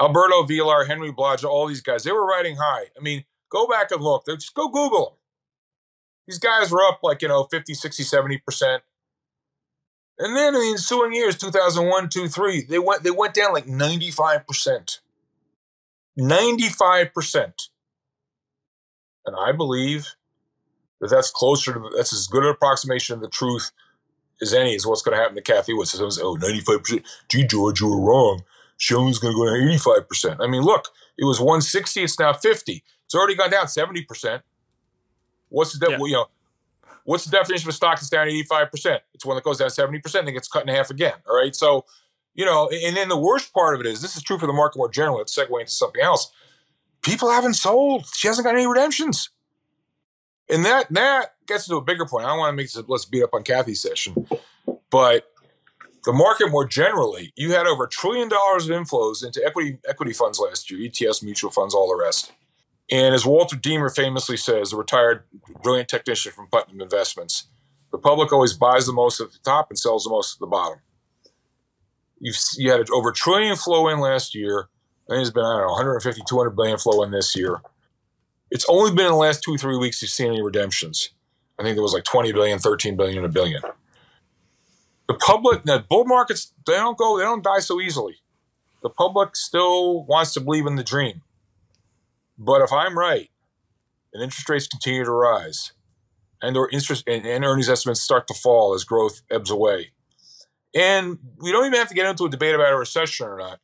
Alberto 0.00 0.44
Vilar, 0.44 0.86
Henry 0.86 1.12
Blodget, 1.12 1.44
all 1.44 1.66
these 1.66 1.80
guys, 1.80 2.04
they 2.04 2.12
were 2.12 2.26
riding 2.26 2.56
high. 2.56 2.86
I 2.96 3.00
mean, 3.02 3.24
go 3.50 3.66
back 3.66 3.90
and 3.90 4.02
look. 4.02 4.26
Just 4.26 4.54
go 4.54 4.68
Google 4.68 5.04
them. 5.04 5.14
These 6.26 6.38
guys 6.38 6.70
were 6.70 6.82
up 6.82 7.00
like, 7.02 7.22
you 7.22 7.28
know, 7.28 7.44
50, 7.44 7.74
60, 7.74 8.02
70%. 8.02 8.80
And 10.18 10.36
then 10.36 10.54
in 10.54 10.60
the 10.60 10.70
ensuing 10.70 11.12
years, 11.12 11.36
2001, 11.36 12.08
2, 12.08 12.28
3, 12.28 12.62
they 12.62 12.78
went, 12.78 13.02
they 13.02 13.10
went 13.10 13.34
down 13.34 13.52
like 13.52 13.66
95%. 13.66 15.00
95%. 16.18 17.52
And 19.26 19.36
I 19.38 19.52
believe 19.52 20.14
that 21.00 21.10
that's 21.10 21.30
closer 21.30 21.74
to, 21.74 21.90
that's 21.96 22.12
as 22.12 22.26
good 22.26 22.44
an 22.44 22.50
approximation 22.50 23.14
of 23.14 23.20
the 23.20 23.28
truth 23.28 23.72
as 24.40 24.52
any 24.52 24.74
is 24.74 24.86
what's 24.86 25.02
going 25.02 25.16
to 25.16 25.22
happen 25.22 25.36
to 25.36 25.42
Cathie 25.42 25.76
Wood. 25.76 25.88
So 25.88 25.98
someone 25.98 26.12
says, 26.12 26.22
oh, 26.22 26.36
95%. 26.36 27.04
Gee, 27.28 27.46
George, 27.46 27.80
you 27.80 27.88
were 27.88 28.00
wrong. 28.00 28.42
She 28.76 28.94
only's 28.94 29.18
going 29.18 29.32
to 29.32 29.38
go 29.38 29.46
down 29.46 29.78
85%. 29.78 30.36
I 30.40 30.48
mean, 30.48 30.62
look, 30.62 30.88
it 31.16 31.24
was 31.24 31.38
160, 31.38 32.02
it's 32.02 32.18
now 32.18 32.32
50. 32.32 32.82
It's 33.04 33.14
already 33.14 33.36
gone 33.36 33.50
down 33.50 33.66
70%. 33.66 34.42
What's 35.48 35.78
the 35.78 35.86
de- 35.86 35.92
yeah. 35.92 35.98
well, 35.98 36.08
you 36.08 36.14
know? 36.14 36.26
What's 37.04 37.26
the 37.26 37.30
definition 37.30 37.68
of 37.68 37.74
a 37.74 37.76
stock 37.76 37.96
that's 37.96 38.08
down 38.08 38.28
85%? 38.28 39.00
It's 39.12 39.26
one 39.26 39.36
that 39.36 39.44
goes 39.44 39.58
down 39.58 39.68
70% 39.68 40.20
and 40.20 40.32
gets 40.32 40.48
cut 40.48 40.62
in 40.62 40.74
half 40.74 40.90
again. 40.90 41.12
All 41.28 41.36
right. 41.36 41.54
So, 41.54 41.84
you 42.34 42.46
know, 42.46 42.68
and 42.70 42.96
then 42.96 43.08
the 43.08 43.18
worst 43.18 43.52
part 43.52 43.74
of 43.74 43.80
it 43.80 43.86
is 43.86 44.00
this 44.00 44.16
is 44.16 44.22
true 44.22 44.38
for 44.38 44.46
the 44.46 44.54
market 44.54 44.78
more 44.78 44.90
generally. 44.90 45.18
Let's 45.18 45.36
segue 45.36 45.60
into 45.60 45.70
something 45.70 46.02
else. 46.02 46.32
People 47.04 47.30
haven't 47.30 47.54
sold. 47.54 48.06
She 48.14 48.28
hasn't 48.28 48.44
got 48.44 48.54
any 48.54 48.66
redemptions. 48.66 49.30
And 50.48 50.64
that 50.64 50.92
that 50.92 51.34
gets 51.46 51.66
to 51.68 51.76
a 51.76 51.80
bigger 51.80 52.06
point. 52.06 52.26
I 52.26 52.30
don't 52.30 52.38
want 52.38 52.52
to 52.52 52.56
make 52.56 52.72
this 52.72 52.82
let's 52.88 53.04
beat 53.04 53.22
up 53.22 53.34
on 53.34 53.44
Cathie's 53.44 53.80
session, 53.80 54.26
but 54.90 55.30
the 56.04 56.12
market 56.12 56.50
more 56.50 56.66
generally, 56.66 57.32
you 57.34 57.52
had 57.52 57.66
over 57.66 57.84
a 57.84 57.88
trillion 57.88 58.28
dollars 58.28 58.68
of 58.68 58.76
inflows 58.76 59.24
into 59.24 59.44
equity 59.44 59.78
equity 59.88 60.12
funds 60.12 60.38
last 60.38 60.70
year, 60.70 60.80
ETFs, 60.80 61.22
mutual 61.22 61.50
funds, 61.50 61.74
all 61.74 61.88
the 61.88 62.02
rest. 62.02 62.32
And 62.90 63.14
as 63.14 63.24
Walter 63.24 63.56
Deemer 63.56 63.88
famously 63.88 64.36
says, 64.36 64.72
a 64.72 64.76
retired 64.76 65.24
brilliant 65.62 65.88
technician 65.88 66.32
from 66.32 66.48
Putnam 66.48 66.82
Investments, 66.82 67.48
the 67.90 67.98
public 67.98 68.32
always 68.32 68.52
buys 68.52 68.86
the 68.86 68.92
most 68.92 69.20
at 69.20 69.32
the 69.32 69.38
top 69.42 69.70
and 69.70 69.78
sells 69.78 70.04
the 70.04 70.10
most 70.10 70.36
at 70.36 70.40
the 70.40 70.46
bottom. 70.46 70.80
You've, 72.20 72.36
you 72.56 72.70
had 72.70 72.90
over 72.90 73.10
a 73.10 73.14
trillion 73.14 73.56
flow 73.56 73.88
in 73.88 74.00
last 74.00 74.34
year. 74.34 74.68
I 75.08 75.14
think 75.14 75.22
it's 75.22 75.30
been, 75.30 75.44
I 75.44 75.58
don't 75.58 75.66
know, 75.66 75.72
150, 75.72 76.22
200 76.26 76.50
billion 76.50 76.78
flow 76.78 77.02
in 77.02 77.10
this 77.10 77.36
year. 77.36 77.60
It's 78.50 78.64
only 78.68 78.90
been 78.92 79.06
in 79.06 79.12
the 79.12 79.18
last 79.18 79.42
two, 79.42 79.56
three 79.56 79.76
weeks 79.76 80.00
you've 80.00 80.10
seen 80.10 80.28
any 80.28 80.42
redemptions. 80.42 81.10
I 81.58 81.62
think 81.62 81.76
there 81.76 81.82
was 81.82 81.92
like 81.92 82.04
20 82.04 82.32
billion, 82.32 82.58
13 82.58 82.96
billion, 82.96 83.24
a 83.24 83.28
billion. 83.28 83.62
The 85.08 85.14
public, 85.14 85.64
the 85.64 85.84
bull 85.88 86.04
markets, 86.06 86.52
they 86.66 86.74
don't 86.74 86.96
go, 86.96 87.18
they 87.18 87.24
don't 87.24 87.44
die 87.44 87.58
so 87.60 87.80
easily. 87.80 88.16
The 88.82 88.88
public 88.90 89.36
still 89.36 90.04
wants 90.04 90.32
to 90.34 90.40
believe 90.40 90.66
in 90.66 90.76
the 90.76 90.84
dream. 90.84 91.22
But 92.38 92.62
if 92.62 92.72
I'm 92.72 92.98
right, 92.98 93.30
and 94.12 94.22
interest 94.22 94.48
rates 94.48 94.66
continue 94.66 95.04
to 95.04 95.10
rise, 95.10 95.72
and 96.40 96.54
their 96.54 96.68
interest 96.68 97.04
and, 97.06 97.26
and 97.26 97.44
earnings 97.44 97.68
estimates 97.68 98.00
start 98.00 98.26
to 98.28 98.34
fall 98.34 98.74
as 98.74 98.84
growth 98.84 99.22
ebbs 99.30 99.50
away, 99.50 99.90
and 100.74 101.18
we 101.38 101.52
don't 101.52 101.66
even 101.66 101.78
have 101.78 101.88
to 101.88 101.94
get 101.94 102.06
into 102.06 102.24
a 102.24 102.30
debate 102.30 102.54
about 102.54 102.72
a 102.72 102.76
recession 102.76 103.26
or 103.26 103.38
not. 103.38 103.60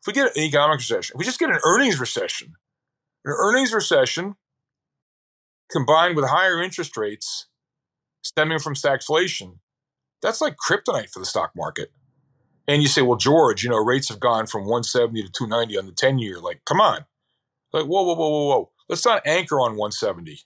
If 0.00 0.06
we 0.06 0.12
get 0.12 0.34
an 0.34 0.42
economic 0.42 0.78
recession, 0.78 1.14
if 1.14 1.18
we 1.18 1.24
just 1.24 1.38
get 1.38 1.50
an 1.50 1.60
earnings 1.64 2.00
recession, 2.00 2.54
an 3.24 3.34
earnings 3.36 3.72
recession 3.72 4.36
combined 5.70 6.16
with 6.16 6.28
higher 6.28 6.62
interest 6.62 6.96
rates 6.96 7.46
stemming 8.22 8.58
from 8.58 8.74
stagflation, 8.74 9.58
that's 10.22 10.40
like 10.40 10.56
kryptonite 10.56 11.10
for 11.10 11.18
the 11.18 11.26
stock 11.26 11.52
market. 11.54 11.92
And 12.66 12.82
you 12.82 12.88
say, 12.88 13.02
well, 13.02 13.16
George, 13.16 13.62
you 13.62 13.70
know, 13.70 13.76
rates 13.76 14.08
have 14.08 14.20
gone 14.20 14.46
from 14.46 14.62
170 14.62 15.22
to 15.22 15.28
290 15.30 15.78
on 15.78 15.86
the 15.86 15.92
10 15.92 16.18
year. 16.18 16.38
Like, 16.38 16.64
come 16.64 16.80
on. 16.80 17.04
Like, 17.72 17.86
whoa, 17.86 18.02
whoa, 18.02 18.14
whoa, 18.14 18.28
whoa, 18.28 18.48
whoa. 18.48 18.70
Let's 18.88 19.04
not 19.04 19.26
anchor 19.26 19.60
on 19.60 19.76
170. 19.76 20.40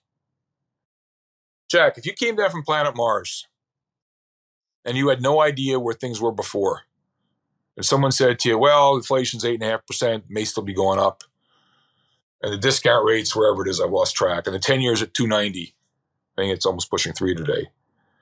Jack, 1.71 1.97
if 1.99 2.07
you 2.07 2.13
came 2.13 2.37
down 2.37 2.51
from 2.51 2.63
planet 2.63 2.97
Mars 2.97 3.47
and 4.85 4.97
you 4.97 5.09
had 5.09 5.23
no 5.23 5.41
idea 5.41 5.81
where 5.81 5.95
things 5.95 6.21
were 6.21 6.33
before, 6.33 6.83
and 7.77 7.85
someone 7.85 8.13
said 8.13 8.39
to 8.41 8.49
you, 8.49 8.59
well, 8.59 8.97
inflation's 8.97 9.45
8.5%, 9.45 10.25
may 10.29 10.45
still 10.45 10.63
be 10.63 10.75
going 10.75 10.99
up, 10.99 11.25
and 12.43 12.53
the 12.53 12.59
discount 12.59 13.05
rates, 13.05 13.35
wherever 13.35 13.67
it 13.67 13.71
is, 13.71 13.81
I've 13.81 13.91
lost 13.91 14.15
track, 14.15 14.47
and 14.47 14.55
the 14.55 14.61
10 14.61 14.81
years 14.81 15.03
at 15.03 15.15
290, 15.15 15.75
I 16.37 16.41
think 16.41 16.53
it's 16.53 16.67
almost 16.67 16.91
pushing 16.91 17.13
three 17.13 17.35
today. 17.35 17.69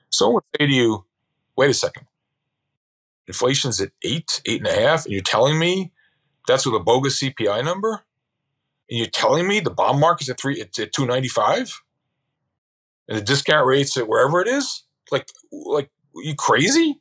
Someone 0.09 0.35
would 0.35 0.43
say 0.59 0.67
to 0.67 0.73
you, 0.73 1.05
wait 1.55 1.69
a 1.69 1.73
second, 1.73 2.07
inflation's 3.27 3.81
at 3.81 3.91
eight, 4.03 4.41
eight 4.45 4.65
and 4.65 4.67
a 4.67 4.79
half, 4.79 5.05
and 5.05 5.13
you're 5.13 5.21
telling 5.21 5.59
me 5.59 5.91
that's 6.47 6.65
with 6.65 6.75
a 6.75 6.79
bogus 6.79 7.21
CPI 7.21 7.63
number? 7.63 8.03
And 8.89 8.99
you're 8.99 9.07
telling 9.07 9.47
me 9.47 9.59
the 9.59 9.69
bond 9.69 9.99
market's 9.99 10.29
at 10.29 10.39
three, 10.39 10.59
it's 10.59 10.77
at 10.79 10.93
295? 10.93 11.81
And 13.07 13.17
the 13.17 13.21
discount 13.21 13.65
rates 13.65 13.97
at 13.97 14.07
wherever 14.07 14.41
it 14.41 14.47
is? 14.47 14.83
Like, 15.11 15.27
like, 15.51 15.89
you 16.15 16.35
crazy? 16.35 16.99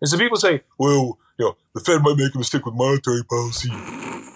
And 0.00 0.08
some 0.08 0.18
people 0.18 0.36
say, 0.36 0.62
well, 0.78 1.18
you 1.38 1.44
know, 1.46 1.56
the 1.74 1.80
Fed 1.80 2.02
might 2.02 2.16
make 2.16 2.34
a 2.34 2.38
mistake 2.38 2.64
with 2.64 2.74
monetary 2.74 3.22
policy. 3.24 3.70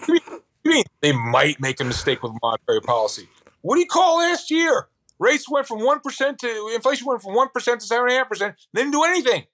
you, 0.07 0.19
mean, 0.65 0.83
they 1.01 1.11
might 1.11 1.59
make 1.59 1.79
a 1.79 1.83
mistake 1.83 2.23
with 2.23 2.33
monetary 2.41 2.81
policy? 2.81 3.27
What 3.61 3.75
do 3.75 3.81
you 3.81 3.87
call 3.87 4.17
last 4.17 4.51
year? 4.51 4.87
Rates 5.19 5.49
went 5.49 5.67
from 5.67 5.79
1% 5.79 6.37
to, 6.37 6.71
inflation 6.73 7.05
went 7.05 7.21
from 7.21 7.35
1% 7.35 7.51
to 7.53 7.61
7.5%. 7.61 8.55
They 8.73 8.81
didn't 8.81 8.91
do 8.91 9.03
anything. 9.03 9.45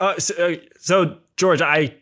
Uh, 0.00 0.18
so, 0.18 0.34
uh, 0.34 0.56
so, 0.78 1.18
George, 1.36 1.62
I, 1.62 1.94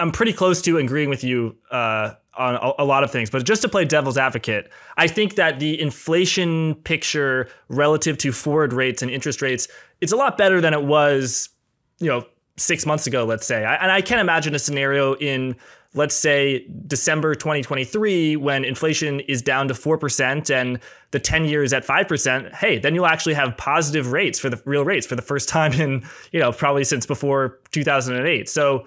I'm 0.00 0.10
pretty 0.10 0.32
close 0.32 0.62
to 0.62 0.78
agreeing 0.78 1.10
with 1.10 1.22
you 1.22 1.56
uh, 1.70 2.12
on 2.34 2.54
a, 2.54 2.82
a, 2.82 2.84
lot 2.84 3.04
of 3.04 3.10
things, 3.10 3.28
but 3.28 3.44
just 3.44 3.62
to 3.62 3.68
play 3.68 3.84
devil's 3.84 4.16
advocate, 4.16 4.70
I 4.96 5.06
think 5.06 5.34
that 5.34 5.58
the 5.58 5.78
inflation 5.78 6.76
picture 6.76 7.48
relative 7.68 8.16
to 8.18 8.32
forward 8.32 8.72
rates 8.72 9.02
and 9.02 9.10
interest 9.10 9.42
rates, 9.42 9.68
it's 10.00 10.12
a 10.12 10.16
lot 10.16 10.38
better 10.38 10.60
than 10.60 10.72
it 10.72 10.84
was, 10.84 11.50
you 11.98 12.08
know, 12.08 12.24
six 12.56 12.86
months 12.86 13.06
ago, 13.06 13.24
let's 13.24 13.46
say. 13.46 13.64
I, 13.64 13.74
and 13.76 13.90
I 13.90 14.00
can't 14.00 14.20
imagine 14.20 14.54
a 14.54 14.58
scenario 14.58 15.14
in, 15.16 15.56
let's 15.94 16.14
say, 16.14 16.66
December 16.86 17.34
2023 17.34 18.36
when 18.36 18.64
inflation 18.64 19.20
is 19.20 19.42
down 19.42 19.68
to 19.68 19.74
4% 19.74 20.50
and 20.54 20.80
the 21.10 21.20
10 21.20 21.44
years 21.44 21.72
at 21.72 21.84
5%. 21.84 22.54
Hey, 22.54 22.78
then 22.78 22.94
you'll 22.94 23.06
actually 23.06 23.34
have 23.34 23.56
positive 23.56 24.12
rates 24.12 24.38
for 24.38 24.48
the 24.48 24.60
real 24.64 24.84
rates 24.84 25.06
for 25.06 25.16
the 25.16 25.22
first 25.22 25.48
time 25.50 25.72
in, 25.74 26.06
you 26.32 26.40
know, 26.40 26.52
probably 26.52 26.84
since 26.84 27.06
before 27.06 27.58
2008. 27.72 28.48
So, 28.48 28.86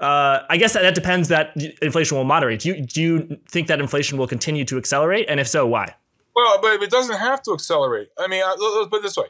uh, 0.00 0.44
I 0.48 0.56
guess 0.58 0.74
that, 0.74 0.82
that 0.82 0.94
depends 0.94 1.26
that 1.28 1.56
inflation 1.82 2.16
will 2.16 2.24
moderate. 2.24 2.60
Do 2.60 2.68
you, 2.68 2.86
do 2.86 3.02
you 3.02 3.38
think 3.48 3.66
that 3.66 3.80
inflation 3.80 4.16
will 4.16 4.28
continue 4.28 4.64
to 4.66 4.78
accelerate? 4.78 5.26
And 5.28 5.40
if 5.40 5.48
so, 5.48 5.66
why? 5.66 5.94
Well, 6.36 6.60
but 6.62 6.80
it 6.80 6.90
doesn't 6.90 7.16
have 7.16 7.42
to 7.42 7.52
accelerate. 7.52 8.10
I 8.16 8.28
mean, 8.28 8.44
let's 8.46 8.88
put 8.88 8.98
it 8.98 9.02
this 9.02 9.16
way. 9.16 9.26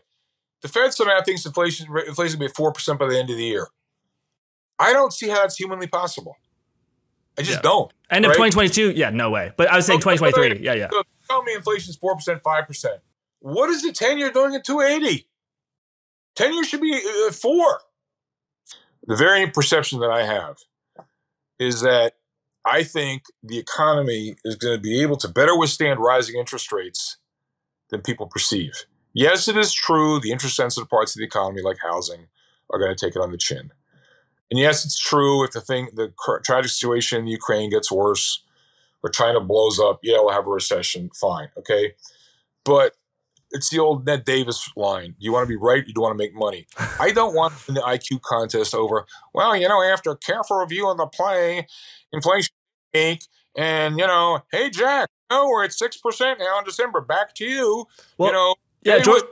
The 0.63 0.69
Fed 0.69 0.93
somehow 0.93 1.23
thinks 1.23 1.47
inflation 1.47 1.87
inflation 2.07 2.39
will 2.39 2.49
be 2.49 2.53
4% 2.53 2.99
by 2.99 3.07
the 3.07 3.19
end 3.19 3.31
of 3.31 3.37
the 3.37 3.45
year. 3.45 3.69
I 4.79 4.93
don't 4.93 5.13
see 5.13 5.29
how 5.29 5.43
that's 5.43 5.57
humanly 5.57 5.87
possible. 5.87 6.37
I 7.39 7.43
just 7.43 7.59
yeah. 7.59 7.63
don't. 7.63 7.93
End 8.11 8.25
right? 8.25 8.31
of 8.31 8.37
2022? 8.37 8.93
Yeah, 8.93 9.11
no 9.11 9.31
way. 9.31 9.53
But 9.57 9.69
I 9.69 9.77
was 9.77 9.87
saying 9.87 10.01
2023. 10.01 10.65
Yeah, 10.65 10.75
yeah. 10.75 10.89
So 10.91 11.03
tell 11.29 11.43
me 11.45 11.55
inflation's 11.55 11.97
4%, 11.97 12.43
5%. 12.43 12.87
What 13.41 13.71
is 13.71 13.83
the 13.83 13.93
10 13.93 14.19
year 14.19 14.31
doing 14.31 14.55
at 14.57 14.65
280? 14.65 15.29
10 16.35 16.55
years 16.55 16.69
should 16.69 16.81
be 16.81 17.01
uh, 17.29 17.33
4 17.33 17.81
the 19.09 19.17
variant 19.17 19.55
perception 19.55 20.01
that 20.01 20.11
I 20.11 20.25
have 20.25 20.59
is 21.59 21.81
that 21.81 22.13
I 22.65 22.85
think 22.85 23.23
the 23.43 23.59
economy 23.59 24.37
is 24.45 24.55
going 24.57 24.77
to 24.77 24.81
be 24.81 25.01
able 25.01 25.17
to 25.17 25.29
better 25.29 25.59
withstand 25.59 25.99
rising 25.99 26.39
interest 26.39 26.71
rates 26.71 27.17
than 27.91 28.03
people 28.03 28.27
perceive. 28.27 28.85
Yes, 29.13 29.49
it 29.49 29.57
is 29.57 29.73
true 29.73 30.21
the 30.21 30.31
interest 30.31 30.57
sensitive 30.57 30.89
parts 30.89 31.15
of 31.15 31.21
the 31.21 31.27
economy, 31.27 31.63
like 31.63 31.79
housing, 31.83 32.27
are 32.71 32.79
going 32.79 32.95
to 32.95 33.07
take 33.07 33.17
it 33.17 33.23
on 33.23 33.33
the 33.33 33.39
chin. 33.39 33.71
And 34.51 34.59
yes, 34.59 34.85
it's 34.85 34.99
true 34.99 35.45
if 35.45 35.53
the 35.53 35.61
thing, 35.61 35.89
the 35.95 36.13
tragic 36.45 36.71
situation 36.71 37.21
in 37.21 37.27
Ukraine 37.27 37.71
gets 37.71 37.93
worse 37.93 38.43
or 39.03 39.11
China 39.11 39.41
blows 39.41 39.79
up, 39.79 40.01
yeah, 40.03 40.17
we'll 40.19 40.33
have 40.33 40.47
a 40.47 40.51
recession. 40.51 41.11
Fine, 41.15 41.49
okay. 41.57 41.95
But 42.65 42.95
it's 43.51 43.71
the 43.71 43.79
old 43.79 44.07
Ned 44.07 44.25
Davis 44.25 44.71
line. 44.77 45.15
You 45.19 45.33
want 45.33 45.45
to 45.45 45.49
be 45.49 45.57
right, 45.57 45.87
you 45.87 45.95
don't 45.95 46.03
want 46.03 46.19
to 46.19 46.25
make 46.25 46.35
money. 46.35 46.67
I 47.01 47.13
don't 47.13 47.35
want 47.35 47.55
the 47.67 47.81
IQ 47.81 48.23
contest 48.23 48.75
over, 48.75 49.07
well, 49.35 49.57
you 49.57 49.69
know, 49.69 49.83
after 49.83 50.15
careful 50.15 50.59
review 50.59 50.89
of 50.89 50.99
the 50.99 51.07
play, 51.07 51.67
inflation 52.13 52.55
peak, 52.93 53.25
and 53.57 53.99
you 53.99 54.07
know, 54.07 54.41
hey 54.53 54.71
Jack, 54.71 55.09
no, 55.31 55.49
we're 55.49 55.65
at 55.65 55.73
six 55.73 55.97
percent 55.97 56.39
now 56.39 56.59
in 56.59 56.65
December. 56.65 57.01
Back 57.01 57.35
to 57.37 57.45
you. 57.45 57.87
Well, 58.17 58.29
you 58.29 58.33
know, 58.35 58.55
yeah, 58.83 58.99
Jay 59.01 59.11
was, 59.11 59.23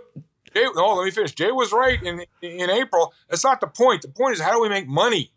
Jay, 0.54 0.66
oh, 0.76 0.94
let 0.96 1.04
me 1.04 1.10
finish. 1.10 1.34
Jay 1.34 1.52
was 1.52 1.72
right 1.72 2.02
in 2.02 2.24
in 2.42 2.70
April. 2.70 3.12
That's 3.28 3.44
not 3.44 3.60
the 3.60 3.66
point. 3.66 4.02
The 4.02 4.08
point 4.08 4.34
is 4.34 4.40
how 4.40 4.52
do 4.52 4.60
we 4.60 4.68
make 4.68 4.88
money? 4.88 5.32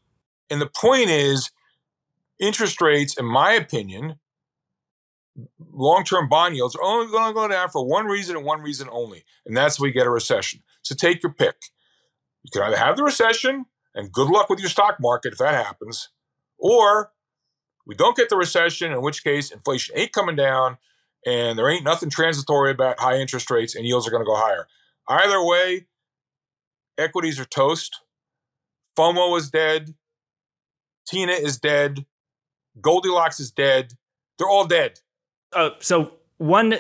And 0.50 0.62
the 0.62 0.68
point 0.70 1.10
is 1.10 1.52
interest 2.40 2.82
rates, 2.82 3.18
in 3.18 3.26
my 3.26 3.54
opinion, 3.54 4.20
long 5.72 6.04
term 6.04 6.30
bond 6.30 6.56
yields 6.56 6.76
are 6.76 6.84
only 6.84 7.12
going 7.12 7.28
to 7.28 7.34
go 7.34 7.48
down 7.48 7.70
for 7.70 7.86
one 7.86 8.06
reason 8.06 8.36
and 8.36 8.46
one 8.46 8.62
reason 8.62 8.88
only, 8.92 9.24
and 9.46 9.56
that's 9.56 9.80
we 9.80 9.92
get 9.92 10.08
a 10.08 10.10
recession. 10.10 10.62
So 10.82 10.96
take 10.96 11.24
your 11.24 11.34
pick. 11.34 11.56
You 12.44 12.50
can 12.52 12.64
either 12.64 12.78
have 12.78 12.98
the 12.98 13.04
recession, 13.04 13.66
and 13.94 14.12
good 14.12 14.30
luck 14.30 14.50
with 14.50 14.60
your 14.60 14.70
stock 14.70 14.98
market 15.00 15.34
if 15.34 15.40
that 15.40 15.54
happens, 15.54 16.10
or 16.58 17.12
we 17.86 17.96
don't 17.96 18.16
get 18.16 18.30
the 18.30 18.38
recession, 18.38 18.92
in 18.92 19.02
which 19.02 19.24
case 19.24 19.52
inflation 19.52 19.98
ain't 19.98 20.14
coming 20.14 20.36
down, 20.36 20.78
and 21.26 21.58
there 21.58 21.70
ain't 21.70 21.84
nothing 21.84 22.10
transitory 22.10 22.72
about 22.72 23.00
high 23.00 23.18
interest 23.18 23.50
rates, 23.52 23.76
and 23.76 23.86
yields 23.86 24.08
are 24.08 24.12
going 24.12 24.22
to 24.22 24.26
go 24.26 24.36
higher. 24.36 24.68
Either 25.08 25.44
way, 25.44 25.88
equities 26.98 27.40
are 27.40 27.46
toast. 27.46 28.02
FOMO 28.98 29.38
is 29.38 29.50
dead. 29.50 29.96
Tina 31.08 31.34
is 31.34 31.58
dead. 31.58 32.06
Goldilocks 32.80 33.40
is 33.40 33.52
dead. 33.52 33.94
They're 34.38 34.50
all 34.50 34.66
dead. 34.66 35.00
Uh, 35.52 35.72
so 35.80 36.14
one 36.38 36.76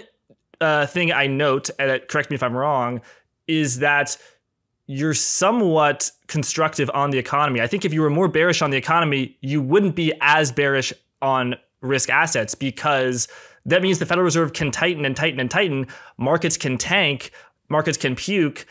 uh, 0.62 0.86
thing 0.86 1.12
I 1.12 1.28
note, 1.28 1.70
and 1.80 2.02
correct 2.08 2.30
me 2.30 2.36
if 2.36 2.44
I'm 2.44 2.56
wrong, 2.56 3.02
is 3.48 3.80
that 3.80 4.18
you're 4.86 5.14
somewhat 5.14 6.12
constructive 6.28 6.90
on 6.94 7.12
the 7.12 7.18
economy. 7.18 7.62
I 7.62 7.68
think 7.68 7.86
if 7.86 7.94
you 7.94 8.02
were 8.02 8.10
more 8.10 8.28
bearish 8.28 8.62
on 8.62 8.72
the 8.72 8.78
economy, 8.78 9.38
you 9.42 9.62
wouldn't 9.62 9.96
be 9.96 10.14
as 10.22 10.52
bearish 10.52 10.94
on 11.22 11.56
risk 11.82 12.10
assets 12.10 12.56
because 12.56 13.28
that 13.70 13.82
means 13.82 14.00
the 14.00 14.06
Federal 14.06 14.26
Reserve 14.26 14.54
can 14.54 14.72
tighten 14.72 15.06
and 15.06 15.16
tighten 15.16 15.40
and 15.40 15.50
tighten. 15.50 15.88
Markets 16.18 16.58
can 16.58 16.78
tank. 16.78 17.32
markets 17.70 17.98
can 17.98 18.16
puke 18.16 18.66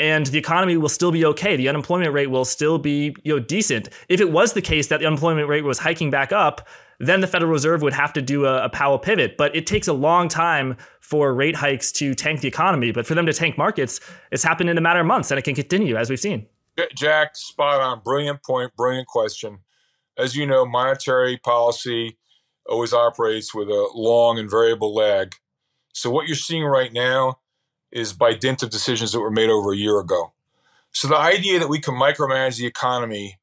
and 0.00 0.26
the 0.26 0.38
economy 0.38 0.76
will 0.76 0.88
still 0.88 1.12
be 1.12 1.24
okay. 1.24 1.56
The 1.56 1.68
unemployment 1.68 2.12
rate 2.12 2.28
will 2.30 2.44
still 2.44 2.78
be 2.78 3.14
you 3.22 3.34
know 3.34 3.40
decent. 3.40 3.88
If 4.08 4.20
it 4.20 4.30
was 4.30 4.52
the 4.52 4.62
case 4.62 4.88
that 4.88 5.00
the 5.00 5.06
unemployment 5.06 5.48
rate 5.48 5.64
was 5.64 5.78
hiking 5.78 6.10
back 6.10 6.32
up, 6.32 6.66
then 6.98 7.20
the 7.20 7.26
Federal 7.26 7.50
Reserve 7.50 7.82
would 7.82 7.92
have 7.92 8.12
to 8.14 8.22
do 8.22 8.46
a, 8.46 8.64
a 8.64 8.68
Powell 8.68 8.98
pivot. 8.98 9.36
But 9.36 9.54
it 9.54 9.66
takes 9.66 9.88
a 9.88 9.92
long 9.92 10.28
time 10.28 10.76
for 11.00 11.32
rate 11.34 11.56
hikes 11.56 11.92
to 11.92 12.14
tank 12.14 12.40
the 12.40 12.48
economy. 12.48 12.92
But 12.92 13.06
for 13.06 13.14
them 13.14 13.26
to 13.26 13.32
tank 13.32 13.58
markets, 13.58 14.00
it's 14.30 14.42
happened 14.42 14.70
in 14.70 14.78
a 14.78 14.80
matter 14.80 15.00
of 15.00 15.06
months, 15.06 15.30
and 15.30 15.38
it 15.38 15.42
can 15.42 15.54
continue 15.54 15.96
as 15.96 16.10
we've 16.10 16.20
seen. 16.20 16.46
Jack, 16.96 17.36
spot 17.36 17.80
on. 17.80 18.00
Brilliant 18.04 18.42
point. 18.42 18.74
Brilliant 18.76 19.06
question. 19.06 19.58
As 20.18 20.34
you 20.34 20.46
know, 20.46 20.64
monetary 20.64 21.38
policy 21.38 22.16
always 22.68 22.92
operates 22.92 23.54
with 23.54 23.68
a 23.68 23.90
long 23.94 24.38
and 24.38 24.50
variable 24.50 24.94
lag. 24.94 25.36
So 25.92 26.10
what 26.10 26.26
you're 26.26 26.36
seeing 26.36 26.64
right 26.64 26.92
now 26.92 27.38
is 27.92 28.12
by 28.12 28.34
dint 28.34 28.62
of 28.62 28.70
decisions 28.70 29.12
that 29.12 29.20
were 29.20 29.30
made 29.30 29.50
over 29.50 29.72
a 29.72 29.76
year 29.76 29.98
ago. 30.00 30.32
So 30.92 31.08
the 31.08 31.16
idea 31.16 31.58
that 31.58 31.68
we 31.68 31.80
can 31.80 31.94
micromanage 31.94 32.58
the 32.58 32.66
economy 32.66 33.38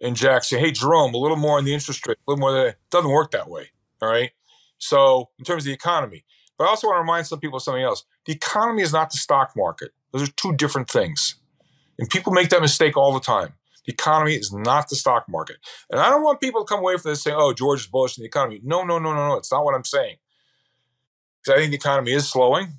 and 0.00 0.14
Jack 0.14 0.44
say, 0.44 0.58
hey, 0.58 0.70
Jerome, 0.70 1.14
a 1.14 1.18
little 1.18 1.36
more 1.36 1.58
on 1.58 1.64
the 1.64 1.74
interest 1.74 2.06
rate, 2.06 2.18
a 2.26 2.30
little 2.30 2.40
more 2.40 2.52
that 2.52 2.76
doesn't 2.90 3.10
work 3.10 3.32
that 3.32 3.48
way. 3.48 3.70
All 4.00 4.08
right. 4.08 4.30
So 4.78 5.30
in 5.38 5.44
terms 5.44 5.64
of 5.64 5.66
the 5.66 5.72
economy, 5.72 6.24
but 6.56 6.64
I 6.64 6.68
also 6.68 6.86
want 6.86 6.96
to 6.96 7.00
remind 7.00 7.26
some 7.26 7.40
people 7.40 7.56
of 7.56 7.62
something 7.62 7.82
else. 7.82 8.04
The 8.26 8.32
economy 8.32 8.82
is 8.82 8.92
not 8.92 9.10
the 9.10 9.16
stock 9.16 9.52
market. 9.56 9.92
Those 10.12 10.28
are 10.28 10.32
two 10.32 10.54
different 10.54 10.88
things. 10.88 11.36
And 11.98 12.08
people 12.08 12.32
make 12.32 12.48
that 12.50 12.60
mistake 12.60 12.96
all 12.96 13.12
the 13.12 13.20
time. 13.20 13.54
Economy 13.88 14.34
is 14.34 14.52
not 14.52 14.88
the 14.88 14.96
stock 14.96 15.24
market. 15.28 15.56
And 15.90 15.98
I 15.98 16.10
don't 16.10 16.22
want 16.22 16.40
people 16.40 16.64
to 16.64 16.68
come 16.68 16.80
away 16.80 16.96
from 16.98 17.10
this 17.10 17.22
saying, 17.22 17.36
oh, 17.38 17.54
George 17.54 17.80
is 17.80 17.86
bullish 17.86 18.18
in 18.18 18.22
the 18.22 18.28
economy. 18.28 18.60
No, 18.62 18.84
no, 18.84 18.98
no, 18.98 19.14
no, 19.14 19.28
no. 19.28 19.34
It's 19.36 19.50
not 19.50 19.64
what 19.64 19.74
I'm 19.74 19.84
saying. 19.84 20.16
Because 21.42 21.56
I 21.56 21.60
think 21.60 21.70
the 21.70 21.78
economy 21.78 22.12
is 22.12 22.28
slowing. 22.28 22.74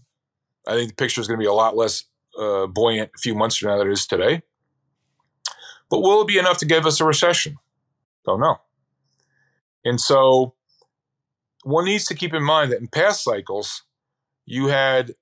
I 0.68 0.74
think 0.74 0.90
the 0.90 0.96
picture 0.96 1.20
is 1.20 1.28
going 1.28 1.40
to 1.40 1.44
be 1.44 1.48
a 1.48 1.54
lot 1.54 1.76
less 1.76 2.04
uh, 2.40 2.68
buoyant 2.68 3.10
a 3.16 3.20
few 3.20 3.34
months 3.34 3.58
from 3.58 3.70
now 3.70 3.80
than 3.80 3.88
it 3.88 3.94
is 3.94 4.06
today. 4.06 4.44
But 5.90 6.02
will 6.02 6.22
it 6.22 6.28
be 6.28 6.38
enough 6.38 6.60
to 6.60 6.66
give 6.66 6.86
us 6.86 7.02
a 7.02 7.06
recession? 7.06 7.58
Don't 8.24 8.40
know. 8.40 8.58
And 9.84 10.00
so 10.00 10.54
one 11.64 11.86
needs 11.86 12.06
to 12.06 12.16
keep 12.16 12.36
in 12.36 12.44
mind 12.44 12.72
that 12.72 12.80
in 12.80 12.88
past 12.88 13.24
cycles, 13.24 13.84
you 14.46 14.68
had 14.68 15.14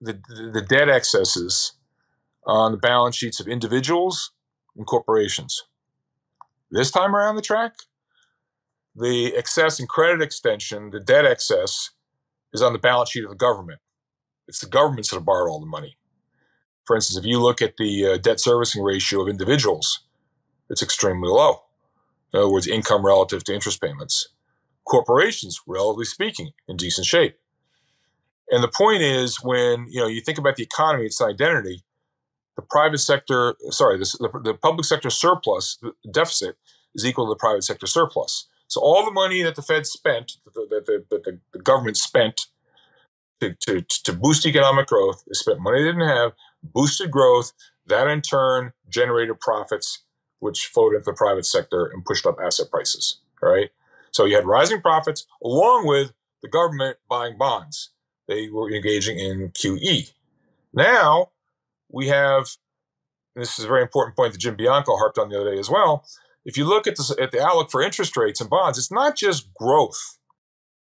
the, 0.00 0.12
the 0.52 0.62
debt 0.62 0.88
excesses 0.88 1.72
on 2.46 2.70
the 2.70 2.78
balance 2.78 3.16
sheets 3.16 3.40
of 3.40 3.48
individuals 3.48 4.30
and 4.80 4.86
corporations. 4.86 5.64
This 6.70 6.90
time 6.90 7.14
around 7.14 7.36
the 7.36 7.42
track, 7.42 7.74
the 8.96 9.36
excess 9.36 9.78
and 9.78 9.86
credit 9.86 10.22
extension, 10.22 10.88
the 10.88 10.98
debt 10.98 11.26
excess, 11.26 11.90
is 12.54 12.62
on 12.62 12.72
the 12.72 12.78
balance 12.78 13.10
sheet 13.10 13.24
of 13.24 13.30
the 13.30 13.36
government. 13.36 13.80
It's 14.48 14.60
the 14.60 14.68
governments 14.68 15.10
that 15.10 15.16
have 15.16 15.26
borrowed 15.26 15.50
all 15.50 15.60
the 15.60 15.66
money. 15.66 15.98
For 16.86 16.96
instance, 16.96 17.18
if 17.18 17.26
you 17.26 17.38
look 17.38 17.60
at 17.60 17.76
the 17.76 18.06
uh, 18.06 18.16
debt 18.16 18.40
servicing 18.40 18.82
ratio 18.82 19.20
of 19.20 19.28
individuals, 19.28 20.00
it's 20.70 20.82
extremely 20.82 21.28
low. 21.28 21.64
In 22.32 22.40
other 22.40 22.50
words, 22.50 22.66
income 22.66 23.04
relative 23.04 23.44
to 23.44 23.54
interest 23.54 23.82
payments. 23.82 24.30
Corporations, 24.84 25.60
relatively 25.66 26.06
speaking, 26.06 26.52
in 26.66 26.78
decent 26.78 27.06
shape. 27.06 27.36
And 28.50 28.62
the 28.62 28.72
point 28.74 29.02
is, 29.02 29.36
when 29.42 29.86
you 29.90 30.00
know 30.00 30.08
you 30.08 30.22
think 30.22 30.38
about 30.38 30.56
the 30.56 30.62
economy, 30.62 31.04
its 31.04 31.20
identity, 31.20 31.84
the 32.60 32.66
private 32.68 32.98
sector, 32.98 33.56
sorry, 33.70 33.98
the, 33.98 34.40
the 34.44 34.54
public 34.54 34.84
sector 34.84 35.10
surplus 35.10 35.78
deficit 36.10 36.56
is 36.94 37.06
equal 37.06 37.26
to 37.26 37.30
the 37.30 37.38
private 37.38 37.64
sector 37.64 37.86
surplus. 37.86 38.48
So 38.68 38.80
all 38.80 39.04
the 39.04 39.10
money 39.10 39.42
that 39.42 39.56
the 39.56 39.62
Fed 39.62 39.86
spent, 39.86 40.32
that 40.44 40.54
the, 40.54 41.04
the, 41.10 41.40
the, 41.52 41.58
government 41.58 41.96
spent 41.96 42.46
to, 43.40 43.54
to, 43.66 43.82
to 44.04 44.12
boost 44.12 44.46
economic 44.46 44.86
growth. 44.86 45.24
They 45.26 45.32
spent 45.32 45.60
money 45.60 45.82
they 45.82 45.88
didn't 45.88 46.06
have, 46.06 46.32
boosted 46.62 47.10
growth. 47.10 47.52
That 47.86 48.06
in 48.06 48.20
turn 48.20 48.72
generated 48.88 49.40
profits, 49.40 50.02
which 50.38 50.66
flowed 50.66 50.92
into 50.92 51.06
the 51.06 51.12
private 51.12 51.46
sector 51.46 51.86
and 51.86 52.04
pushed 52.04 52.26
up 52.26 52.36
asset 52.40 52.70
prices. 52.70 53.20
Right. 53.42 53.70
So 54.12 54.26
you 54.26 54.36
had 54.36 54.46
rising 54.46 54.82
profits 54.82 55.26
along 55.42 55.86
with 55.86 56.12
the 56.42 56.48
government 56.48 56.98
buying 57.08 57.38
bonds. 57.38 57.90
They 58.28 58.48
were 58.50 58.70
engaging 58.70 59.18
in 59.18 59.50
QE. 59.50 60.12
Now 60.72 61.30
we 61.92 62.08
have, 62.08 62.48
this 63.36 63.58
is 63.58 63.64
a 63.64 63.68
very 63.68 63.82
important 63.82 64.16
point 64.16 64.32
that 64.32 64.38
Jim 64.38 64.56
Bianco 64.56 64.96
harped 64.96 65.18
on 65.18 65.28
the 65.28 65.40
other 65.40 65.52
day 65.52 65.58
as 65.58 65.70
well. 65.70 66.04
If 66.44 66.56
you 66.56 66.64
look 66.64 66.86
at 66.86 66.96
the, 66.96 67.16
at 67.20 67.32
the 67.32 67.42
outlook 67.42 67.70
for 67.70 67.82
interest 67.82 68.16
rates 68.16 68.40
and 68.40 68.48
bonds, 68.48 68.78
it's 68.78 68.90
not 68.90 69.16
just 69.16 69.52
growth 69.54 70.18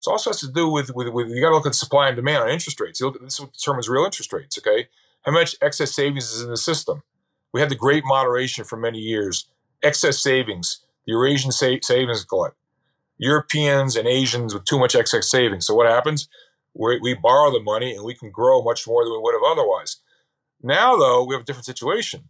it 0.06 0.10
also 0.10 0.30
has 0.30 0.40
to 0.40 0.50
do 0.50 0.68
with, 0.68 0.94
with, 0.94 1.08
with 1.08 1.28
you 1.28 1.42
got 1.42 1.50
to 1.50 1.54
look 1.54 1.66
at 1.66 1.74
supply 1.74 2.08
and 2.08 2.16
demand 2.16 2.42
on 2.42 2.48
interest 2.48 2.80
rates. 2.80 3.00
Look, 3.00 3.20
this 3.20 3.36
determines 3.36 3.88
real 3.88 4.04
interest 4.04 4.32
rates, 4.32 4.58
okay? 4.58 4.88
How 5.22 5.32
much 5.32 5.56
excess 5.60 5.94
savings 5.94 6.32
is 6.32 6.42
in 6.42 6.48
the 6.48 6.56
system? 6.56 7.02
We 7.52 7.60
had 7.60 7.68
the 7.68 7.74
great 7.74 8.04
moderation 8.06 8.64
for 8.64 8.78
many 8.78 8.98
years. 8.98 9.46
Excess 9.82 10.22
savings, 10.22 10.80
the 11.04 11.12
Eurasian 11.12 11.52
sa- 11.52 11.76
savings 11.82 12.24
glut. 12.24 12.54
Europeans 13.18 13.96
and 13.96 14.08
Asians 14.08 14.54
with 14.54 14.64
too 14.64 14.78
much 14.78 14.94
excess 14.94 15.30
savings. 15.30 15.66
So 15.66 15.74
what 15.74 15.86
happens? 15.86 16.28
we 16.72 16.98
we 17.00 17.14
borrow 17.14 17.50
the 17.50 17.60
money 17.60 17.94
and 17.94 18.04
we 18.04 18.14
can 18.14 18.30
grow 18.30 18.62
much 18.62 18.86
more 18.86 19.04
than 19.04 19.12
we 19.12 19.18
would 19.18 19.34
have 19.34 19.42
otherwise. 19.44 19.96
Now, 20.62 20.96
though, 20.96 21.24
we 21.24 21.34
have 21.34 21.42
a 21.42 21.44
different 21.44 21.66
situation. 21.66 22.28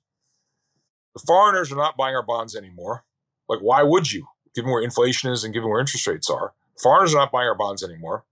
The 1.15 1.23
foreigners 1.27 1.73
are 1.73 1.77
not 1.77 1.97
buying 1.97 2.15
our 2.15 2.23
bonds 2.23 2.55
anymore. 2.55 3.05
Like, 3.49 3.61
why 3.61 3.83
would 3.83 4.13
you, 4.13 4.27
given 4.55 4.71
where 4.71 4.83
inflation 4.83 5.31
is 5.31 5.43
and 5.43 5.53
given 5.53 5.69
where 5.69 5.81
interest 5.81 6.07
rates 6.07 6.31
are? 6.31 6.55
Foreigners 6.81 7.15
are 7.15 7.19
not 7.19 7.33
buying 7.33 7.49
our 7.49 7.57
bonds 7.57 7.83
anymore. 7.83 8.25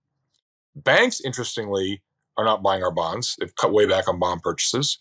Banks, 0.77 1.21
interestingly, 1.21 2.03
are 2.37 2.45
not 2.45 2.63
buying 2.63 2.85
our 2.85 2.93
bonds. 2.93 3.37
They've 3.39 3.55
cut 3.57 3.73
way 3.73 3.87
back 3.87 4.09
on 4.09 4.19
bond 4.19 4.43
purchases. 4.43 4.99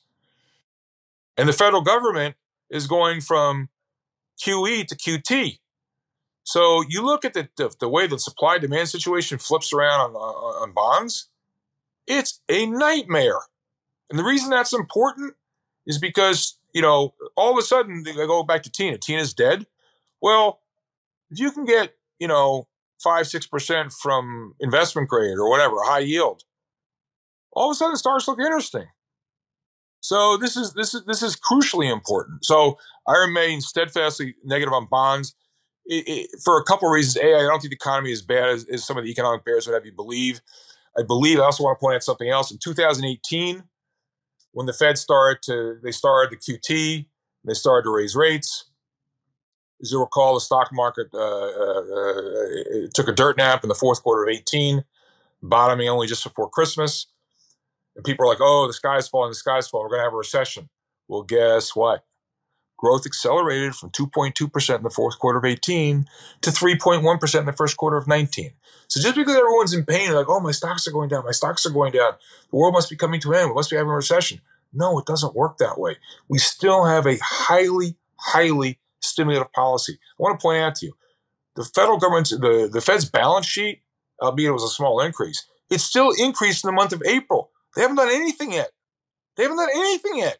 And 1.37 1.47
the 1.47 1.53
federal 1.53 1.83
government 1.83 2.35
is 2.69 2.87
going 2.87 3.21
from 3.21 3.69
QE 4.43 4.87
to 4.87 4.95
QT. 4.95 5.59
So 6.43 6.83
you 6.87 7.03
look 7.05 7.23
at 7.25 7.33
the, 7.33 7.49
the, 7.57 7.75
the 7.79 7.89
way 7.89 8.07
the 8.07 8.17
supply 8.17 8.57
demand 8.57 8.89
situation 8.89 9.37
flips 9.37 9.71
around 9.71 9.99
on, 9.99 10.15
on, 10.15 10.63
on 10.63 10.71
bonds, 10.71 11.27
it's 12.07 12.41
a 12.49 12.65
nightmare. 12.65 13.39
And 14.09 14.17
the 14.17 14.23
reason 14.23 14.49
that's 14.49 14.73
important 14.73 15.35
is 15.85 15.97
because, 15.97 16.57
you 16.73 16.81
know, 16.81 17.13
all 17.35 17.51
of 17.51 17.57
a 17.57 17.61
sudden 17.61 18.03
they 18.03 18.13
go 18.13 18.43
back 18.43 18.63
to 18.63 18.71
Tina. 18.71 18.97
Tina's 18.97 19.33
dead. 19.33 19.65
Well, 20.21 20.61
if 21.29 21.39
you 21.39 21.51
can 21.51 21.65
get, 21.65 21.93
you 22.19 22.27
know, 22.27 22.67
five, 23.03 23.27
six 23.27 23.45
percent 23.45 23.91
from 23.91 24.55
investment 24.59 25.09
grade 25.09 25.37
or 25.37 25.49
whatever, 25.49 25.75
high 25.83 25.99
yield, 25.99 26.43
all 27.51 27.69
of 27.69 27.75
a 27.75 27.75
sudden 27.75 27.93
it 27.93 27.97
starts 27.97 28.27
looking 28.27 28.45
interesting. 28.45 28.87
So 29.99 30.37
this 30.37 30.55
is 30.55 30.73
this 30.73 30.93
is 30.93 31.03
this 31.05 31.21
is 31.21 31.35
crucially 31.35 31.91
important. 31.91 32.45
So 32.45 32.77
I 33.07 33.17
remain 33.17 33.61
steadfastly 33.61 34.35
negative 34.43 34.73
on 34.73 34.87
bonds 34.89 35.35
it, 35.85 36.07
it, 36.07 36.41
for 36.43 36.57
a 36.59 36.63
couple 36.63 36.87
of 36.87 36.93
reasons. 36.93 37.17
A, 37.17 37.35
I 37.35 37.41
don't 37.41 37.59
think 37.59 37.71
the 37.71 37.75
economy 37.75 38.11
is 38.11 38.21
bad 38.21 38.49
as, 38.49 38.65
as 38.65 38.85
some 38.85 38.97
of 38.97 39.03
the 39.03 39.09
economic 39.09 39.43
bears 39.43 39.67
would 39.67 39.73
have 39.73 39.85
you 39.85 39.91
believe. 39.91 40.41
I 40.97 41.03
believe. 41.03 41.39
I 41.39 41.43
also 41.43 41.63
want 41.63 41.77
to 41.77 41.83
point 41.83 41.95
out 41.95 42.03
something 42.03 42.29
else. 42.29 42.51
In 42.51 42.57
2018, 42.57 43.63
when 44.57 44.65
the 44.65 44.73
Fed 44.73 44.97
started 44.97 45.43
to 45.43 45.77
they 45.83 45.91
started 45.91 46.31
the 46.31 46.37
QT, 46.37 47.05
they 47.45 47.53
started 47.53 47.83
to 47.83 47.93
raise 47.93 48.15
rates. 48.15 48.65
As 49.83 49.91
you 49.91 49.99
recall, 49.99 50.33
the 50.33 50.39
stock 50.39 50.69
market 50.73 51.09
uh, 51.13 51.19
uh, 51.19 51.81
uh 51.81 52.87
took 52.91 53.07
a 53.07 53.11
dirt 53.13 53.37
nap 53.37 53.61
in 53.61 53.69
the 53.69 53.75
fourth 53.75 54.01
quarter 54.01 54.23
of 54.23 54.29
18, 54.29 54.83
bottoming 55.43 55.87
only 55.87 56.07
just 56.07 56.23
before 56.23 56.49
Christmas. 56.49 57.05
And 57.95 58.03
people 58.03 58.25
are 58.25 58.29
like, 58.29 58.41
oh, 58.41 58.65
the 58.65 58.73
sky's 58.73 59.07
falling, 59.07 59.29
the 59.29 59.35
sky's 59.35 59.67
falling, 59.67 59.85
we're 59.85 59.89
going 59.89 59.99
to 59.99 60.05
have 60.05 60.13
a 60.15 60.17
recession. 60.17 60.69
Well, 61.07 61.21
guess 61.21 61.75
what? 61.75 62.03
Growth 62.77 63.05
accelerated 63.05 63.75
from 63.75 63.89
2.2% 63.89 64.77
in 64.77 64.83
the 64.83 64.89
fourth 64.89 65.17
quarter 65.17 65.39
of 65.39 65.45
18 65.45 66.07
to 66.41 66.49
3.1% 66.51 67.39
in 67.39 67.45
the 67.45 67.51
first 67.51 67.75
quarter 67.75 67.97
of 67.97 68.07
19. 68.07 68.51
So 68.87 69.01
just 69.01 69.15
because 69.15 69.35
everyone's 69.35 69.73
in 69.73 69.83
pain, 69.83 70.13
like, 70.13 70.29
oh, 70.29 70.39
my 70.39 70.51
stocks 70.51 70.87
are 70.87 70.91
going 70.91 71.09
down, 71.09 71.25
my 71.25 71.31
stocks 71.31 71.65
are 71.65 71.71
going 71.71 71.91
down, 71.91 72.13
the 72.49 72.55
world 72.55 72.73
must 72.73 72.89
be 72.89 72.95
coming 72.95 73.19
to 73.21 73.33
an 73.33 73.39
end, 73.39 73.49
we 73.49 73.55
must 73.55 73.69
be 73.69 73.75
having 73.75 73.91
a 73.91 73.95
recession. 73.95 74.41
No, 74.71 74.99
it 74.99 75.05
doesn't 75.05 75.35
work 75.35 75.57
that 75.57 75.79
way. 75.79 75.97
We 76.29 76.37
still 76.37 76.85
have 76.85 77.07
a 77.07 77.17
highly, 77.21 77.95
highly 78.17 78.79
stimulative 79.01 79.51
policy. 79.53 79.93
I 79.93 80.21
want 80.23 80.39
to 80.39 80.43
point 80.43 80.59
out 80.59 80.75
to 80.75 80.85
you, 80.87 80.93
the 81.55 81.63
federal 81.63 81.97
government's 81.97 82.29
the, 82.29 82.69
the 82.71 82.81
Fed's 82.81 83.05
balance 83.05 83.47
sheet, 83.47 83.81
albeit 84.21 84.49
it 84.49 84.53
was 84.53 84.63
a 84.63 84.69
small 84.69 84.99
increase, 85.01 85.47
it 85.69 85.79
still 85.79 86.11
increased 86.17 86.63
in 86.63 86.67
the 86.67 86.73
month 86.73 86.93
of 86.93 87.01
April. 87.05 87.51
They 87.75 87.81
haven't 87.81 87.97
done 87.97 88.09
anything 88.09 88.51
yet. 88.51 88.71
They 89.35 89.43
haven't 89.43 89.57
done 89.57 89.69
anything 89.75 90.19
yet. 90.19 90.37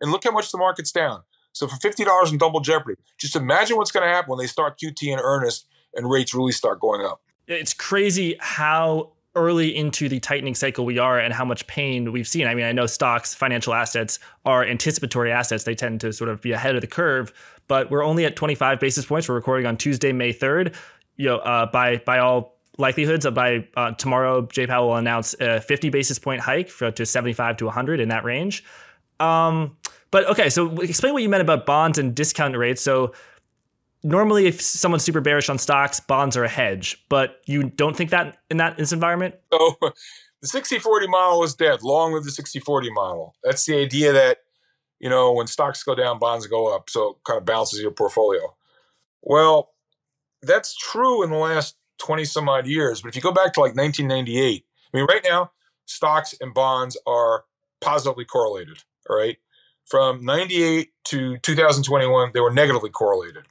And 0.00 0.12
look 0.12 0.24
how 0.24 0.30
much 0.30 0.52
the 0.52 0.58
market's 0.58 0.92
down. 0.92 1.22
So 1.60 1.68
for 1.68 1.76
fifty 1.76 2.04
dollars 2.04 2.32
in 2.32 2.38
double 2.38 2.60
jeopardy, 2.60 2.98
just 3.18 3.36
imagine 3.36 3.76
what's 3.76 3.92
going 3.92 4.08
to 4.08 4.10
happen 4.10 4.30
when 4.30 4.38
they 4.38 4.46
start 4.46 4.78
QT 4.78 5.02
in 5.02 5.18
earnest 5.18 5.66
and 5.92 6.10
rates 6.10 6.32
really 6.32 6.52
start 6.52 6.80
going 6.80 7.04
up. 7.04 7.20
It's 7.48 7.74
crazy 7.74 8.36
how 8.40 9.12
early 9.34 9.76
into 9.76 10.08
the 10.08 10.20
tightening 10.20 10.54
cycle 10.54 10.86
we 10.86 10.98
are 10.98 11.18
and 11.18 11.34
how 11.34 11.44
much 11.44 11.66
pain 11.66 12.12
we've 12.12 12.26
seen. 12.26 12.46
I 12.46 12.54
mean, 12.54 12.64
I 12.64 12.72
know 12.72 12.86
stocks, 12.86 13.34
financial 13.34 13.74
assets 13.74 14.18
are 14.46 14.64
anticipatory 14.64 15.30
assets. 15.30 15.64
They 15.64 15.74
tend 15.74 16.00
to 16.00 16.14
sort 16.14 16.30
of 16.30 16.40
be 16.40 16.52
ahead 16.52 16.76
of 16.76 16.80
the 16.80 16.86
curve, 16.86 17.30
but 17.68 17.90
we're 17.90 18.04
only 18.04 18.24
at 18.24 18.36
25 18.36 18.80
basis 18.80 19.04
points. 19.04 19.28
We're 19.28 19.34
recording 19.34 19.66
on 19.66 19.76
Tuesday, 19.76 20.12
May 20.12 20.32
3rd. 20.32 20.74
You 21.18 21.26
know, 21.26 21.38
uh, 21.40 21.66
by 21.66 21.98
by 21.98 22.20
all 22.20 22.56
likelihoods 22.78 23.28
by 23.32 23.68
uh, 23.76 23.90
tomorrow, 23.92 24.46
Jay 24.46 24.66
Powell 24.66 24.88
will 24.88 24.96
announce 24.96 25.34
a 25.40 25.60
50 25.60 25.90
basis 25.90 26.18
point 26.18 26.40
hike 26.40 26.70
for, 26.70 26.90
to 26.90 27.04
75 27.04 27.58
to 27.58 27.66
100 27.66 28.00
in 28.00 28.08
that 28.08 28.24
range. 28.24 28.64
Um, 29.20 29.76
but 30.10 30.26
okay, 30.26 30.50
so 30.50 30.78
explain 30.80 31.12
what 31.12 31.22
you 31.22 31.28
meant 31.28 31.42
about 31.42 31.66
bonds 31.66 31.98
and 31.98 32.14
discount 32.14 32.56
rates. 32.56 32.82
So 32.82 33.12
normally, 34.02 34.46
if 34.46 34.60
someone's 34.60 35.04
super 35.04 35.20
bearish 35.20 35.48
on 35.48 35.58
stocks, 35.58 36.00
bonds 36.00 36.36
are 36.36 36.44
a 36.44 36.48
hedge, 36.48 37.04
but 37.08 37.40
you 37.46 37.64
don't 37.64 37.96
think 37.96 38.10
that 38.10 38.38
in 38.50 38.56
that 38.56 38.72
in 38.72 38.78
this 38.78 38.92
environment. 38.92 39.34
So 39.52 39.76
the 39.80 40.48
60-40 40.48 41.08
model 41.08 41.44
is 41.44 41.54
dead. 41.54 41.82
Long 41.82 42.12
live 42.12 42.24
the 42.24 42.30
60-40 42.30 42.92
model. 42.92 43.34
That's 43.44 43.64
the 43.66 43.76
idea 43.76 44.12
that 44.12 44.38
you 44.98 45.08
know 45.08 45.32
when 45.32 45.46
stocks 45.46 45.82
go 45.82 45.94
down, 45.94 46.18
bonds 46.18 46.46
go 46.46 46.74
up, 46.74 46.90
so 46.90 47.10
it 47.10 47.16
kind 47.24 47.38
of 47.38 47.44
balances 47.44 47.80
your 47.80 47.92
portfolio. 47.92 48.56
Well, 49.22 49.70
that's 50.42 50.76
true 50.76 51.22
in 51.22 51.30
the 51.30 51.36
last 51.36 51.76
20 51.98 52.24
some 52.24 52.48
odd 52.48 52.66
years. 52.66 53.02
But 53.02 53.08
if 53.08 53.16
you 53.16 53.22
go 53.22 53.32
back 53.32 53.52
to 53.54 53.60
like 53.60 53.76
1998, 53.76 54.64
I 54.92 54.96
mean, 54.96 55.06
right 55.06 55.22
now, 55.22 55.52
stocks 55.84 56.34
and 56.40 56.54
bonds 56.54 56.96
are 57.06 57.44
positively 57.80 58.24
correlated. 58.24 58.78
All 59.08 59.16
right. 59.16 59.36
From 59.90 60.24
98 60.24 60.90
to 61.06 61.38
2021, 61.38 62.30
they 62.32 62.38
were 62.38 62.52
negatively 62.52 62.90
correlated. 62.90 63.44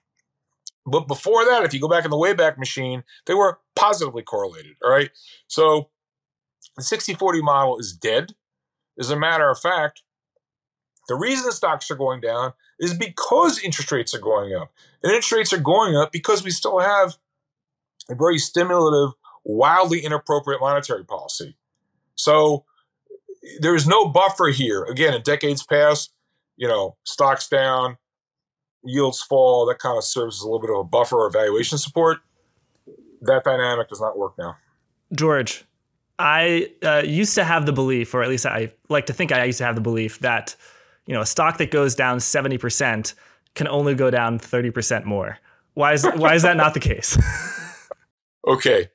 But 0.85 1.07
before 1.07 1.43
that, 1.43 1.65
if 1.65 1.73
you 1.73 1.81
go 1.81 1.89
back 1.89 2.05
in 2.05 2.11
the 2.11 2.17
Wayback 2.17 2.57
Machine, 2.57 3.03
they 3.25 3.33
were 3.33 3.59
positively 3.75 4.23
correlated. 4.23 4.77
All 4.81 4.89
right. 4.89 5.09
So 5.47 5.89
the 6.77 6.83
60 6.83 7.13
40 7.13 7.41
model 7.41 7.77
is 7.77 7.91
dead. 7.91 8.35
As 8.97 9.09
a 9.09 9.19
matter 9.19 9.49
of 9.49 9.59
fact, 9.59 10.01
the 11.09 11.15
reason 11.15 11.51
stocks 11.51 11.91
are 11.91 11.95
going 11.95 12.21
down 12.21 12.53
is 12.79 12.93
because 12.93 13.61
interest 13.61 13.91
rates 13.91 14.13
are 14.13 14.19
going 14.19 14.55
up. 14.55 14.71
And 15.03 15.11
interest 15.11 15.31
rates 15.33 15.53
are 15.53 15.57
going 15.57 15.97
up 15.97 16.13
because 16.13 16.43
we 16.43 16.51
still 16.51 16.79
have 16.79 17.17
a 18.09 18.15
very 18.15 18.37
stimulative, 18.37 19.13
wildly 19.43 19.99
inappropriate 20.05 20.61
monetary 20.61 21.03
policy. 21.03 21.57
So 22.15 22.63
there 23.59 23.75
is 23.75 23.87
no 23.87 24.07
buffer 24.07 24.47
here. 24.47 24.83
Again, 24.83 25.13
in 25.13 25.21
decades 25.21 25.63
past, 25.63 26.13
you 26.59 26.67
know, 26.67 26.97
stocks 27.05 27.47
down, 27.47 27.97
yields 28.83 29.21
fall, 29.21 29.65
that 29.65 29.79
kind 29.79 29.97
of 29.97 30.03
serves 30.03 30.37
as 30.37 30.41
a 30.41 30.45
little 30.45 30.59
bit 30.59 30.69
of 30.69 30.75
a 30.75 30.83
buffer 30.83 31.15
or 31.15 31.29
valuation 31.31 31.77
support. 31.77 32.19
That 33.21 33.45
dynamic 33.45 33.87
does 33.87 34.01
not 34.01 34.17
work 34.17 34.33
now. 34.37 34.57
George, 35.15 35.63
I 36.19 36.69
uh, 36.83 37.01
used 37.05 37.33
to 37.35 37.45
have 37.45 37.65
the 37.65 37.71
belief, 37.71 38.13
or 38.13 38.21
at 38.21 38.29
least 38.29 38.45
I 38.45 38.73
like 38.89 39.05
to 39.05 39.13
think 39.13 39.31
I 39.31 39.45
used 39.45 39.57
to 39.59 39.63
have 39.63 39.75
the 39.75 39.81
belief 39.81 40.19
that, 40.19 40.53
you 41.05 41.13
know, 41.13 41.21
a 41.21 41.25
stock 41.25 41.57
that 41.59 41.71
goes 41.71 41.95
down 41.95 42.17
70% 42.17 43.13
can 43.55 43.67
only 43.69 43.95
go 43.95 44.11
down 44.11 44.37
30% 44.37 45.05
more. 45.05 45.39
Why 45.75 45.93
is, 45.93 46.05
why 46.15 46.35
is 46.35 46.41
that 46.41 46.57
not 46.57 46.73
the 46.73 46.81
case? 46.81 47.17
okay. 48.47 48.89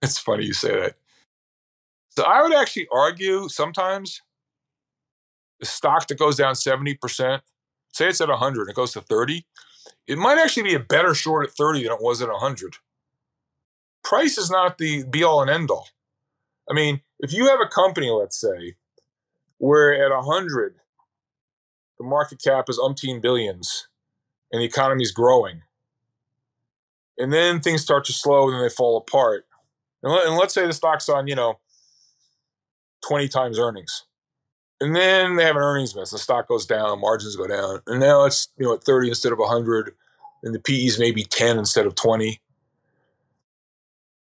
It's 0.00 0.18
funny 0.18 0.46
you 0.46 0.54
say 0.54 0.80
that. 0.80 0.94
So 2.08 2.24
I 2.24 2.42
would 2.42 2.54
actually 2.54 2.88
argue 2.90 3.50
sometimes 3.50 4.22
a 5.62 5.66
stock 5.66 6.08
that 6.08 6.18
goes 6.18 6.36
down 6.36 6.54
70%, 6.54 7.40
say 7.92 8.08
it's 8.08 8.20
at 8.20 8.28
100 8.28 8.68
it 8.68 8.76
goes 8.76 8.92
to 8.92 9.00
30, 9.00 9.46
it 10.06 10.18
might 10.18 10.38
actually 10.38 10.64
be 10.64 10.74
a 10.74 10.80
better 10.80 11.14
short 11.14 11.46
at 11.46 11.54
30 11.54 11.84
than 11.84 11.92
it 11.92 12.02
was 12.02 12.20
at 12.20 12.28
100. 12.28 12.76
Price 14.02 14.36
is 14.36 14.50
not 14.50 14.78
the 14.78 15.04
be 15.04 15.22
all 15.22 15.40
and 15.40 15.50
end 15.50 15.70
all. 15.70 15.88
I 16.68 16.74
mean, 16.74 17.00
if 17.20 17.32
you 17.32 17.48
have 17.48 17.60
a 17.60 17.68
company, 17.68 18.10
let's 18.10 18.40
say, 18.40 18.74
where 19.58 19.94
at 19.94 20.10
100, 20.10 20.74
the 21.98 22.04
market 22.04 22.42
cap 22.42 22.68
is 22.68 22.78
umpteen 22.78 23.22
billions 23.22 23.88
and 24.50 24.60
the 24.60 24.66
economy 24.66 25.02
is 25.02 25.12
growing, 25.12 25.62
and 27.16 27.32
then 27.32 27.60
things 27.60 27.82
start 27.82 28.04
to 28.06 28.12
slow 28.12 28.48
and 28.48 28.54
then 28.54 28.62
they 28.62 28.68
fall 28.68 28.96
apart. 28.96 29.46
And, 30.02 30.12
let, 30.12 30.26
and 30.26 30.36
let's 30.36 30.52
say 30.52 30.66
the 30.66 30.72
stock's 30.72 31.08
on, 31.08 31.28
you 31.28 31.36
know, 31.36 31.60
20 33.06 33.28
times 33.28 33.58
earnings. 33.58 34.04
And 34.82 34.96
then 34.96 35.36
they 35.36 35.44
have 35.44 35.54
an 35.54 35.62
earnings 35.62 35.94
miss. 35.94 36.10
The 36.10 36.18
stock 36.18 36.48
goes 36.48 36.66
down, 36.66 37.00
margins 37.00 37.36
go 37.36 37.46
down. 37.46 37.82
And 37.86 38.00
now 38.00 38.24
it's, 38.24 38.48
you 38.58 38.66
know, 38.66 38.74
at 38.74 38.82
30 38.82 39.10
instead 39.10 39.30
of 39.30 39.38
100, 39.38 39.92
and 40.42 40.52
the 40.52 40.58
PE's 40.58 40.98
maybe 40.98 41.22
10 41.22 41.56
instead 41.56 41.86
of 41.86 41.94
20. 41.94 42.42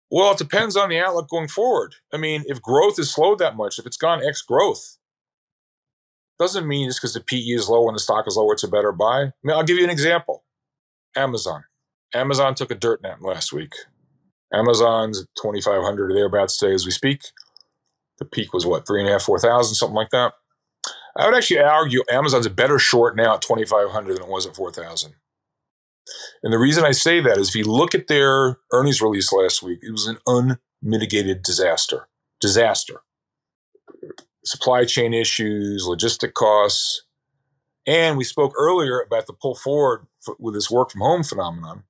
Well, 0.10 0.32
it 0.32 0.38
depends 0.38 0.78
on 0.78 0.88
the 0.88 0.98
outlook 0.98 1.30
going 1.30 1.50
forward. 1.50 1.96
I 2.14 2.18
mean, 2.18 2.46
if 2.48 2.62
growth 2.62 2.98
is 3.00 3.12
slowed 3.12 3.40
that 3.40 3.58
much, 3.58 3.78
if 3.80 3.86
it's 3.86 3.98
gone 3.98 4.26
X 4.26 4.42
growth, 4.42 4.96
doesn't 6.40 6.66
mean 6.66 6.88
just 6.88 7.02
because 7.02 7.14
the 7.14 7.20
PE 7.20 7.40
is 7.40 7.68
low 7.68 7.90
and 7.90 7.96
the 7.96 8.00
stock 8.00 8.26
is 8.26 8.38
lower, 8.38 8.54
it's 8.54 8.64
a 8.64 8.70
better 8.70 8.94
buy. 8.94 9.24
I 9.24 9.32
mean, 9.44 9.58
I'll 9.58 9.64
give 9.64 9.78
you 9.78 9.84
an 9.84 9.90
example. 9.90 10.46
Amazon. 11.18 11.66
Amazon 12.14 12.56
took 12.56 12.72
a 12.72 12.76
dirt 12.76 13.02
nap 13.04 13.18
last 13.22 13.52
week. 13.52 13.74
Amazon's 14.54 15.26
2,500 15.42 16.12
or 16.12 16.14
thereabouts 16.14 16.56
today 16.56 16.74
as 16.74 16.86
we 16.86 16.92
speak. 16.92 17.20
The 18.20 18.26
peak 18.26 18.54
was 18.54 18.66
what, 18.66 18.88
three 18.88 19.02
and 19.02 19.10
a 19.10 19.12
half, 19.12 19.24
4,000, 19.24 19.76
something 19.76 19.96
like 19.96 20.12
that. 20.12 20.32
I 21.16 21.26
would 21.26 21.36
actually 21.36 21.60
argue 21.60 22.04
Amazon's 22.12 22.46
a 22.46 22.50
better 22.50 22.78
short 22.78 23.16
now 23.16 23.36
at 23.36 23.42
2,500 23.42 24.16
than 24.16 24.24
it 24.24 24.30
was 24.30 24.46
at 24.46 24.56
4,000. 24.56 25.14
And 26.44 26.54
the 26.54 26.60
reason 26.60 26.84
I 26.84 26.92
say 26.92 27.22
that 27.22 27.38
is 27.38 27.50
if 27.50 27.56
you 27.56 27.64
look 27.64 27.96
at 27.96 28.08
their 28.08 28.58
earnings 28.72 29.02
release 29.02 29.32
last 29.32 29.64
week, 29.64 29.80
it 29.82 29.92
was 29.92 30.08
an 30.08 30.20
unmitigated 30.28 31.42
disaster. 31.42 32.08
Disaster. 32.42 33.02
Supply 34.44 34.86
chain 34.86 35.14
issues, 35.14 35.86
logistic 35.88 36.34
costs. 36.34 37.04
And 37.88 38.18
we 38.18 38.24
spoke 38.24 38.54
earlier 38.58 39.00
about 39.00 39.26
the 39.28 39.34
pull 39.34 39.56
forward 39.56 40.08
with 40.38 40.54
this 40.54 40.70
work 40.70 40.92
from 40.92 41.02
home 41.02 41.24
phenomenon. 41.24 41.84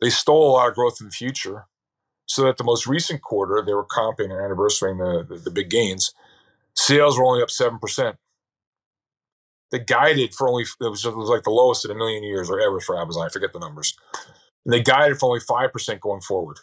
They 0.00 0.10
stole 0.10 0.50
a 0.50 0.52
lot 0.52 0.68
of 0.68 0.74
growth 0.74 0.98
in 1.00 1.06
the 1.06 1.12
future 1.12 1.66
so 2.26 2.44
that 2.44 2.58
the 2.58 2.64
most 2.64 2.86
recent 2.86 3.22
quarter, 3.22 3.62
they 3.64 3.74
were 3.74 3.86
comping 3.86 4.30
and 4.30 4.32
anniversarying 4.32 4.98
the, 4.98 5.34
the, 5.34 5.40
the 5.40 5.50
big 5.50 5.70
gains. 5.70 6.12
Sales 6.78 7.18
were 7.18 7.24
only 7.24 7.42
up 7.42 7.48
7%. 7.48 8.14
They 9.72 9.80
guided 9.80 10.32
for 10.32 10.48
only, 10.48 10.62
it 10.62 10.88
was, 10.88 11.02
just, 11.02 11.12
it 11.12 11.18
was 11.18 11.28
like 11.28 11.42
the 11.42 11.50
lowest 11.50 11.84
in 11.84 11.90
a 11.90 11.94
million 11.94 12.22
years 12.22 12.48
or 12.48 12.60
ever 12.60 12.80
for 12.80 12.98
Amazon. 12.98 13.26
I 13.26 13.30
forget 13.30 13.52
the 13.52 13.58
numbers. 13.58 13.96
And 14.64 14.72
they 14.72 14.80
guided 14.80 15.18
for 15.18 15.26
only 15.26 15.40
5% 15.40 16.00
going 16.00 16.20
forward. 16.20 16.58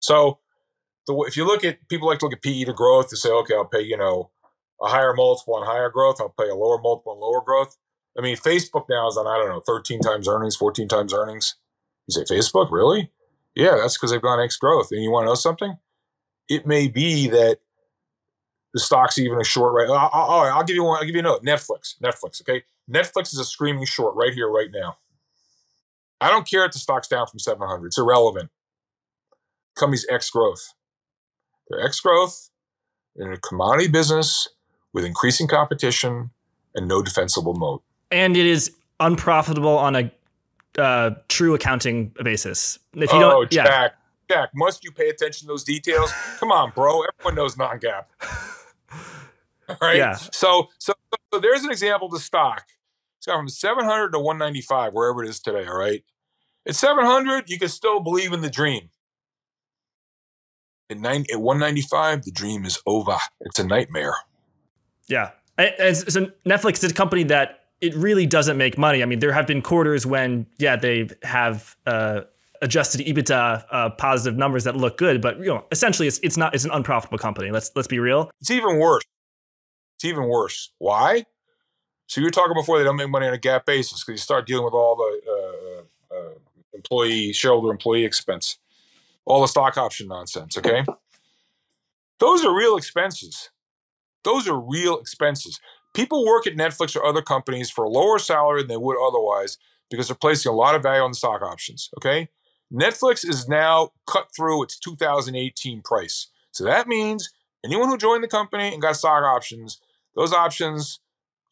So 0.00 0.38
the, 1.06 1.14
if 1.28 1.36
you 1.36 1.44
look 1.44 1.62
at, 1.62 1.86
people 1.90 2.08
like 2.08 2.20
to 2.20 2.24
look 2.24 2.32
at 2.32 2.42
PE 2.42 2.64
to 2.64 2.72
growth 2.72 3.10
to 3.10 3.18
say, 3.18 3.28
okay, 3.28 3.54
I'll 3.54 3.66
pay, 3.66 3.82
you 3.82 3.98
know, 3.98 4.30
a 4.82 4.88
higher 4.88 5.12
multiple 5.12 5.56
on 5.56 5.66
higher 5.66 5.90
growth. 5.90 6.16
I'll 6.18 6.34
pay 6.40 6.48
a 6.48 6.54
lower 6.54 6.80
multiple 6.80 7.12
on 7.12 7.20
lower 7.20 7.42
growth. 7.44 7.76
I 8.16 8.22
mean, 8.22 8.36
Facebook 8.36 8.86
now 8.88 9.08
is 9.08 9.18
on, 9.18 9.26
I 9.26 9.36
don't 9.36 9.50
know, 9.50 9.62
13 9.66 10.00
times 10.00 10.26
earnings, 10.26 10.56
14 10.56 10.88
times 10.88 11.12
earnings. 11.12 11.56
You 12.06 12.14
say, 12.14 12.34
Facebook, 12.34 12.70
really? 12.70 13.12
Yeah, 13.54 13.76
that's 13.76 13.98
because 13.98 14.10
they've 14.10 14.22
gone 14.22 14.40
X 14.40 14.56
growth. 14.56 14.88
And 14.90 15.02
you 15.02 15.10
want 15.10 15.24
to 15.24 15.28
know 15.28 15.34
something? 15.34 15.76
It 16.48 16.66
may 16.66 16.88
be 16.88 17.28
that 17.28 17.58
the 18.78 18.84
stock's 18.84 19.18
even 19.18 19.40
a 19.40 19.44
short 19.44 19.74
right. 19.74 19.88
I'll, 19.88 20.10
I'll, 20.12 20.58
I'll 20.58 20.64
give 20.64 20.76
you 20.76 20.84
one. 20.84 20.98
I'll 20.98 21.04
give 21.04 21.14
you 21.14 21.20
another. 21.20 21.40
Netflix. 21.40 21.98
Netflix. 22.00 22.40
Okay. 22.40 22.62
Netflix 22.88 23.32
is 23.32 23.38
a 23.38 23.44
screaming 23.44 23.84
short 23.84 24.14
right 24.14 24.32
here, 24.32 24.48
right 24.48 24.70
now. 24.72 24.96
I 26.20 26.30
don't 26.30 26.48
care 26.48 26.64
if 26.64 26.72
the 26.72 26.78
stock's 26.78 27.08
down 27.08 27.26
from 27.26 27.38
700. 27.38 27.86
It's 27.86 27.98
irrelevant. 27.98 28.50
Company's 29.76 30.06
X 30.08 30.30
growth. 30.30 30.74
They're 31.68 31.84
X 31.84 32.00
growth 32.00 32.50
in 33.16 33.32
a 33.32 33.36
commodity 33.38 33.88
business 33.88 34.48
with 34.92 35.04
increasing 35.04 35.48
competition 35.48 36.30
and 36.74 36.88
no 36.88 37.02
defensible 37.02 37.54
moat. 37.54 37.82
And 38.10 38.36
it 38.36 38.46
is 38.46 38.74
unprofitable 39.00 39.76
on 39.76 39.96
a 39.96 40.10
uh, 40.78 41.10
true 41.28 41.54
accounting 41.54 42.12
basis. 42.22 42.78
If 42.94 43.12
you 43.12 43.18
oh, 43.18 43.30
don't, 43.30 43.50
Jack, 43.50 43.66
yeah. 43.66 43.88
Jack, 44.30 44.50
must 44.54 44.84
you 44.84 44.92
pay 44.92 45.08
attention 45.08 45.46
to 45.46 45.52
those 45.52 45.64
details? 45.64 46.12
Come 46.38 46.52
on, 46.52 46.72
bro. 46.74 47.02
Everyone 47.02 47.34
knows 47.34 47.56
non-GAAP. 47.56 48.04
All 49.68 49.76
right. 49.80 49.96
Yeah. 49.96 50.14
So, 50.14 50.68
so, 50.78 50.92
so 51.32 51.40
there's 51.40 51.64
an 51.64 51.70
example 51.70 52.06
of 52.06 52.12
the 52.12 52.20
stock. 52.20 52.64
It's 53.18 53.26
gone 53.26 53.38
from 53.38 53.48
700 53.48 54.12
to 54.12 54.18
195, 54.18 54.94
wherever 54.94 55.22
it 55.22 55.28
is 55.28 55.40
today. 55.40 55.66
All 55.66 55.76
right. 55.76 56.04
At 56.66 56.76
700, 56.76 57.50
you 57.50 57.58
can 57.58 57.68
still 57.68 58.00
believe 58.00 58.32
in 58.32 58.40
the 58.40 58.50
dream. 58.50 58.90
At, 60.90 60.98
90, 60.98 61.32
at 61.32 61.40
195, 61.40 62.24
the 62.24 62.30
dream 62.30 62.64
is 62.64 62.78
over. 62.86 63.16
It's 63.40 63.58
a 63.58 63.66
nightmare. 63.66 64.14
Yeah. 65.08 65.30
And 65.58 65.96
so 65.96 66.30
Netflix 66.46 66.84
is 66.84 66.92
a 66.92 66.94
company 66.94 67.24
that 67.24 67.64
it 67.80 67.94
really 67.94 68.26
doesn't 68.26 68.56
make 68.56 68.78
money. 68.78 69.02
I 69.02 69.06
mean, 69.06 69.18
there 69.18 69.32
have 69.32 69.46
been 69.46 69.62
quarters 69.62 70.06
when, 70.06 70.46
yeah, 70.58 70.76
they 70.76 71.08
have 71.22 71.76
uh, 71.86 72.22
adjusted 72.62 73.00
EBITDA 73.06 73.64
uh, 73.70 73.90
positive 73.90 74.38
numbers 74.38 74.64
that 74.64 74.76
look 74.76 74.96
good, 74.96 75.20
but 75.20 75.38
you 75.38 75.46
know, 75.46 75.64
essentially, 75.70 76.08
it's 76.08 76.18
it's 76.22 76.36
not 76.36 76.54
it's 76.54 76.64
an 76.64 76.70
unprofitable 76.72 77.18
company. 77.18 77.50
Let's 77.50 77.70
let's 77.74 77.88
be 77.88 77.98
real. 77.98 78.30
It's 78.40 78.50
even 78.50 78.78
worse. 78.78 79.04
It's 79.96 80.04
even 80.04 80.28
worse. 80.28 80.72
Why? 80.78 81.24
So 82.06 82.20
you 82.20 82.26
were 82.26 82.30
talking 82.30 82.54
before 82.54 82.78
they 82.78 82.84
don't 82.84 82.96
make 82.96 83.10
money 83.10 83.26
on 83.26 83.34
a 83.34 83.38
GAAP 83.38 83.66
basis 83.66 84.02
because 84.02 84.20
you 84.20 84.22
start 84.22 84.46
dealing 84.46 84.64
with 84.64 84.74
all 84.74 84.96
the 84.96 85.20
uh, 85.30 86.16
uh, 86.16 86.34
employee 86.72 87.32
shareholder 87.32 87.70
employee 87.70 88.04
expense, 88.04 88.58
all 89.24 89.42
the 89.42 89.48
stock 89.48 89.76
option 89.76 90.08
nonsense. 90.08 90.56
Okay, 90.56 90.84
those 92.18 92.44
are 92.44 92.54
real 92.54 92.76
expenses. 92.76 93.50
Those 94.24 94.48
are 94.48 94.58
real 94.58 94.98
expenses 94.98 95.60
people 95.94 96.24
work 96.24 96.46
at 96.46 96.54
Netflix 96.54 96.94
or 96.94 97.04
other 97.04 97.22
companies 97.22 97.70
for 97.70 97.84
a 97.84 97.88
lower 97.88 98.18
salary 98.18 98.62
than 98.62 98.68
they 98.68 98.76
would 98.76 98.96
otherwise 99.04 99.58
because 99.90 100.08
they're 100.08 100.16
placing 100.16 100.50
a 100.50 100.54
lot 100.54 100.74
of 100.74 100.82
value 100.82 101.02
on 101.02 101.10
the 101.10 101.16
stock 101.16 101.42
options. 101.42 101.90
Okay. 101.96 102.28
Netflix 102.72 103.26
is 103.26 103.48
now 103.48 103.92
cut 104.06 104.28
through 104.34 104.62
its 104.62 104.78
2018 104.78 105.82
price. 105.82 106.28
So 106.52 106.64
that 106.64 106.86
means 106.88 107.30
anyone 107.64 107.88
who 107.88 107.96
joined 107.96 108.22
the 108.22 108.28
company 108.28 108.72
and 108.72 108.82
got 108.82 108.96
stock 108.96 109.22
options, 109.22 109.80
those 110.14 110.32
options 110.32 111.00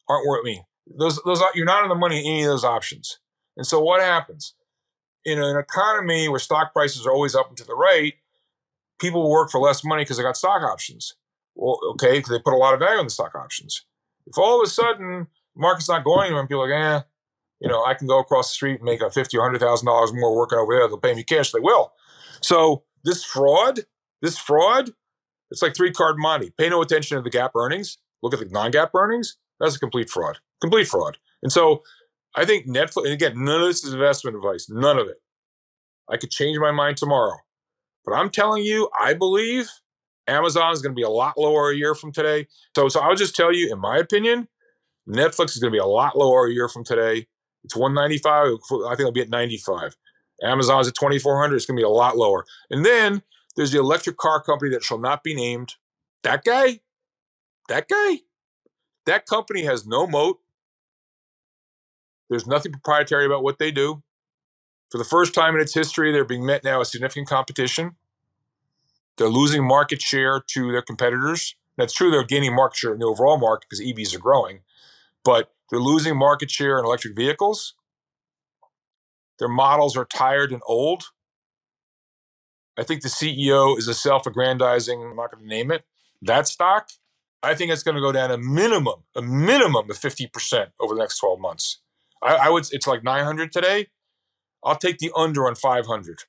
aren't 0.07 0.27
worth 0.27 0.43
me. 0.43 0.63
Those 0.97 1.19
those 1.25 1.41
you're 1.53 1.65
not 1.65 1.83
in 1.83 1.89
the 1.89 1.95
money 1.95 2.19
in 2.19 2.25
any 2.25 2.43
of 2.43 2.49
those 2.49 2.63
options. 2.63 3.19
And 3.55 3.65
so 3.65 3.81
what 3.81 4.01
happens? 4.01 4.53
In 5.25 5.41
an 5.41 5.57
economy 5.57 6.29
where 6.29 6.39
stock 6.39 6.71
prices 6.71 7.05
are 7.05 7.11
always 7.11 7.35
up 7.35 7.49
and 7.49 7.57
to 7.57 7.65
the 7.65 7.75
right, 7.75 8.13
people 8.99 9.29
work 9.29 9.51
for 9.51 9.59
less 9.59 9.83
money 9.83 10.03
because 10.03 10.17
they 10.17 10.23
got 10.23 10.37
stock 10.37 10.61
options. 10.61 11.15
Well, 11.55 11.79
okay, 11.91 12.19
because 12.19 12.29
they 12.29 12.39
put 12.39 12.53
a 12.53 12.57
lot 12.57 12.73
of 12.73 12.79
value 12.79 12.99
in 12.99 13.07
the 13.07 13.11
stock 13.11 13.35
options. 13.35 13.83
If 14.25 14.37
all 14.37 14.61
of 14.61 14.65
a 14.65 14.69
sudden 14.69 15.27
the 15.55 15.61
market's 15.61 15.89
not 15.89 16.03
going 16.03 16.33
and 16.33 16.47
people 16.47 16.63
are 16.63 16.69
like, 16.69 17.03
eh, 17.03 17.05
you 17.59 17.67
know, 17.67 17.83
I 17.83 17.93
can 17.93 18.07
go 18.07 18.19
across 18.19 18.49
the 18.49 18.53
street 18.53 18.75
and 18.75 18.83
make 18.83 19.01
a 19.01 19.09
fifty 19.09 19.37
or 19.37 19.43
hundred 19.43 19.59
thousand 19.59 19.87
dollars 19.87 20.13
more 20.13 20.35
working 20.35 20.57
over 20.57 20.73
there. 20.73 20.87
They'll 20.87 20.97
pay 20.97 21.13
me 21.13 21.23
cash. 21.23 21.51
They 21.51 21.59
will. 21.59 21.93
So 22.41 22.83
this 23.03 23.23
fraud, 23.23 23.81
this 24.21 24.37
fraud, 24.37 24.91
it's 25.49 25.61
like 25.61 25.75
three 25.75 25.91
card 25.91 26.17
money. 26.17 26.51
Pay 26.57 26.69
no 26.69 26.81
attention 26.81 27.17
to 27.17 27.23
the 27.23 27.29
GAAP 27.29 27.51
earnings. 27.55 27.97
Look 28.21 28.33
at 28.33 28.39
the 28.39 28.45
non-GAAP 28.45 28.89
earnings. 28.95 29.37
That's 29.59 29.75
a 29.75 29.79
complete 29.79 30.09
fraud. 30.09 30.39
Complete 30.61 30.87
fraud. 30.87 31.17
And 31.41 31.51
so 31.51 31.83
I 32.35 32.45
think 32.45 32.67
Netflix, 32.67 33.05
and 33.05 33.13
again, 33.13 33.43
none 33.43 33.61
of 33.61 33.67
this 33.67 33.83
is 33.83 33.93
investment 33.93 34.35
advice. 34.35 34.67
None 34.69 34.97
of 34.97 35.07
it. 35.07 35.17
I 36.09 36.17
could 36.17 36.31
change 36.31 36.57
my 36.59 36.71
mind 36.71 36.97
tomorrow. 36.97 37.37
But 38.05 38.13
I'm 38.13 38.29
telling 38.29 38.63
you, 38.63 38.89
I 38.99 39.13
believe 39.13 39.69
Amazon 40.27 40.71
is 40.73 40.81
going 40.81 40.93
to 40.93 40.99
be 40.99 41.03
a 41.03 41.09
lot 41.09 41.37
lower 41.37 41.71
a 41.71 41.75
year 41.75 41.95
from 41.95 42.11
today. 42.11 42.47
So, 42.75 42.87
so 42.89 42.99
I'll 43.01 43.15
just 43.15 43.35
tell 43.35 43.53
you, 43.53 43.71
in 43.71 43.79
my 43.79 43.97
opinion, 43.97 44.47
Netflix 45.07 45.51
is 45.51 45.59
going 45.59 45.71
to 45.71 45.75
be 45.75 45.81
a 45.81 45.85
lot 45.85 46.17
lower 46.17 46.47
a 46.47 46.51
year 46.51 46.69
from 46.69 46.83
today. 46.83 47.27
It's 47.67 47.75
195. 47.75 48.59
I 48.85 48.89
think 48.89 48.99
it'll 49.01 49.11
be 49.11 49.21
at 49.21 49.29
95. 49.29 49.97
Amazon's 50.41 50.87
at 50.87 50.95
2400. 50.95 51.55
It's 51.55 51.65
going 51.65 51.75
to 51.75 51.81
be 51.81 51.85
a 51.85 51.89
lot 51.89 52.17
lower. 52.17 52.45
And 52.69 52.85
then 52.85 53.23
there's 53.55 53.71
the 53.71 53.79
electric 53.79 54.17
car 54.17 54.41
company 54.41 54.71
that 54.71 54.83
shall 54.83 54.99
not 54.99 55.23
be 55.23 55.35
named. 55.35 55.75
That 56.23 56.43
guy, 56.43 56.79
that 57.67 57.87
guy, 57.89 58.19
that 59.05 59.25
company 59.25 59.63
has 59.63 59.85
no 59.85 60.07
moat. 60.07 60.39
There's 62.29 62.47
nothing 62.47 62.71
proprietary 62.71 63.25
about 63.25 63.43
what 63.43 63.59
they 63.59 63.71
do. 63.71 64.03
For 64.89 64.97
the 64.97 65.03
first 65.03 65.33
time 65.33 65.55
in 65.55 65.61
its 65.61 65.73
history, 65.73 66.11
they're 66.11 66.23
being 66.23 66.45
met 66.45 66.63
now 66.63 66.79
with 66.79 66.87
significant 66.87 67.27
competition. 67.27 67.95
They're 69.17 69.27
losing 69.27 69.67
market 69.67 70.01
share 70.01 70.41
to 70.53 70.71
their 70.71 70.81
competitors. 70.81 71.55
That's 71.77 71.93
true, 71.93 72.09
they're 72.09 72.23
gaining 72.23 72.55
market 72.55 72.77
share 72.77 72.93
in 72.93 72.99
the 72.99 73.05
overall 73.05 73.37
market 73.37 73.67
because 73.69 73.85
EVs 73.85 74.15
are 74.15 74.19
growing, 74.19 74.61
but 75.23 75.53
they're 75.69 75.79
losing 75.79 76.17
market 76.17 76.49
share 76.49 76.79
in 76.79 76.85
electric 76.85 77.15
vehicles. 77.15 77.73
Their 79.39 79.49
models 79.49 79.95
are 79.95 80.05
tired 80.05 80.51
and 80.51 80.61
old. 80.65 81.05
I 82.77 82.83
think 82.83 83.01
the 83.01 83.09
CEO 83.09 83.77
is 83.77 83.87
a 83.87 83.93
self 83.93 84.25
aggrandizing, 84.25 85.01
I'm 85.01 85.15
not 85.15 85.31
going 85.31 85.43
to 85.43 85.49
name 85.49 85.71
it, 85.71 85.83
that 86.21 86.47
stock. 86.47 86.89
I 87.43 87.53
think 87.53 87.71
it's 87.71 87.83
going 87.83 87.95
to 87.95 88.01
go 88.01 88.11
down 88.11 88.31
a 88.31 88.37
minimum, 88.37 89.03
a 89.15 89.21
minimum 89.21 89.89
of 89.89 89.97
50% 89.97 90.67
over 90.79 90.95
the 90.95 90.99
next 90.99 91.19
12 91.19 91.39
months. 91.39 91.79
I, 92.21 92.35
I 92.35 92.49
would, 92.49 92.65
it's 92.71 92.87
like 92.87 93.03
900 93.03 93.51
today. 93.51 93.87
I'll 94.63 94.75
take 94.75 94.97
the 94.97 95.11
under 95.15 95.47
on 95.47 95.55
500. 95.55 96.23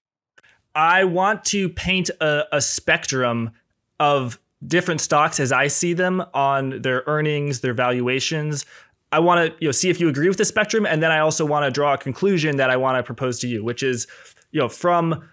I 0.74 1.04
want 1.04 1.44
to 1.46 1.70
paint 1.70 2.10
a, 2.20 2.44
a 2.52 2.60
spectrum 2.60 3.50
of 3.98 4.38
different 4.66 5.00
stocks 5.00 5.40
as 5.40 5.50
I 5.50 5.68
see 5.68 5.92
them 5.92 6.22
on 6.34 6.82
their 6.82 7.04
earnings, 7.06 7.60
their 7.60 7.74
valuations. 7.74 8.66
I 9.12 9.20
want 9.20 9.46
to 9.46 9.56
you 9.60 9.68
know 9.68 9.72
see 9.72 9.90
if 9.90 10.00
you 10.00 10.08
agree 10.08 10.28
with 10.28 10.38
the 10.38 10.44
spectrum, 10.44 10.86
and 10.86 11.02
then 11.02 11.10
I 11.10 11.20
also 11.20 11.44
want 11.44 11.64
to 11.64 11.70
draw 11.70 11.94
a 11.94 11.98
conclusion 11.98 12.56
that 12.56 12.70
I 12.70 12.76
want 12.76 12.96
to 12.98 13.02
propose 13.02 13.38
to 13.40 13.48
you, 13.48 13.64
which 13.64 13.82
is 13.82 14.06
you 14.50 14.60
know 14.60 14.68
from 14.68 15.28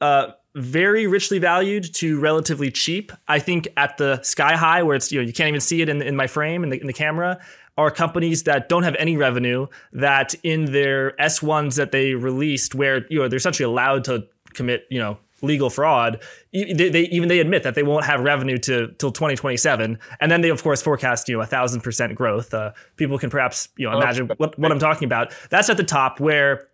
uh, 0.00 0.28
very 0.54 1.06
richly 1.06 1.38
valued 1.38 1.92
to 1.94 2.18
relatively 2.20 2.70
cheap. 2.70 3.12
I 3.28 3.38
think 3.38 3.68
at 3.76 3.96
the 3.98 4.22
sky 4.22 4.56
high, 4.56 4.82
where 4.82 4.96
it's 4.96 5.10
you 5.10 5.20
know 5.20 5.26
you 5.26 5.32
can't 5.32 5.48
even 5.48 5.60
see 5.60 5.82
it 5.82 5.88
in, 5.88 6.02
in 6.02 6.16
my 6.16 6.26
frame 6.26 6.64
in 6.64 6.70
the, 6.70 6.80
in 6.80 6.86
the 6.86 6.92
camera, 6.92 7.38
are 7.76 7.90
companies 7.90 8.44
that 8.44 8.68
don't 8.68 8.82
have 8.84 8.94
any 8.96 9.16
revenue. 9.16 9.66
That 9.92 10.34
in 10.42 10.66
their 10.66 11.12
S1s 11.12 11.76
that 11.76 11.92
they 11.92 12.14
released, 12.14 12.74
where 12.74 13.06
you 13.08 13.18
know 13.18 13.28
they're 13.28 13.38
essentially 13.38 13.66
allowed 13.66 14.04
to 14.04 14.26
commit 14.54 14.86
you 14.88 14.98
know 14.98 15.18
legal 15.42 15.70
fraud 15.70 16.22
they, 16.52 16.72
they, 16.72 17.02
even 17.02 17.28
they 17.28 17.40
admit 17.40 17.62
that 17.62 17.74
they 17.74 17.82
won't 17.82 18.04
have 18.04 18.20
revenue 18.20 18.56
to 18.56 18.88
till 18.98 19.12
2027 19.12 19.98
and 20.20 20.32
then 20.32 20.40
they 20.40 20.48
of 20.48 20.62
course 20.62 20.82
forecast 20.82 21.28
you 21.28 21.36
know 21.36 21.42
a 21.42 21.46
thousand 21.46 21.82
percent 21.82 22.14
growth 22.14 22.54
uh, 22.54 22.72
people 22.96 23.18
can 23.18 23.30
perhaps 23.30 23.68
you 23.76 23.88
know 23.88 23.94
oh, 23.94 24.00
imagine 24.00 24.26
what, 24.38 24.58
what 24.58 24.72
i'm 24.72 24.78
talking 24.78 25.06
about 25.06 25.34
that's 25.50 25.68
at 25.68 25.76
the 25.76 25.84
top 25.84 26.20
where 26.20 26.68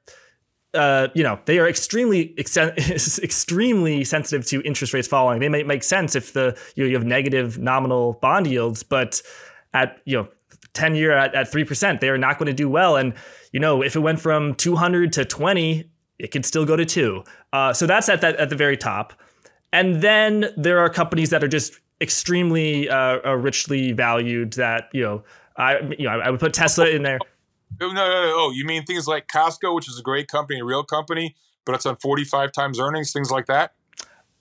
uh, 0.75 1.09
you 1.15 1.23
know 1.23 1.39
they 1.45 1.59
are 1.59 1.69
extremely 1.69 2.35
extremely 2.39 4.05
sensitive 4.05 4.47
to 4.47 4.63
interest 4.63 4.95
rates 4.95 5.07
falling. 5.07 5.39
They 5.39 5.51
might 5.51 5.67
make 5.67 5.85
sense 5.85 6.17
if 6.17 6.33
the 6.33 6.59
you, 6.77 6.85
know, 6.85 6.89
you 6.89 6.97
have 6.97 7.05
negative 7.05 7.59
nominal 7.59 8.15
bond 8.23 8.47
yields, 8.47 8.83
but 8.83 9.21
at 9.75 10.01
you 10.07 10.17
know 10.17 10.29
10 10.75 10.95
year 10.95 11.13
at, 11.13 11.35
at 11.35 11.51
3%, 11.51 12.01
they 12.01 12.09
are 12.09 12.19
not 12.19 12.39
going 12.39 12.47
to 12.47 12.53
do 12.53 12.69
well. 12.69 12.97
And, 12.97 13.15
you 13.53 13.61
know, 13.61 13.83
if 13.83 13.97
it 13.97 14.01
went 14.01 14.21
from 14.21 14.55
200 14.55 15.13
to 15.15 15.25
20, 15.25 15.91
it 16.23 16.31
could 16.31 16.47
still 16.47 16.65
go 16.65 16.77
to 16.77 16.87
two. 16.87 17.25
Uh, 17.53 17.73
so 17.75 17.87
that's 17.87 18.09
at, 18.09 18.23
that, 18.23 18.37
at 18.37 18.49
the 18.49 18.57
very 18.57 18.77
top. 18.77 19.13
And 19.73 20.01
then 20.01 20.47
there 20.57 20.79
are 20.79 20.89
companies 20.89 21.31
that 21.31 21.43
are 21.45 21.49
just 21.49 21.79
extremely 22.01 22.89
uh, 22.89 23.19
uh 23.25 23.37
richly 23.37 23.93
valued 23.93 24.55
that, 24.55 24.89
you 24.93 25.03
know, 25.03 25.23
I, 25.57 25.81
you 25.99 26.05
know, 26.09 26.21
I 26.21 26.31
would 26.31 26.41
put 26.41 26.55
Tesla 26.55 26.89
in 26.89 27.03
there. 27.03 27.19
No, 27.81 27.89
no, 27.89 27.95
no, 27.95 28.35
Oh, 28.37 28.53
you 28.55 28.65
mean 28.65 28.85
things 28.85 29.07
like 29.07 29.27
Costco, 29.27 29.75
which 29.75 29.89
is 29.89 29.99
a 29.99 30.03
great 30.03 30.29
company, 30.29 30.61
a 30.61 30.65
real 30.65 30.85
company, 30.85 31.35
but 31.65 31.75
it's 31.75 31.87
on 31.87 31.97
45 31.97 32.53
times 32.53 32.79
earnings, 32.79 33.13
things 33.13 33.31
like 33.31 33.47
that? 33.47 33.73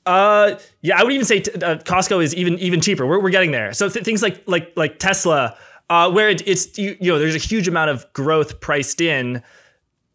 Uh, 0.05 0.55
yeah, 0.81 0.99
I 0.99 1.03
would 1.03 1.13
even 1.13 1.25
say 1.25 1.41
t- 1.41 1.51
uh, 1.61 1.77
Costco 1.77 2.23
is 2.23 2.33
even 2.35 2.57
even 2.59 2.81
cheaper. 2.81 3.05
We're, 3.05 3.19
we're 3.19 3.29
getting 3.29 3.51
there. 3.51 3.73
So 3.73 3.87
th- 3.87 4.03
things 4.03 4.23
like 4.23 4.43
like 4.47 4.73
like 4.75 4.97
Tesla, 4.97 5.55
uh, 5.89 6.09
where 6.11 6.29
it, 6.29 6.41
it's 6.47 6.75
you, 6.77 6.97
you, 6.99 7.11
know 7.11 7.19
there's 7.19 7.35
a 7.35 7.39
huge 7.39 7.67
amount 7.67 7.91
of 7.91 8.11
growth 8.13 8.59
priced 8.61 8.99
in 8.99 9.43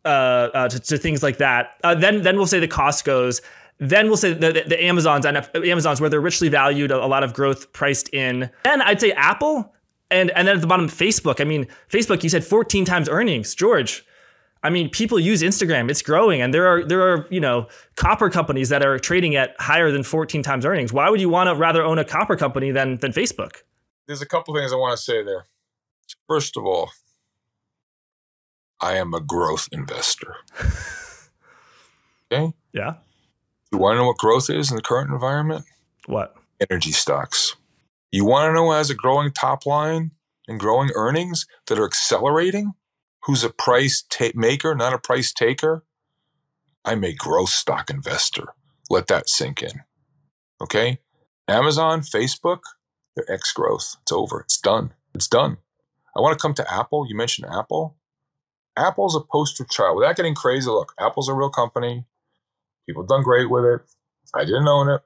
uh, 0.07 0.50
uh 0.54 0.68
to, 0.68 0.80
to, 0.80 0.98
things 0.98 1.22
like 1.22 1.38
that. 1.38 1.72
Uh, 1.84 1.94
then 1.94 2.22
then 2.22 2.36
we'll 2.36 2.46
say 2.46 2.61
the 2.61 2.68
Costco's. 2.68 3.42
Then 3.78 4.07
we'll 4.07 4.16
say 4.16 4.32
the, 4.32 4.52
the, 4.52 4.64
the 4.66 4.84
Amazons 4.84 5.26
and 5.26 5.36
Amazons 5.54 6.00
where 6.00 6.09
they're 6.09 6.20
richly 6.20 6.48
valued, 6.48 6.90
a, 6.90 6.96
a 6.96 7.07
lot 7.07 7.22
of 7.22 7.34
growth 7.34 7.70
priced 7.74 8.09
in. 8.14 8.48
Then 8.64 8.80
I'd 8.80 9.00
say 9.00 9.12
Apple 9.12 9.74
and 10.11 10.30
and 10.30 10.46
then 10.46 10.57
at 10.57 10.61
the 10.61 10.66
bottom, 10.66 10.88
Facebook. 10.88 11.40
I 11.40 11.44
mean, 11.44 11.66
Facebook. 11.90 12.22
You 12.22 12.28
said 12.28 12.44
14 12.44 12.84
times 12.84 13.09
earnings, 13.09 13.54
George. 13.54 14.04
I 14.62 14.70
mean, 14.70 14.90
people 14.90 15.20
use 15.20 15.42
Instagram. 15.42 15.90
It's 15.90 16.02
growing, 16.02 16.40
and 16.40 16.52
there 16.52 16.66
are 16.66 16.84
there 16.84 17.02
are 17.02 17.26
you 17.30 17.40
know 17.40 17.68
copper 17.96 18.30
companies 18.30 18.68
that 18.70 18.84
are 18.84 18.98
trading 18.98 19.36
at 19.36 19.54
higher 19.59 19.90
than 19.90 20.02
14 20.02 20.42
times 20.42 20.64
earnings. 20.64 20.92
Why 20.92 21.11
would 21.11 21.20
you 21.20 21.28
want 21.28 21.48
to 21.48 21.54
rather 21.54 21.82
own 21.82 21.98
a 21.98 22.04
copper 22.04 22.36
company 22.36 22.70
than 22.70 22.98
than 22.98 23.12
Facebook? 23.12 23.62
There's 24.07 24.22
a 24.22 24.26
couple 24.26 24.54
things 24.54 24.72
I 24.72 24.76
want 24.76 24.96
to 24.96 25.02
say 25.02 25.22
there. 25.22 25.46
First 26.28 26.57
of 26.57 26.64
all, 26.64 26.90
I 28.81 28.97
am 28.97 29.14
a 29.14 29.20
growth 29.20 29.68
investor. 29.72 30.37
okay. 32.33 32.53
Yeah. 32.72 32.95
You 33.72 33.79
want 33.79 33.95
to 33.95 33.99
know 33.99 34.07
what 34.07 34.18
growth 34.18 34.51
is 34.51 34.70
in 34.70 34.77
the 34.77 34.83
current 34.83 35.11
environment? 35.11 35.64
What? 36.07 36.37
Energy 36.70 36.93
stocks. 36.93 37.57
You 38.12 38.24
want 38.24 38.51
to 38.51 38.55
know 38.55 38.72
has 38.72 38.91
a 38.91 38.95
growing 38.95 39.33
top 39.33 39.66
line 39.66 40.12
and 40.47 40.61
growing 40.61 40.91
earnings 40.95 41.47
that 41.66 41.79
are 41.79 41.85
accelerating? 41.85 42.72
Who's 43.24 43.43
a 43.43 43.51
price 43.51 44.05
ta- 44.09 44.31
maker, 44.35 44.74
not 44.74 44.93
a 44.93 44.99
price 44.99 45.33
taker? 45.33 45.85
I'm 46.85 47.03
a 47.03 47.12
growth 47.12 47.49
stock 47.49 47.91
investor. 47.91 48.55
Let 48.89 49.09
that 49.09 49.29
sink 49.29 49.62
in. 49.62 49.83
Okay? 50.61 51.01
Amazon, 51.49 52.01
Facebook, 52.03 52.61
they're 53.14 53.31
X 53.31 53.53
growth. 53.53 53.97
It's 54.03 54.12
over. 54.12 54.41
It's 54.41 54.59
done. 54.59 54.93
It's 55.14 55.29
done. 55.29 55.59
I 56.16 56.20
want 56.20 56.39
to 56.39 56.43
come 56.43 56.55
to 56.55 56.72
Apple. 56.72 57.07
You 57.09 57.16
mentioned 57.16 57.49
Apple. 57.51 57.97
Apple's 58.77 59.16
a 59.16 59.20
poster 59.20 59.64
child. 59.64 59.97
Without 59.97 60.16
getting 60.16 60.35
crazy, 60.35 60.68
look, 60.68 60.93
Apple's 61.01 61.29
a 61.29 61.35
real 61.35 61.51
company. 61.51 62.05
People 62.87 63.03
have 63.03 63.09
done 63.09 63.22
great 63.22 63.51
with 63.51 63.64
it. 63.64 63.81
I 64.35 64.45
didn't 64.45 64.68
own 64.68 64.89
it. 64.89 65.01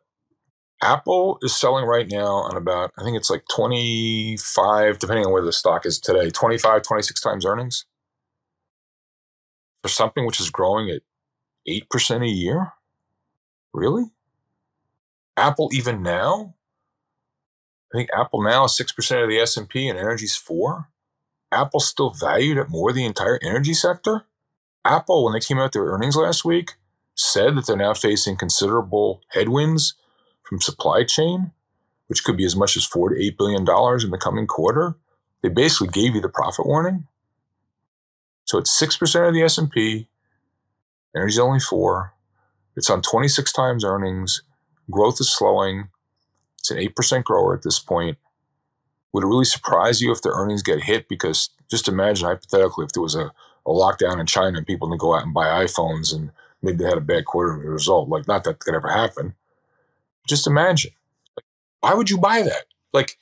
Apple 0.83 1.39
is 1.43 1.55
selling 1.55 1.85
right 1.85 2.11
now 2.11 2.27
on 2.27 2.57
about, 2.57 2.93
I 2.99 3.05
think 3.05 3.17
it's 3.17 3.31
like 3.31 3.45
25, 3.55 4.99
depending 4.99 5.27
on 5.27 5.33
where 5.33 5.45
the 5.45 5.53
stock 5.53 5.85
is 5.85 5.99
today, 6.01 6.31
25, 6.31 6.83
26 6.83 7.21
times 7.21 7.45
earnings 7.45 7.85
for 9.83 9.89
something 9.89 10.27
which 10.27 10.41
is 10.41 10.51
growing 10.51 10.91
at 10.91 11.03
8% 11.69 12.25
a 12.25 12.29
year? 12.29 12.73
Really? 13.75 14.05
Apple 15.37 15.71
even 15.73 16.03
now? 16.03 16.55
I 17.93 17.99
think 17.99 18.11
Apple 18.17 18.43
now 18.43 18.65
is 18.65 18.73
6% 18.73 19.23
of 19.23 19.29
the 19.29 19.39
S&P 19.39 19.89
and 19.89 19.99
energy's 19.99 20.37
4. 20.37 20.89
Apple's 21.53 21.89
still 21.89 22.11
valued 22.11 22.59
at 22.59 22.69
more 22.71 22.93
than 22.93 23.03
the 23.03 23.07
entire 23.07 23.39
energy 23.43 23.75
sector. 23.75 24.25
Apple, 24.85 25.25
when 25.25 25.33
they 25.35 25.41
came 25.41 25.59
out 25.59 25.73
their 25.73 25.85
earnings 25.85 26.17
last 26.17 26.45
week, 26.45 26.75
said 27.15 27.57
that 27.57 27.67
they're 27.67 27.77
now 27.77 27.95
facing 27.95 28.37
considerable 28.37 29.21
headwinds 29.31 29.95
from 30.43 30.61
supply 30.61 31.05
chain, 31.05 31.53
which 32.07 32.25
could 32.25 32.37
be 32.37 32.45
as 32.45 32.57
much 32.57 32.77
as 32.77 32.85
four 32.85 33.11
to 33.11 33.23
eight 33.23 33.37
billion 33.37 33.65
dollars 33.65 34.05
in 34.05 34.11
the 34.11 34.19
coming 34.19 34.47
quarter. 34.47 34.97
They 35.43 35.49
basically 35.49 35.89
gave 35.89 36.15
you 36.15 36.21
the 36.21 36.29
profit 36.29 36.67
warning. 36.67 37.07
So 38.45 38.59
it's 38.59 38.77
six 38.77 38.97
percent 38.97 39.27
of 39.27 39.35
the 39.35 39.43
S 39.43 39.59
and 39.59 39.71
P. 39.71 40.09
Energy's 41.15 41.39
only 41.39 41.61
four. 41.61 42.15
It's 42.77 42.89
on 42.89 43.03
26 43.03 43.53
times 43.53 43.85
earnings. 43.85 44.43
Growth 44.91 45.21
is 45.21 45.33
slowing. 45.33 45.89
It's 46.59 46.71
an 46.71 46.79
8% 46.79 47.25
grower 47.25 47.55
at 47.55 47.63
this 47.63 47.79
point. 47.79 48.19
Would 49.13 49.25
it 49.25 49.29
really 49.29 49.45
surprise 49.45 50.01
you 50.01 50.13
if 50.13 50.23
the 50.23 50.31
earnings 50.31 50.63
get 50.63 50.83
hit? 50.83 51.09
Because 51.09 51.51
just 51.71 51.89
imagine 51.89 52.27
hypothetically 52.27 52.85
if 52.85 52.93
there 52.93 53.03
was 53.03 53.15
a, 53.15 53.33
a 53.67 53.71
lockdown 53.71 54.21
in 54.21 54.27
China 54.27 54.59
and 54.59 54.67
people 54.67 54.89
didn't 54.89 55.01
go 55.01 55.15
out 55.15 55.25
and 55.25 55.35
buy 55.35 55.65
iPhones 55.65 56.15
and 56.15 56.31
maybe 56.63 56.79
they 56.79 56.89
had 56.89 56.99
a 56.99 57.03
bad 57.03 57.25
quarter 57.25 57.61
as 57.61 57.67
a 57.67 57.71
result. 57.71 58.09
Like, 58.09 58.29
not 58.29 58.45
that 58.45 58.61
could 58.61 58.75
ever 58.75 58.89
happen. 58.89 59.35
Just 60.29 60.47
imagine. 60.47 60.93
Like, 61.37 61.45
why 61.81 61.95
would 61.95 62.11
you 62.11 62.19
buy 62.19 62.43
that? 62.43 62.65
Like, 62.93 63.19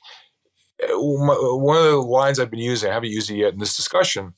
uh, 0.81 0.99
one 0.99 1.77
of 1.77 1.83
the 1.83 1.97
lines 1.97 2.39
I've 2.39 2.51
been 2.51 2.59
using, 2.59 2.89
I 2.89 2.93
haven't 2.93 3.09
used 3.09 3.29
it 3.29 3.35
yet 3.35 3.53
in 3.53 3.59
this 3.59 3.75
discussion, 3.75 4.33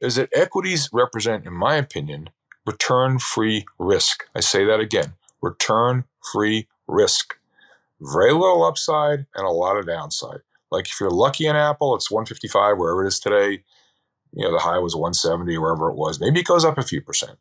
is 0.00 0.16
that 0.16 0.30
equities 0.34 0.88
represent, 0.92 1.46
in 1.46 1.52
my 1.52 1.76
opinion, 1.76 2.30
return 2.66 3.18
free 3.18 3.64
risk. 3.78 4.24
I 4.34 4.40
say 4.40 4.64
that 4.64 4.80
again 4.80 5.14
return 5.42 6.04
free 6.32 6.68
risk. 6.86 7.34
Very 8.00 8.32
little 8.32 8.64
upside 8.64 9.26
and 9.34 9.44
a 9.44 9.50
lot 9.50 9.76
of 9.76 9.86
downside. 9.86 10.40
Like 10.72 10.86
if 10.88 10.98
you're 10.98 11.10
lucky 11.10 11.46
in 11.46 11.54
Apple, 11.54 11.94
it's 11.94 12.10
155 12.10 12.78
wherever 12.78 13.04
it 13.04 13.08
is 13.08 13.20
today. 13.20 13.62
You 14.32 14.44
know, 14.44 14.52
the 14.52 14.60
high 14.60 14.78
was 14.78 14.96
170 14.96 15.58
wherever 15.58 15.90
it 15.90 15.96
was. 15.96 16.18
Maybe 16.18 16.40
it 16.40 16.46
goes 16.46 16.64
up 16.64 16.78
a 16.78 16.82
few 16.82 17.02
percent. 17.02 17.38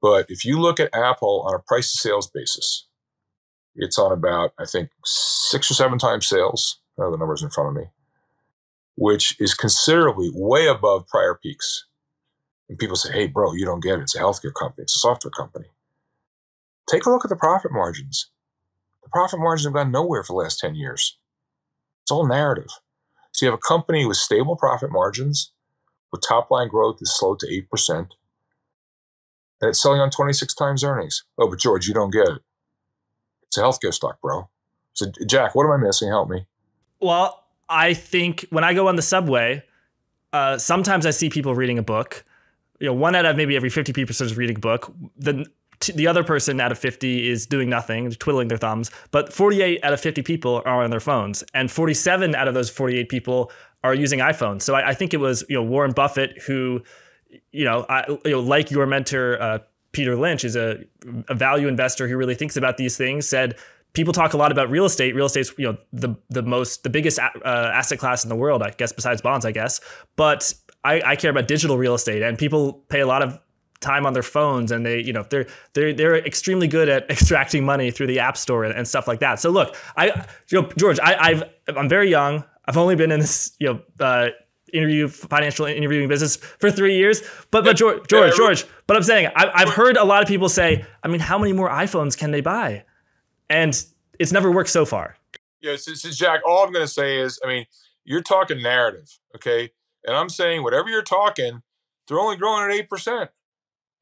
But 0.00 0.26
if 0.30 0.44
you 0.44 0.58
look 0.58 0.80
at 0.80 0.94
Apple 0.94 1.44
on 1.46 1.54
a 1.54 1.58
price 1.58 1.92
to 1.92 1.98
sales 1.98 2.30
basis, 2.30 2.86
it's 3.74 3.98
on 3.98 4.12
about, 4.12 4.52
I 4.58 4.64
think, 4.64 4.90
six 5.04 5.70
or 5.70 5.74
seven 5.74 5.98
times 5.98 6.26
sales. 6.26 6.80
The 6.96 7.16
numbers 7.16 7.44
in 7.44 7.50
front 7.50 7.68
of 7.68 7.76
me, 7.76 7.90
which 8.96 9.40
is 9.40 9.54
considerably 9.54 10.30
way 10.34 10.66
above 10.66 11.06
prior 11.06 11.38
peaks. 11.40 11.84
And 12.68 12.76
people 12.76 12.96
say, 12.96 13.12
hey, 13.12 13.28
bro, 13.28 13.52
you 13.52 13.64
don't 13.64 13.82
get 13.82 14.00
it. 14.00 14.02
It's 14.02 14.16
a 14.16 14.18
healthcare 14.18 14.52
company, 14.52 14.82
it's 14.82 14.96
a 14.96 14.98
software 14.98 15.30
company. 15.30 15.66
Take 16.90 17.06
a 17.06 17.10
look 17.10 17.24
at 17.24 17.28
the 17.28 17.36
profit 17.36 17.70
margins. 17.70 18.32
The 19.04 19.10
profit 19.10 19.38
margins 19.38 19.66
have 19.66 19.74
gone 19.74 19.92
nowhere 19.92 20.24
for 20.24 20.32
the 20.32 20.38
last 20.38 20.58
10 20.58 20.74
years. 20.74 21.18
It's 22.08 22.12
all 22.12 22.26
narrative. 22.26 22.70
So 23.32 23.44
you 23.44 23.52
have 23.52 23.58
a 23.62 23.68
company 23.68 24.06
with 24.06 24.16
stable 24.16 24.56
profit 24.56 24.90
margins, 24.90 25.52
where 26.08 26.18
top 26.18 26.50
line 26.50 26.68
growth 26.68 27.00
is 27.02 27.14
slowed 27.14 27.38
to 27.40 27.46
8%, 27.46 27.90
and 27.98 28.08
it's 29.60 29.82
selling 29.82 30.00
on 30.00 30.08
26 30.08 30.54
times 30.54 30.82
earnings. 30.82 31.24
Oh, 31.36 31.50
but 31.50 31.58
George, 31.58 31.86
you 31.86 31.92
don't 31.92 32.10
get 32.10 32.26
it. 32.26 32.38
It's 33.42 33.58
a 33.58 33.60
healthcare 33.60 33.92
stock, 33.92 34.22
bro. 34.22 34.48
So, 34.94 35.12
Jack, 35.26 35.54
what 35.54 35.66
am 35.66 35.72
I 35.72 35.76
missing? 35.76 36.08
Help 36.08 36.30
me. 36.30 36.46
Well, 36.98 37.44
I 37.68 37.92
think 37.92 38.46
when 38.48 38.64
I 38.64 38.72
go 38.72 38.88
on 38.88 38.96
the 38.96 39.02
subway, 39.02 39.62
uh, 40.32 40.56
sometimes 40.56 41.04
I 41.04 41.10
see 41.10 41.28
people 41.28 41.54
reading 41.54 41.76
a 41.76 41.82
book. 41.82 42.24
You 42.80 42.86
know, 42.86 42.94
one 42.94 43.16
out 43.16 43.26
of 43.26 43.36
maybe 43.36 43.54
every 43.54 43.68
50 43.68 43.92
people 43.92 44.14
is 44.18 44.34
reading 44.34 44.56
a 44.56 44.60
book. 44.60 44.90
The 45.18 45.44
the 45.94 46.06
other 46.06 46.24
person 46.24 46.60
out 46.60 46.72
of 46.72 46.78
50 46.78 47.28
is 47.28 47.46
doing 47.46 47.68
nothing, 47.68 48.10
twiddling 48.10 48.48
their 48.48 48.58
thumbs, 48.58 48.90
but 49.10 49.32
48 49.32 49.84
out 49.84 49.92
of 49.92 50.00
50 50.00 50.22
people 50.22 50.62
are 50.64 50.82
on 50.82 50.90
their 50.90 51.00
phones, 51.00 51.44
and 51.54 51.70
47 51.70 52.34
out 52.34 52.48
of 52.48 52.54
those 52.54 52.70
48 52.70 53.08
people 53.08 53.50
are 53.84 53.94
using 53.94 54.18
iPhones. 54.18 54.62
So 54.62 54.74
I, 54.74 54.90
I 54.90 54.94
think 54.94 55.14
it 55.14 55.18
was 55.18 55.44
you 55.48 55.56
know 55.56 55.62
Warren 55.62 55.92
Buffett 55.92 56.42
who, 56.42 56.82
you 57.52 57.64
know, 57.64 57.86
I, 57.88 58.04
you 58.24 58.32
know 58.32 58.40
like 58.40 58.70
your 58.70 58.86
mentor 58.86 59.40
uh, 59.40 59.58
Peter 59.92 60.16
Lynch 60.16 60.44
is 60.44 60.56
a, 60.56 60.78
a 61.28 61.34
value 61.34 61.68
investor 61.68 62.08
who 62.08 62.16
really 62.16 62.34
thinks 62.34 62.56
about 62.56 62.76
these 62.76 62.96
things. 62.96 63.28
Said 63.28 63.56
people 63.92 64.12
talk 64.12 64.34
a 64.34 64.36
lot 64.36 64.52
about 64.52 64.70
real 64.70 64.84
estate. 64.84 65.14
Real 65.14 65.26
estate's 65.26 65.52
you 65.58 65.66
know 65.66 65.78
the 65.92 66.14
the 66.28 66.42
most 66.42 66.82
the 66.82 66.90
biggest 66.90 67.18
uh, 67.18 67.30
asset 67.44 67.98
class 67.98 68.24
in 68.24 68.28
the 68.28 68.36
world, 68.36 68.62
I 68.62 68.70
guess, 68.70 68.92
besides 68.92 69.20
bonds, 69.20 69.46
I 69.46 69.52
guess. 69.52 69.80
But 70.16 70.52
I, 70.84 71.02
I 71.04 71.16
care 71.16 71.30
about 71.30 71.48
digital 71.48 71.78
real 71.78 71.94
estate, 71.94 72.22
and 72.22 72.38
people 72.38 72.74
pay 72.88 73.00
a 73.00 73.06
lot 73.06 73.22
of 73.22 73.38
time 73.80 74.06
on 74.06 74.12
their 74.12 74.22
phones 74.22 74.72
and 74.72 74.84
they 74.84 75.00
you 75.00 75.12
know 75.12 75.24
they're 75.30 75.46
they're 75.74 75.92
they're 75.92 76.16
extremely 76.16 76.66
good 76.66 76.88
at 76.88 77.08
extracting 77.10 77.64
money 77.64 77.90
through 77.90 78.06
the 78.06 78.18
app 78.18 78.36
store 78.36 78.64
and, 78.64 78.74
and 78.74 78.88
stuff 78.88 79.06
like 79.06 79.20
that. 79.20 79.40
So 79.40 79.50
look 79.50 79.76
i 79.96 80.06
you 80.48 80.60
know 80.60 80.68
george 80.76 80.98
I, 81.00 81.16
i've 81.16 81.42
i'm 81.76 81.88
very 81.88 82.10
young. 82.10 82.44
I've 82.66 82.76
only 82.76 82.96
been 82.96 83.12
in 83.12 83.20
this 83.20 83.52
you 83.58 83.68
know 83.68 83.80
uh, 84.04 84.30
interview 84.72 85.08
financial 85.08 85.64
interviewing 85.66 86.08
business 86.08 86.36
for 86.36 86.70
three 86.70 86.96
years. 86.96 87.22
But 87.50 87.64
but 87.64 87.76
george 87.76 88.06
george 88.08 88.34
george 88.36 88.66
but 88.86 88.96
i'm 88.96 89.02
saying 89.02 89.30
I, 89.36 89.50
i've 89.54 89.70
heard 89.70 89.96
a 89.96 90.04
lot 90.04 90.22
of 90.22 90.28
people 90.28 90.48
say 90.48 90.84
i 91.02 91.08
mean 91.08 91.20
how 91.20 91.38
many 91.38 91.52
more 91.52 91.70
iphones 91.70 92.16
can 92.16 92.30
they 92.30 92.40
buy? 92.40 92.84
And 93.50 93.82
it's 94.18 94.32
never 94.32 94.50
worked 94.50 94.70
so 94.70 94.84
far. 94.84 95.16
Yeah 95.60 95.76
so, 95.76 95.94
so 95.94 96.10
jack 96.10 96.40
all 96.46 96.64
i'm 96.64 96.72
going 96.72 96.84
to 96.84 96.92
say 96.92 97.18
is 97.18 97.38
i 97.44 97.48
mean 97.48 97.66
you're 98.04 98.22
talking 98.22 98.60
narrative 98.60 99.18
okay? 99.36 99.70
And 100.04 100.16
i'm 100.16 100.28
saying 100.28 100.62
whatever 100.64 100.88
you're 100.88 101.02
talking 101.02 101.62
they're 102.08 102.18
only 102.18 102.36
growing 102.36 102.70
at 102.70 102.88
8% 102.88 103.28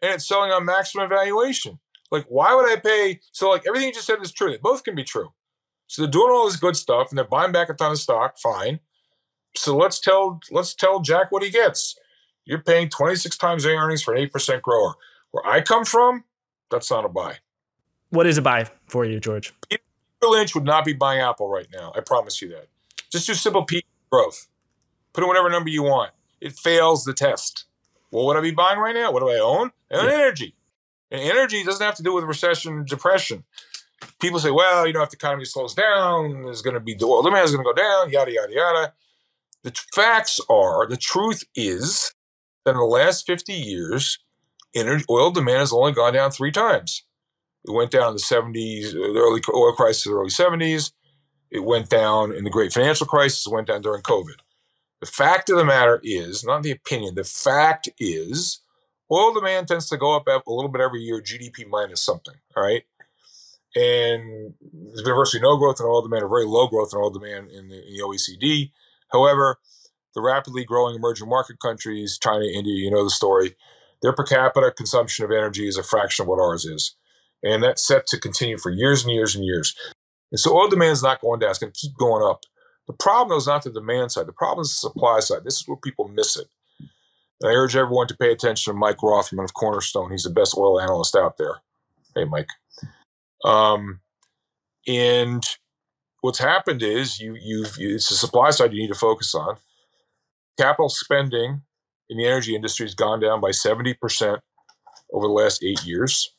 and 0.02 0.14
it's 0.14 0.26
selling 0.26 0.50
on 0.50 0.64
maximum 0.64 1.08
valuation. 1.08 1.78
Like, 2.10 2.26
why 2.28 2.54
would 2.54 2.70
I 2.70 2.76
pay? 2.76 3.20
So, 3.32 3.50
like, 3.50 3.64
everything 3.66 3.88
you 3.88 3.94
just 3.94 4.06
said 4.06 4.18
is 4.22 4.32
true. 4.32 4.50
They 4.50 4.58
both 4.58 4.84
can 4.84 4.94
be 4.94 5.04
true. 5.04 5.32
So 5.88 6.02
they're 6.02 6.10
doing 6.10 6.30
all 6.30 6.46
this 6.46 6.56
good 6.56 6.76
stuff 6.76 7.10
and 7.10 7.18
they're 7.18 7.24
buying 7.24 7.52
back 7.52 7.68
a 7.68 7.74
ton 7.74 7.92
of 7.92 7.98
stock. 7.98 8.38
Fine. 8.38 8.80
So 9.56 9.76
let's 9.76 10.00
tell 10.00 10.40
let's 10.50 10.74
tell 10.74 11.00
Jack 11.00 11.32
what 11.32 11.42
he 11.42 11.50
gets. 11.50 11.96
You're 12.44 12.62
paying 12.62 12.88
26 12.88 13.36
times 13.38 13.64
the 13.64 13.70
earnings 13.70 14.02
for 14.02 14.14
an 14.14 14.28
8% 14.28 14.62
grower. 14.62 14.94
Where 15.30 15.46
I 15.46 15.60
come 15.60 15.84
from, 15.84 16.24
that's 16.70 16.90
not 16.90 17.04
a 17.04 17.08
buy. 17.08 17.38
What 18.10 18.26
is 18.26 18.38
a 18.38 18.42
buy 18.42 18.66
for 18.86 19.04
you, 19.04 19.18
George? 19.18 19.52
Peter 19.68 19.82
Lynch 20.22 20.54
would 20.54 20.64
not 20.64 20.84
be 20.84 20.92
buying 20.92 21.20
Apple 21.20 21.48
right 21.48 21.66
now. 21.72 21.92
I 21.96 22.00
promise 22.00 22.40
you 22.40 22.48
that. 22.50 22.68
Just 23.10 23.26
do 23.26 23.34
simple 23.34 23.64
P 23.64 23.84
growth. 24.10 24.46
Put 25.12 25.24
in 25.24 25.28
whatever 25.28 25.50
number 25.50 25.70
you 25.70 25.82
want. 25.82 26.12
It 26.40 26.52
fails 26.52 27.04
the 27.04 27.14
test. 27.14 27.65
What 28.10 28.26
would 28.26 28.36
I 28.36 28.40
be 28.40 28.50
buying 28.50 28.78
right 28.78 28.94
now? 28.94 29.12
What 29.12 29.20
do 29.20 29.28
I 29.28 29.38
own? 29.38 29.72
I 29.90 29.96
own 29.96 30.08
yeah. 30.08 30.14
energy. 30.14 30.54
And 31.10 31.20
energy 31.20 31.62
doesn't 31.62 31.84
have 31.84 31.96
to 31.96 32.02
do 32.02 32.14
with 32.14 32.24
recession, 32.24 32.84
depression. 32.84 33.44
People 34.20 34.38
say, 34.38 34.50
well, 34.50 34.86
you 34.86 34.92
know, 34.92 35.02
if 35.02 35.10
the 35.10 35.16
economy 35.16 35.44
slows 35.44 35.74
down, 35.74 36.44
there's 36.44 36.62
going 36.62 36.74
to 36.74 36.80
be 36.80 36.94
the 36.94 37.06
oil 37.06 37.22
demand 37.22 37.44
is 37.44 37.52
going 37.54 37.64
to 37.64 37.72
go 37.72 37.74
down, 37.74 38.10
yada, 38.10 38.32
yada, 38.32 38.52
yada. 38.52 38.92
The 39.62 39.72
facts 39.94 40.40
are, 40.48 40.86
the 40.86 40.96
truth 40.96 41.44
is 41.54 42.12
that 42.64 42.72
in 42.72 42.76
the 42.76 42.84
last 42.84 43.26
50 43.26 43.52
years, 43.52 44.18
energy, 44.74 45.04
oil 45.08 45.30
demand 45.30 45.60
has 45.60 45.72
only 45.72 45.92
gone 45.92 46.12
down 46.12 46.30
three 46.30 46.52
times. 46.52 47.04
It 47.66 47.72
went 47.72 47.90
down 47.90 48.08
in 48.08 48.14
the 48.14 48.20
70s, 48.20 48.88
uh, 48.88 49.12
the 49.12 49.20
early 49.20 49.40
oil 49.52 49.72
crisis, 49.72 50.04
the 50.04 50.12
early 50.12 50.30
70s. 50.30 50.92
It 51.50 51.64
went 51.64 51.88
down 51.88 52.32
in 52.32 52.44
the 52.44 52.50
great 52.50 52.72
financial 52.72 53.06
crisis. 53.06 53.46
It 53.46 53.52
went 53.52 53.66
down 53.66 53.82
during 53.82 54.02
COVID. 54.02 54.36
The 55.00 55.06
fact 55.06 55.50
of 55.50 55.56
the 55.56 55.64
matter 55.64 56.00
is, 56.02 56.44
not 56.44 56.62
the 56.62 56.70
opinion, 56.70 57.14
the 57.14 57.24
fact 57.24 57.88
is, 57.98 58.60
oil 59.12 59.34
demand 59.34 59.68
tends 59.68 59.88
to 59.90 59.96
go 59.96 60.16
up 60.16 60.26
a 60.26 60.52
little 60.52 60.70
bit 60.70 60.80
every 60.80 61.02
year, 61.02 61.20
GDP 61.20 61.68
minus 61.68 62.02
something, 62.02 62.34
all 62.56 62.62
right? 62.62 62.84
And 63.74 64.54
there's 64.72 65.02
been 65.02 65.14
virtually 65.14 65.42
no 65.42 65.58
growth 65.58 65.80
in 65.80 65.86
oil 65.86 66.00
demand 66.00 66.24
or 66.24 66.28
very 66.28 66.46
low 66.46 66.66
growth 66.66 66.90
in 66.94 66.98
oil 66.98 67.10
demand 67.10 67.50
in 67.50 67.68
the, 67.68 67.86
in 67.86 67.94
the 67.94 68.02
OECD. 68.02 68.70
However, 69.12 69.58
the 70.14 70.22
rapidly 70.22 70.64
growing 70.64 70.96
emerging 70.96 71.28
market 71.28 71.60
countries, 71.60 72.18
China, 72.18 72.46
India, 72.46 72.74
you 72.74 72.90
know 72.90 73.04
the 73.04 73.10
story, 73.10 73.54
their 74.00 74.14
per 74.14 74.24
capita 74.24 74.72
consumption 74.74 75.26
of 75.26 75.30
energy 75.30 75.68
is 75.68 75.76
a 75.76 75.82
fraction 75.82 76.22
of 76.22 76.28
what 76.28 76.40
ours 76.40 76.64
is. 76.64 76.96
And 77.42 77.62
that's 77.62 77.86
set 77.86 78.06
to 78.08 78.18
continue 78.18 78.56
for 78.56 78.70
years 78.70 79.04
and 79.04 79.12
years 79.12 79.36
and 79.36 79.44
years. 79.44 79.76
And 80.32 80.40
so 80.40 80.56
oil 80.56 80.68
demand 80.68 80.92
is 80.92 81.02
not 81.02 81.20
going 81.20 81.40
down, 81.40 81.50
it's 81.50 81.58
going 81.58 81.72
to 81.72 81.78
keep 81.78 81.96
going 81.98 82.24
up. 82.24 82.44
The 82.86 82.92
problem 82.92 83.36
is 83.36 83.46
not 83.46 83.64
the 83.64 83.70
demand 83.70 84.12
side. 84.12 84.26
The 84.26 84.32
problem 84.32 84.62
is 84.62 84.70
the 84.70 84.88
supply 84.88 85.20
side. 85.20 85.44
This 85.44 85.60
is 85.60 85.68
where 85.68 85.76
people 85.76 86.08
miss 86.08 86.36
it. 86.36 86.46
And 87.40 87.50
I 87.50 87.54
urge 87.54 87.76
everyone 87.76 88.06
to 88.08 88.16
pay 88.16 88.32
attention 88.32 88.72
to 88.72 88.78
Mike 88.78 89.02
Rothman 89.02 89.44
of 89.44 89.54
Cornerstone. 89.54 90.10
He's 90.10 90.22
the 90.22 90.30
best 90.30 90.56
oil 90.56 90.80
analyst 90.80 91.16
out 91.16 91.36
there. 91.36 91.56
Hey, 92.14 92.24
Mike. 92.24 92.48
Um, 93.44 94.00
and 94.86 95.44
what's 96.20 96.38
happened 96.38 96.82
is 96.82 97.20
you 97.20 97.36
you've 97.40 97.76
you, 97.76 97.94
it's 97.94 98.08
the 98.08 98.14
supply 98.14 98.50
side 98.50 98.72
you 98.72 98.80
need 98.80 98.92
to 98.92 98.94
focus 98.94 99.34
on. 99.34 99.56
Capital 100.58 100.88
spending 100.88 101.62
in 102.08 102.16
the 102.16 102.26
energy 102.26 102.54
industry 102.54 102.86
has 102.86 102.94
gone 102.94 103.20
down 103.20 103.40
by 103.40 103.50
70% 103.50 103.96
over 105.12 105.26
the 105.26 105.32
last 105.32 105.62
eight 105.62 105.84
years. 105.84 106.34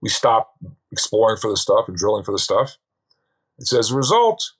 We 0.00 0.08
stopped 0.08 0.56
exploring 0.90 1.38
for 1.38 1.50
the 1.50 1.56
stuff 1.56 1.88
and 1.88 1.96
drilling 1.96 2.24
for 2.24 2.32
the 2.32 2.38
stuff. 2.38 2.78
It's 3.58 3.74
as 3.74 3.90
a 3.90 3.96
result, 3.96 4.52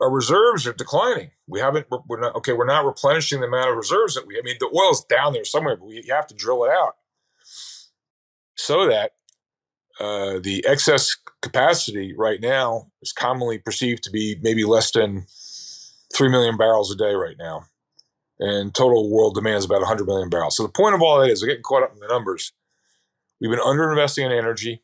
our 0.00 0.10
reserves 0.10 0.66
are 0.66 0.72
declining. 0.72 1.30
We 1.46 1.60
haven't, 1.60 1.86
we're 2.06 2.20
not, 2.20 2.36
okay, 2.36 2.52
we're 2.52 2.66
not 2.66 2.84
replenishing 2.84 3.40
the 3.40 3.46
amount 3.46 3.70
of 3.70 3.76
reserves 3.76 4.14
that 4.14 4.26
we, 4.26 4.38
I 4.38 4.42
mean, 4.42 4.56
the 4.60 4.70
oil's 4.74 5.04
down 5.04 5.32
there 5.32 5.44
somewhere, 5.44 5.76
but 5.76 5.86
we 5.86 6.04
have 6.08 6.26
to 6.28 6.34
drill 6.34 6.64
it 6.64 6.70
out 6.70 6.96
so 8.54 8.86
that 8.88 9.12
uh, 9.98 10.38
the 10.40 10.64
excess 10.66 11.16
capacity 11.42 12.14
right 12.16 12.40
now 12.40 12.90
is 13.02 13.12
commonly 13.12 13.58
perceived 13.58 14.02
to 14.04 14.10
be 14.10 14.36
maybe 14.42 14.64
less 14.64 14.92
than 14.92 15.26
3 16.14 16.28
million 16.28 16.56
barrels 16.56 16.92
a 16.92 16.96
day 16.96 17.14
right 17.14 17.36
now. 17.38 17.64
And 18.40 18.72
total 18.72 19.10
world 19.10 19.34
demand 19.34 19.58
is 19.58 19.64
about 19.64 19.80
100 19.80 20.06
million 20.06 20.28
barrels. 20.28 20.56
So 20.56 20.62
the 20.62 20.68
point 20.68 20.94
of 20.94 21.02
all 21.02 21.20
that 21.20 21.30
is, 21.30 21.42
we're 21.42 21.48
getting 21.48 21.62
caught 21.62 21.82
up 21.82 21.92
in 21.92 21.98
the 21.98 22.06
numbers. 22.06 22.52
We've 23.40 23.50
been 23.50 23.58
underinvesting 23.58 24.26
in 24.26 24.32
energy, 24.32 24.82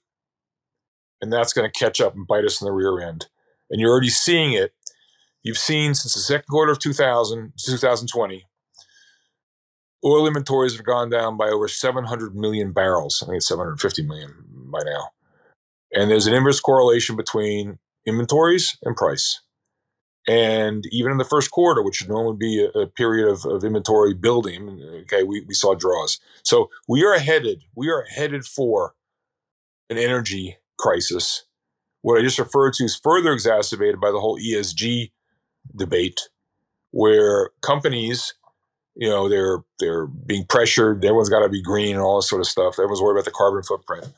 and 1.21 1.33
that's 1.33 1.53
going 1.53 1.71
to 1.71 1.79
catch 1.79 2.01
up 2.01 2.15
and 2.15 2.27
bite 2.27 2.45
us 2.45 2.61
in 2.61 2.65
the 2.65 2.73
rear 2.73 3.01
end. 3.01 3.27
And 3.71 3.81
you're 3.81 3.91
already 3.91 4.11
seeing 4.11 4.53
it 4.53 4.75
You've 5.45 5.59
seen 5.59 5.95
since 5.95 6.15
the 6.15 6.21
second 6.21 6.47
quarter 6.49 6.73
of 6.73 6.79
2000, 6.79 7.53
2020, 7.59 8.47
oil 10.03 10.27
inventories 10.27 10.75
have 10.75 10.87
gone 10.87 11.11
down 11.11 11.37
by 11.37 11.49
over 11.49 11.69
700 11.69 12.35
million 12.35 12.73
barrels. 12.73 13.23
I 13.23 13.27
think 13.27 13.37
it's 13.37 13.49
750 13.49 14.03
million 14.05 14.35
by 14.73 14.81
now. 14.85 15.11
And 15.93 16.11
there's 16.11 16.27
an 16.27 16.33
inverse 16.33 16.61
correlation 16.61 17.15
between 17.15 17.79
inventories 18.07 18.79
and 18.83 18.97
price. 18.97 19.43
And 20.27 20.85
even 20.91 21.13
in 21.13 21.19
the 21.19 21.25
first 21.25 21.51
quarter, 21.51 21.83
which 21.83 22.01
would 22.01 22.09
normally 22.09 22.37
be 22.39 22.65
a, 22.65 22.79
a 22.79 22.87
period 22.87 23.29
of, 23.29 23.45
of, 23.45 23.63
inventory 23.63 24.15
building, 24.15 24.81
okay, 25.03 25.23
we, 25.23 25.43
we 25.43 25.53
saw 25.53 25.75
draws. 25.75 26.19
So 26.43 26.71
we 26.89 27.05
are 27.05 27.19
headed, 27.19 27.65
we 27.77 27.91
are 27.91 28.07
headed 28.09 28.47
for 28.47 28.95
an 29.91 29.99
energy 29.99 30.57
crisis. 30.79 31.45
What 32.01 32.19
I 32.19 32.23
just 32.23 32.39
referred 32.39 32.73
to 32.75 32.85
is 32.85 32.97
further 32.97 33.33
exacerbated 33.33 34.01
by 34.01 34.11
the 34.11 34.21
whole 34.21 34.39
ESG 34.39 35.11
debate, 35.75 36.29
where 36.91 37.51
companies, 37.63 38.35
you 38.95 39.09
know, 39.09 39.29
they're 39.29 39.65
they're 39.79 40.07
being 40.07 40.47
pressured. 40.49 41.05
Everyone's 41.05 41.29
got 41.29 41.41
to 41.41 41.49
be 41.49 41.63
green 41.63 41.95
and 41.95 42.03
all 42.03 42.17
this 42.17 42.29
sort 42.29 42.41
of 42.41 42.47
stuff. 42.47 42.75
Everyone's 42.75 43.01
worried 43.01 43.17
about 43.17 43.25
the 43.25 43.31
carbon 43.31 43.63
footprint. 43.63 44.13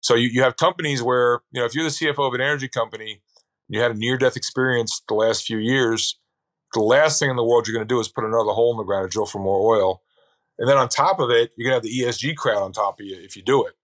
So 0.00 0.14
you, 0.14 0.28
you 0.28 0.42
have 0.42 0.56
companies 0.56 1.02
where, 1.02 1.40
you 1.50 1.60
know, 1.60 1.66
if 1.66 1.74
you're 1.74 1.84
the 1.84 1.90
CFO 1.90 2.28
of 2.28 2.34
an 2.34 2.40
energy 2.40 2.68
company, 2.68 3.20
you 3.68 3.80
had 3.80 3.90
a 3.90 3.94
near 3.94 4.16
death 4.16 4.36
experience 4.36 5.02
the 5.08 5.14
last 5.14 5.44
few 5.44 5.58
years, 5.58 6.18
the 6.74 6.80
last 6.80 7.18
thing 7.18 7.30
in 7.30 7.36
the 7.36 7.44
world 7.44 7.66
you're 7.66 7.74
going 7.74 7.86
to 7.86 7.94
do 7.94 8.00
is 8.00 8.08
put 8.08 8.24
another 8.24 8.52
hole 8.52 8.70
in 8.72 8.76
the 8.76 8.84
ground 8.84 9.10
to 9.10 9.12
drill 9.12 9.26
for 9.26 9.38
more 9.38 9.76
oil. 9.76 10.02
And 10.58 10.68
then 10.68 10.76
on 10.76 10.88
top 10.88 11.20
of 11.20 11.30
it, 11.30 11.52
you're 11.56 11.68
going 11.68 11.80
to 11.80 11.88
have 11.88 11.94
the 11.94 12.06
ESG 12.06 12.36
crowd 12.36 12.62
on 12.62 12.72
top 12.72 13.00
of 13.00 13.06
you 13.06 13.16
if 13.20 13.36
you 13.36 13.42
do 13.42 13.64
it. 13.66 13.74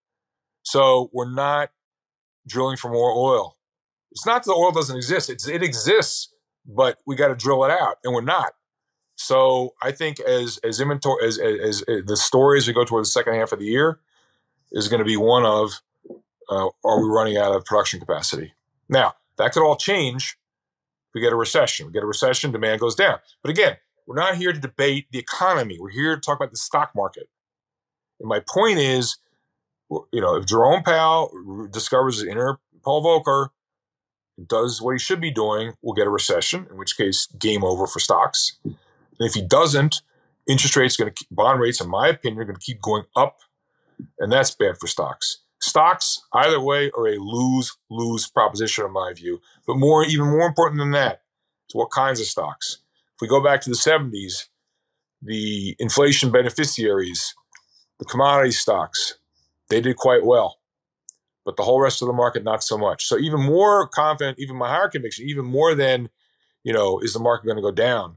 So 0.63 1.11
we're 1.13 1.31
not 1.31 1.71
drilling 2.47 2.77
for 2.77 2.91
more 2.91 3.13
oil. 3.13 3.57
It's 4.11 4.27
not 4.27 4.45
that 4.45 4.51
the 4.51 4.57
oil 4.57 4.73
doesn't 4.73 4.97
exist, 4.97 5.29
it's, 5.29 5.49
it 5.49 5.63
exists, 5.63 6.33
but 6.67 6.99
we 7.07 7.17
got 7.17 7.29
to 7.29 7.35
drill 7.35 7.65
it 7.65 7.71
out, 7.71 7.99
and 8.05 8.15
we're 8.15 8.23
not. 8.23 8.55
So 9.17 9.75
I 9.83 9.93
think 9.93 10.19
as 10.21 10.59
as 10.65 10.81
inventory 10.81 11.27
as, 11.27 11.39
as, 11.39 11.83
as 11.83 12.05
the 12.05 12.17
story 12.17 12.59
as 12.59 12.67
we 12.67 12.73
go 12.73 12.85
towards 12.85 13.09
the 13.09 13.13
second 13.13 13.35
half 13.35 13.53
of 13.53 13.61
the 13.61 13.67
year 13.67 14.01
is 14.73 14.89
going 14.89 14.99
to 14.99 15.05
be 15.05 15.17
one 15.17 15.47
of 15.47 15.81
uh, 16.51 16.69
are 16.85 17.01
we 17.01 17.09
running 17.09 17.37
out 17.37 17.55
of 17.55 17.65
production 17.65 18.01
capacity? 18.01 18.55
Now, 18.89 19.15
that 19.39 19.53
could 19.53 19.65
all 19.65 19.77
change 19.77 20.37
we 21.15 21.21
get 21.21 21.33
a 21.33 21.37
recession. 21.37 21.87
We 21.87 21.93
get 21.93 22.03
a 22.03 22.07
recession, 22.07 22.51
demand 22.51 22.81
goes 22.81 22.95
down. 22.95 23.19
But 23.41 23.51
again, 23.51 23.77
we're 24.07 24.17
not 24.17 24.37
here 24.37 24.53
to 24.53 24.59
debate 24.59 25.07
the 25.13 25.19
economy. 25.19 25.79
We're 25.81 25.91
here 25.91 26.17
to 26.17 26.21
talk 26.21 26.39
about 26.39 26.51
the 26.51 26.57
stock 26.57 26.91
market. 26.95 27.29
And 28.21 28.29
my 28.29 28.41
point 28.41 28.79
is, 28.79 29.17
you 29.91 30.21
know, 30.21 30.37
if 30.37 30.47
Jerome 30.47 30.83
Powell 30.83 31.69
discovers 31.71 32.17
his 32.17 32.25
inner 32.25 32.59
Paul 32.83 33.03
Volcker, 33.03 33.49
does 34.47 34.83
what 34.83 34.93
he 34.93 34.99
should 34.99 35.21
be 35.21 35.31
doing, 35.31 35.75
we'll 35.83 35.95
get 35.95 36.07
a 36.07 36.11
recession, 36.11 36.67
in 36.71 36.77
which 36.77 36.97
case, 36.97 37.27
game 37.39 37.65
over 37.65 37.87
for 37.87 38.01
stocks. 38.01 38.59
And 38.65 38.77
if 39.21 39.35
he 39.35 39.43
doesn't, 39.43 40.03
interest 40.49 40.77
rates 40.77 40.97
going 40.97 41.13
to 41.13 41.27
bond 41.31 41.61
rates, 41.61 41.81
in 41.81 41.89
my 41.89 42.09
opinion, 42.09 42.41
are 42.41 42.45
going 42.45 42.57
to 42.57 42.65
keep 42.65 42.81
going 42.83 43.05
up, 43.17 43.39
and 44.19 44.33
that's 44.33 44.55
bad 44.55 44.77
for 44.79 44.87
stocks. 44.87 45.43
Stocks, 45.61 46.21
either 46.33 46.61
way, 46.61 46.91
are 46.97 47.07
a 47.07 47.17
lose 47.17 47.77
lose 47.91 48.29
proposition 48.29 48.85
in 48.85 48.93
my 48.93 49.13
view. 49.15 49.41
But 49.67 49.77
more, 49.77 50.05
even 50.05 50.27
more 50.27 50.47
important 50.47 50.79
than 50.79 50.91
that, 50.91 51.23
is 51.69 51.75
what 51.75 51.91
kinds 51.91 52.21
of 52.21 52.27
stocks. 52.27 52.79
If 53.15 53.21
we 53.23 53.29
go 53.29 53.43
back 53.43 53.63
to 53.63 53.71
the 53.71 53.77
70s, 53.77 54.49
the 55.23 55.75
inflation 55.79 56.31
beneficiaries, 56.31 57.35
the 57.99 58.05
commodity 58.05 58.51
stocks, 58.51 59.15
they 59.71 59.81
did 59.81 59.97
quite 59.97 60.25
well. 60.25 60.59
But 61.45 61.57
the 61.57 61.63
whole 61.63 61.81
rest 61.81 62.01
of 62.01 62.09
the 62.09 62.15
market, 62.15 62.43
not 62.43 62.65
so 62.65 62.79
much. 62.79 63.07
So 63.07 63.19
even 63.19 63.41
more 63.41 63.87
confident, 63.87 64.39
even 64.39 64.57
my 64.57 64.69
higher 64.69 64.89
conviction, 64.89 65.29
even 65.29 65.45
more 65.45 65.75
than, 65.75 66.09
you 66.63 66.73
know, 66.73 66.99
is 67.01 67.13
the 67.13 67.19
market 67.21 67.47
going 67.47 67.57
to 67.57 67.63
go 67.63 67.71
down, 67.71 68.17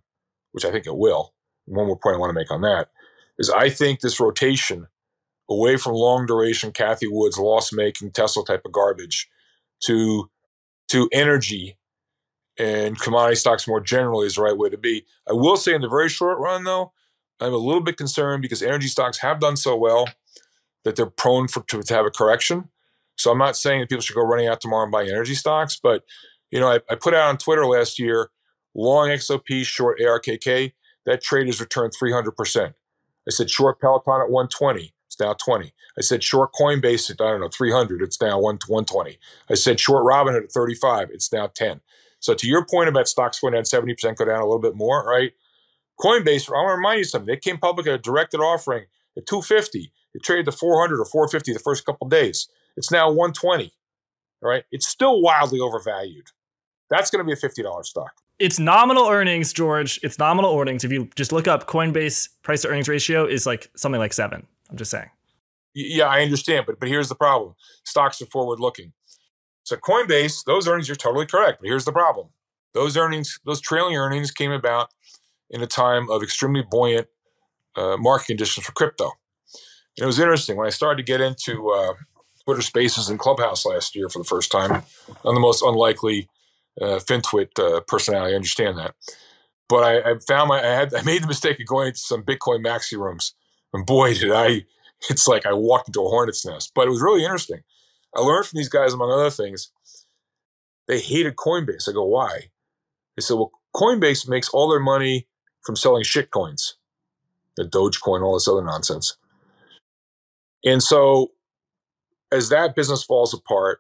which 0.53 0.63
I 0.63 0.71
think 0.71 0.88
it 0.88 0.97
will. 0.97 1.34
One 1.65 1.88
more 1.88 1.97
point 1.97 2.15
I 2.15 2.19
want 2.19 2.30
to 2.30 2.34
make 2.39 2.51
on 2.51 2.61
that 2.61 2.89
is 3.38 3.49
I 3.49 3.69
think 3.69 3.99
this 3.99 4.19
rotation 4.19 4.88
away 5.49 5.78
from 5.78 5.93
long 5.93 6.25
duration 6.25 6.71
Cathie 6.71 7.07
Woods 7.09 7.38
loss 7.38 7.71
making 7.71 8.11
Tesla 8.11 8.45
type 8.45 8.63
of 8.65 8.71
garbage 8.71 9.30
to 9.86 10.30
to 10.89 11.09
energy 11.11 11.78
and 12.57 12.99
commodity 12.99 13.36
stocks 13.36 13.67
more 13.67 13.82
generally 13.82 14.25
is 14.25 14.36
the 14.36 14.41
right 14.41 14.57
way 14.57 14.69
to 14.69 14.78
be. 14.78 15.05
I 15.30 15.34
will 15.34 15.57
say 15.57 15.73
in 15.73 15.82
the 15.82 15.89
very 15.89 16.09
short 16.09 16.39
run 16.39 16.63
though, 16.63 16.93
I'm 17.39 17.53
a 17.53 17.57
little 17.57 17.82
bit 17.82 17.97
concerned 17.97 18.41
because 18.41 18.63
energy 18.63 18.88
stocks 18.88 19.19
have 19.19 19.39
done 19.39 19.57
so 19.57 19.75
well 19.75 20.07
that 20.84 20.95
they're 20.95 21.05
prone 21.05 21.47
for 21.47 21.61
to, 21.63 21.84
to 21.84 21.93
have 21.93 22.05
a 22.05 22.11
correction. 22.11 22.69
So 23.18 23.32
I'm 23.32 23.38
not 23.38 23.57
saying 23.57 23.82
that 23.82 23.89
people 23.89 24.01
should 24.01 24.15
go 24.15 24.24
running 24.24 24.47
out 24.47 24.61
tomorrow 24.61 24.84
and 24.84 24.91
buy 24.91 25.03
energy 25.03 25.36
stocks, 25.36 25.80
but 25.82 26.03
you 26.51 26.59
know, 26.59 26.68
I, 26.68 26.80
I 26.89 26.95
put 26.95 27.13
out 27.13 27.30
on 27.30 27.38
Twitter 27.38 27.65
last 27.65 27.99
year, 27.99 28.30
long 28.74 29.09
XOP, 29.09 29.65
short 29.65 29.99
ARKK, 29.99 30.74
that 31.05 31.22
trade 31.22 31.47
has 31.47 31.59
returned 31.59 31.93
300%. 32.01 32.74
I 33.28 33.32
said 33.32 33.49
short 33.49 33.82
Peloton 33.82 34.22
at 34.22 34.30
120 34.30 34.93
It's 35.07 35.20
now 35.20 35.34
20. 35.34 35.74
I 35.97 36.01
said 36.01 36.24
short 36.24 36.51
Coinbase 36.53 37.09
at, 37.11 37.20
I 37.20 37.32
don't 37.32 37.41
know, 37.41 37.49
300. 37.49 38.01
It's 38.01 38.22
now 38.22 38.39
1, 38.39 38.59
120. 38.68 39.18
I 39.49 39.53
said 39.55 39.80
short 39.80 40.05
Robinhood 40.05 40.45
at 40.45 40.51
35. 40.51 41.09
It's 41.11 41.34
now 41.34 41.47
10. 41.47 41.82
So 42.20 42.34
to 42.34 42.47
your 42.47 42.65
point 42.65 42.89
about 42.89 43.07
stocks 43.07 43.39
going 43.39 43.53
down 43.53 43.63
70%, 43.63 44.15
go 44.15 44.26
down 44.26 44.41
a 44.41 44.45
little 44.45 44.59
bit 44.59 44.76
more, 44.76 45.05
right? 45.05 45.34
Coinbase, 45.99 46.49
I 46.49 46.53
want 46.53 46.70
to 46.70 46.76
remind 46.76 46.99
you 46.99 47.03
something. 47.03 47.28
They 47.28 47.38
came 47.38 47.57
public 47.57 47.88
at 47.88 47.93
a 47.93 47.97
directed 47.97 48.39
offering 48.39 48.86
at 49.18 49.26
250. 49.26 49.91
It 50.13 50.24
traded 50.24 50.45
to 50.45 50.51
400 50.51 50.99
or 50.99 51.05
450 51.05 51.53
the 51.53 51.59
first 51.59 51.86
couple 51.86 52.07
days. 52.07 52.47
It's 52.78 52.91
now 52.91 53.07
120. 53.09 53.73
All 54.41 54.49
right. 54.49 54.63
It's 54.71 54.88
still 54.88 55.21
wildly 55.21 55.59
overvalued. 55.59 56.28
That's 56.89 57.11
going 57.11 57.19
to 57.19 57.25
be 57.25 57.34
a 57.34 57.36
$50 57.36 57.84
stock. 57.86 58.11
It's 58.39 58.59
nominal 58.59 59.09
earnings, 59.09 59.51
George. 59.51 59.99
It's 60.03 60.19
nominal 60.19 60.57
earnings. 60.57 60.84
If 60.84 60.91
you 60.91 61.09
just 61.15 61.32
look 61.32 61.47
up 61.47 61.67
Coinbase 61.67 62.30
price 62.43 62.61
to 62.61 62.69
earnings 62.69 62.88
ratio 62.88 63.25
is 63.25 63.45
like 63.45 63.69
something 63.75 63.99
like 63.99 64.13
seven. 64.13 64.45
I'm 64.69 64.78
just 64.78 64.91
saying. 64.91 65.09
Yeah, 65.73 66.05
I 66.05 66.21
understand, 66.21 66.65
but 66.65 66.80
but 66.80 66.89
here's 66.89 67.09
the 67.09 67.15
problem: 67.15 67.53
stocks 67.84 68.21
are 68.21 68.25
forward 68.25 68.59
looking. 68.59 68.93
So 69.63 69.75
Coinbase, 69.75 70.43
those 70.45 70.67
earnings 70.67 70.89
are 70.89 70.95
totally 70.95 71.25
correct, 71.25 71.59
but 71.61 71.67
here's 71.67 71.86
the 71.86 71.91
problem: 71.91 72.30
those 72.73 72.97
earnings, 72.97 73.39
those 73.45 73.61
trailing 73.61 73.95
earnings, 73.95 74.32
came 74.32 74.51
about 74.51 74.89
in 75.49 75.61
a 75.61 75.67
time 75.67 76.09
of 76.09 76.23
extremely 76.23 76.63
buoyant 76.63 77.07
uh, 77.75 77.97
market 77.97 78.28
conditions 78.28 78.65
for 78.65 78.71
crypto. 78.71 79.11
And 79.97 80.03
it 80.03 80.07
was 80.07 80.19
interesting 80.19 80.57
when 80.57 80.67
I 80.67 80.71
started 80.71 80.97
to 80.97 81.11
get 81.11 81.21
into 81.21 81.69
uh, 81.69 81.93
Twitter 82.47 82.63
Spaces 82.63 83.09
and 83.09 83.19
Clubhouse 83.19 83.65
last 83.67 83.95
year 83.95 84.09
for 84.09 84.19
the 84.19 84.25
first 84.25 84.51
time. 84.51 84.83
I'm 85.25 85.35
the 85.35 85.41
most 85.41 85.63
unlikely 85.63 86.29
uh, 86.81 86.99
FinTwit 86.99 87.59
uh, 87.59 87.81
personality. 87.81 88.33
I 88.33 88.37
understand 88.37 88.79
that, 88.79 88.95
but 89.69 89.83
I, 89.83 90.11
I 90.11 90.19
found 90.27 90.49
my 90.49 90.59
I 90.61 90.73
had 90.73 90.95
I 90.95 91.03
made 91.03 91.23
the 91.23 91.27
mistake 91.27 91.59
of 91.59 91.67
going 91.67 91.93
to 91.93 91.99
some 91.99 92.23
Bitcoin 92.23 92.65
maxi 92.65 92.97
rooms 92.97 93.35
and 93.73 93.85
boy, 93.85 94.13
did 94.13 94.31
I, 94.31 94.65
it's 95.09 95.27
like 95.27 95.45
I 95.45 95.53
walked 95.53 95.89
into 95.89 96.01
a 96.05 96.09
hornet's 96.09 96.45
nest. 96.45 96.71
But 96.75 96.87
it 96.87 96.91
was 96.91 97.01
really 97.01 97.23
interesting. 97.23 97.61
I 98.15 98.21
learned 98.21 98.47
from 98.47 98.57
these 98.57 98.69
guys, 98.69 98.93
among 98.93 99.11
other 99.11 99.29
things, 99.29 99.71
they 100.87 100.99
hated 100.99 101.35
Coinbase. 101.35 101.89
I 101.89 101.93
go, 101.93 102.05
why? 102.05 102.49
They 103.15 103.21
said, 103.21 103.35
well, 103.35 103.51
Coinbase 103.75 104.27
makes 104.27 104.49
all 104.49 104.69
their 104.69 104.79
money 104.79 105.27
from 105.63 105.75
selling 105.75 106.03
shit 106.03 106.31
coins, 106.31 106.77
the 107.57 107.63
Dogecoin, 107.63 108.23
all 108.23 108.35
this 108.35 108.47
other 108.47 108.63
nonsense. 108.63 109.17
And 110.63 110.81
so 110.81 111.31
as 112.32 112.49
that 112.49 112.75
business 112.75 113.03
falls 113.03 113.34
apart, 113.34 113.80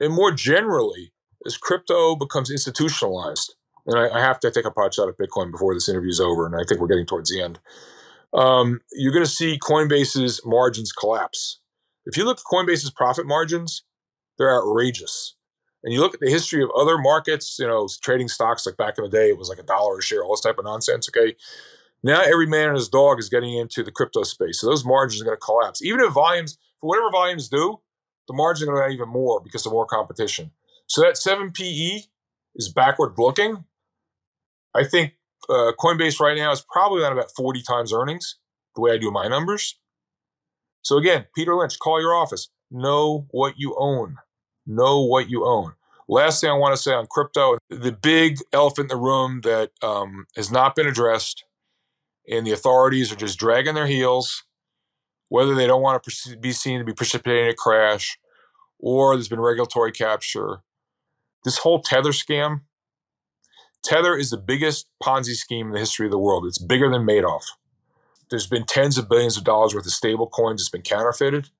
and 0.00 0.12
more 0.12 0.32
generally, 0.32 1.12
as 1.46 1.56
crypto 1.56 2.16
becomes 2.16 2.50
institutionalized, 2.50 3.54
and 3.86 3.98
I, 3.98 4.08
I 4.08 4.20
have 4.20 4.40
to 4.40 4.50
take 4.50 4.64
a 4.64 4.70
pot 4.70 4.94
shot 4.94 5.08
at 5.08 5.18
Bitcoin 5.18 5.50
before 5.50 5.74
this 5.74 5.88
interview 5.88 6.10
is 6.10 6.20
over, 6.20 6.46
and 6.46 6.54
I 6.56 6.64
think 6.66 6.80
we're 6.80 6.88
getting 6.88 7.06
towards 7.06 7.30
the 7.30 7.42
end 7.42 7.58
um, 8.34 8.80
you're 8.92 9.12
going 9.12 9.24
to 9.24 9.30
see 9.30 9.58
Coinbase's 9.58 10.40
margins 10.44 10.92
collapse. 10.92 11.60
If 12.04 12.16
you 12.16 12.24
look 12.24 12.38
at 12.38 12.44
Coinbase's 12.52 12.90
profit 12.90 13.26
margins, 13.26 13.84
they're 14.36 14.54
outrageous. 14.54 15.36
And 15.84 15.92
you 15.92 16.00
look 16.00 16.14
at 16.14 16.20
the 16.20 16.30
history 16.30 16.62
of 16.62 16.70
other 16.76 16.98
markets, 16.98 17.58
you 17.58 17.66
know, 17.66 17.88
trading 18.02 18.28
stocks 18.28 18.66
like 18.66 18.76
back 18.76 18.98
in 18.98 19.04
the 19.04 19.10
day, 19.10 19.28
it 19.28 19.38
was 19.38 19.48
like 19.48 19.58
a 19.58 19.62
dollar 19.62 19.98
a 19.98 20.02
share, 20.02 20.24
all 20.24 20.32
this 20.32 20.40
type 20.40 20.58
of 20.58 20.64
nonsense. 20.64 21.08
Okay. 21.08 21.36
Now 22.02 22.22
every 22.22 22.46
man 22.46 22.68
and 22.68 22.76
his 22.76 22.88
dog 22.88 23.18
is 23.18 23.28
getting 23.28 23.54
into 23.54 23.82
the 23.82 23.92
crypto 23.92 24.24
space. 24.24 24.60
So 24.60 24.66
those 24.66 24.84
margins 24.84 25.22
are 25.22 25.26
going 25.26 25.36
to 25.36 25.40
collapse. 25.40 25.82
Even 25.82 26.00
if 26.00 26.12
volumes, 26.12 26.58
for 26.80 26.88
whatever 26.88 27.10
volumes 27.10 27.48
do, 27.48 27.80
the 28.28 28.34
margins 28.34 28.68
are 28.68 28.72
going 28.72 28.82
to 28.82 28.88
go 28.88 29.02
even 29.02 29.12
more 29.12 29.40
because 29.40 29.66
of 29.66 29.72
more 29.72 29.86
competition. 29.86 30.50
So 30.86 31.02
that 31.02 31.16
7 31.16 31.52
PE 31.52 32.02
is 32.54 32.68
backward 32.68 33.14
looking. 33.18 33.64
I 34.74 34.84
think 34.84 35.14
uh, 35.48 35.72
Coinbase 35.78 36.20
right 36.20 36.36
now 36.36 36.52
is 36.52 36.64
probably 36.70 37.04
on 37.04 37.12
about 37.12 37.30
40 37.36 37.62
times 37.62 37.92
earnings, 37.92 38.36
the 38.74 38.80
way 38.80 38.92
I 38.92 38.98
do 38.98 39.10
my 39.10 39.28
numbers. 39.28 39.76
So 40.82 40.96
again, 40.98 41.26
Peter 41.34 41.54
Lynch, 41.54 41.78
call 41.78 42.00
your 42.00 42.14
office. 42.14 42.48
Know 42.70 43.26
what 43.30 43.54
you 43.56 43.74
own. 43.78 44.16
Know 44.66 45.00
what 45.00 45.30
you 45.30 45.46
own. 45.46 45.72
Last 46.08 46.40
thing 46.40 46.50
I 46.50 46.54
want 46.54 46.76
to 46.76 46.82
say 46.82 46.92
on 46.92 47.06
crypto, 47.06 47.56
the 47.70 47.92
big 47.92 48.38
elephant 48.52 48.90
in 48.90 48.96
the 48.96 49.02
room 49.02 49.40
that 49.42 49.70
um, 49.82 50.26
has 50.36 50.50
not 50.50 50.74
been 50.74 50.86
addressed, 50.86 51.44
and 52.28 52.46
the 52.46 52.52
authorities 52.52 53.10
are 53.10 53.16
just 53.16 53.38
dragging 53.38 53.74
their 53.74 53.86
heels, 53.86 54.44
whether 55.28 55.54
they 55.54 55.66
don't 55.66 55.82
want 55.82 56.02
to 56.02 56.36
be 56.36 56.52
seen 56.52 56.78
to 56.78 56.84
be 56.84 56.94
precipitating 56.94 57.48
a 57.48 57.54
crash, 57.54 58.18
or 58.78 59.16
there's 59.16 59.28
been 59.28 59.40
regulatory 59.40 59.92
capture. 59.92 60.60
This 61.44 61.58
whole 61.58 61.80
tether 61.82 62.10
scam, 62.10 62.62
Tether 63.84 64.16
is 64.16 64.30
the 64.30 64.38
biggest 64.38 64.88
Ponzi 65.02 65.34
scheme 65.34 65.68
in 65.68 65.72
the 65.74 65.78
history 65.78 66.06
of 66.06 66.10
the 66.12 66.18
world. 66.18 66.46
It's 66.46 66.58
bigger 66.58 66.90
than 66.90 67.02
Madoff. 67.02 67.44
there's 68.30 68.46
been 68.46 68.64
tens 68.64 68.98
of 68.98 69.08
billions 69.08 69.36
of 69.36 69.44
dollars 69.44 69.74
worth 69.74 69.86
of 69.86 69.92
stable 69.92 70.26
coins 70.26 70.60
that's 70.60 70.70
been 70.70 70.82
counterfeited. 70.82 71.50